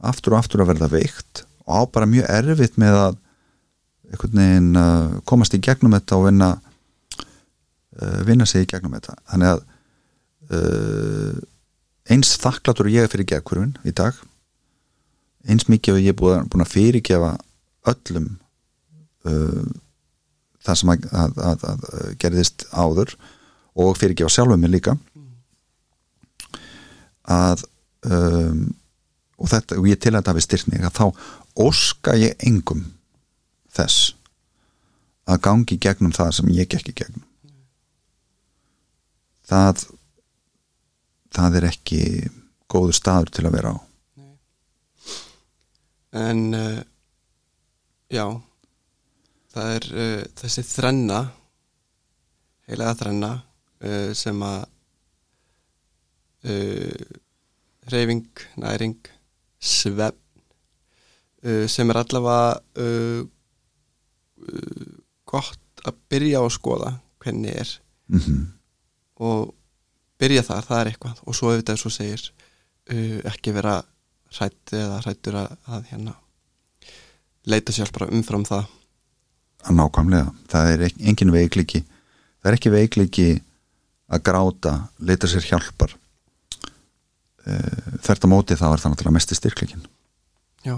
aftur 0.00 0.34
og 0.34 0.40
aftur 0.40 0.62
að 0.62 0.72
verða 0.72 0.88
veikt 0.94 1.44
og 1.66 1.74
á 1.76 1.80
bara 1.92 2.08
mjög 2.08 2.30
erfitt 2.32 2.78
með 2.80 2.96
að 3.00 3.18
veginn, 4.10 4.72
uh, 4.78 5.20
komast 5.28 5.54
í 5.54 5.60
gegnum 5.62 5.94
þetta 5.94 6.18
og 6.18 6.26
vinna 6.30 6.50
uh, 6.56 8.20
vinna 8.26 8.46
sig 8.48 8.64
í 8.64 8.70
gegnum 8.70 8.96
þetta. 8.96 9.18
Þannig 9.30 9.52
að 9.52 9.62
uh, 10.56 11.36
eins 12.10 12.32
þakklatur 12.42 12.90
ég 12.90 13.06
er 13.06 13.12
fyrir 13.12 13.28
gegkurinn 13.34 13.76
í 13.86 13.94
dag 13.94 14.16
eins 15.48 15.68
mikið 15.70 15.96
og 15.96 16.04
ég 16.04 16.16
búin 16.18 16.64
að 16.64 16.72
fyrirgefa 16.72 17.36
öllum 17.90 18.32
uh, 19.28 19.68
það 20.64 20.80
sem 20.80 20.92
að, 20.92 21.06
að, 21.12 21.38
að, 21.50 21.66
að 21.72 21.84
gerðist 22.20 22.66
áður 22.72 23.14
og 23.80 23.96
fyrirgefa 23.98 24.32
sjálfum 24.34 24.60
mig 24.60 24.72
líka. 24.74 24.96
Að 27.30 27.64
um, 28.06 28.64
og 29.40 29.48
þetta, 29.48 29.78
og 29.80 29.88
ég 29.88 30.00
til 30.00 30.12
að 30.12 30.20
þetta 30.20 30.36
við 30.36 30.46
styrkning 30.46 30.86
að 30.86 30.98
þá 30.98 31.06
óska 31.60 32.16
ég 32.18 32.44
engum 32.46 32.84
þess 33.72 34.12
að 35.30 35.42
gangi 35.46 35.78
gegnum 35.80 36.14
það 36.14 36.34
sem 36.36 36.52
ég 36.56 36.68
gekk 36.70 36.92
í 36.92 36.96
gegnum. 37.00 37.24
Það 39.50 39.86
það 41.34 41.58
er 41.60 41.68
ekki 41.70 42.02
góðu 42.70 42.94
staður 42.94 43.32
til 43.34 43.46
að 43.46 43.56
vera 43.56 43.72
á. 43.74 43.78
En 46.20 46.46
uh, 46.58 46.80
já 48.10 48.24
það 49.54 49.76
er 49.76 49.86
uh, 49.92 50.24
þessi 50.40 50.64
þrenna 50.66 51.20
heilega 52.70 52.98
þrenna 53.00 53.30
uh, 53.36 54.12
sem 54.16 54.46
að 54.46 54.68
reyfing, 57.92 58.30
næring 58.56 58.94
svefn 59.60 60.16
sem 61.68 61.92
er 61.92 61.98
allavega 62.00 62.62
gott 65.28 65.82
að 65.84 65.98
byrja 66.08 66.40
á 66.40 66.42
að 66.46 66.54
skoða 66.56 66.94
hvernig 67.20 67.58
er 67.60 67.74
mm 68.08 68.22
-hmm. 68.24 68.40
og 69.28 69.52
byrja 70.16 70.46
þar, 70.48 70.64
það 70.70 70.80
er 70.80 70.92
eitthvað 70.94 71.20
og 71.26 71.36
svo 71.36 71.52
er 71.52 71.76
svo 71.76 71.92
segir 71.92 72.24
ekki 73.34 73.52
vera 73.52 73.76
hrætt 74.38 74.72
eða 74.72 75.02
hrættur 75.04 75.36
að, 75.42 75.56
að 75.68 75.84
hérna 75.92 76.16
leita 77.44 77.72
sér 77.72 77.92
bara 77.92 78.08
umfram 78.08 78.48
það 78.48 78.64
að 79.66 79.76
nákvæmlega, 79.76 80.34
það 80.50 80.74
er 80.74 80.84
engin 80.88 81.32
veikliki 81.34 81.84
það 82.40 82.50
er 82.50 82.56
ekki 82.56 82.72
veikliki 82.74 83.30
að 84.10 84.22
gráta, 84.26 84.74
leita 84.98 85.28
sér 85.30 85.46
hjálpar. 85.46 85.92
Þert 87.40 88.26
að 88.26 88.30
móti 88.30 88.56
þá 88.58 88.66
er 88.72 88.82
það 88.82 88.92
náttúrulega 88.92 89.16
mest 89.16 89.32
í 89.32 89.38
styrkleikin 89.38 89.84
já. 90.66 90.76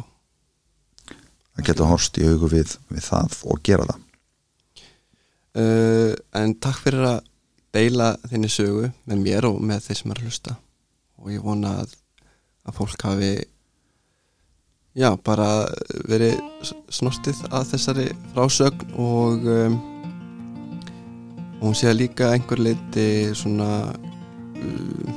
Að 1.59 1.67
geta 1.67 1.89
horst 1.91 2.17
í 2.21 2.27
augu 2.29 2.49
við, 2.53 2.77
við 2.89 3.05
það 3.05 3.37
og 3.51 3.63
gera 3.67 3.89
það. 3.89 4.09
Uh, 5.53 6.13
en 6.39 6.55
takk 6.65 6.79
fyrir 6.81 7.05
að 7.11 7.19
deila 7.77 8.13
þinni 8.31 8.49
sögu 8.53 8.87
með 9.11 9.25
mér 9.27 9.49
og 9.51 9.59
með 9.61 9.89
þeir 9.89 9.99
sem 9.99 10.15
er 10.15 10.21
að 10.21 10.29
hlusta. 10.31 10.55
Og 11.21 11.35
ég 11.35 11.45
vona 11.45 11.75
að, 11.83 11.93
að 12.65 12.79
fólk 12.79 13.05
hafi 13.05 13.33
já, 14.99 15.09
bara 15.25 15.49
verið 16.11 16.41
snortið 16.93 17.43
að 17.51 17.71
þessari 17.73 18.07
frásögn 18.35 18.95
og 19.01 19.49
um, 19.49 19.79
og 21.63 21.69
hún 21.69 21.79
sé 21.79 21.93
að 21.93 22.01
líka 22.01 22.33
einhver 22.35 22.59
leiti 22.59 23.07
svona 23.39 23.71
uh, 23.93 25.13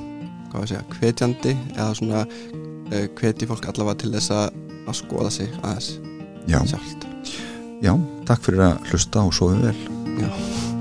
hvað 0.52 0.62
að 0.62 0.70
segja, 0.70 0.84
hvetjandi 1.00 1.56
eða 1.74 1.90
svona 1.98 2.22
uh, 2.28 3.08
hveti 3.18 3.50
fólk 3.50 3.66
allavega 3.72 4.04
til 4.04 4.14
þess 4.14 4.36
að, 4.38 4.62
skoða 4.94 5.34
sig 5.34 5.50
aðeins 5.64 5.96
Já. 6.46 6.60
sjálft. 6.70 7.10
Já, 7.82 7.96
takk 8.30 8.46
fyrir 8.46 8.68
að 8.70 8.88
hlusta 8.92 9.26
og 9.26 9.34
svo 9.34 9.50
við 9.56 9.68
vel. 9.72 9.78
Já 10.22 10.75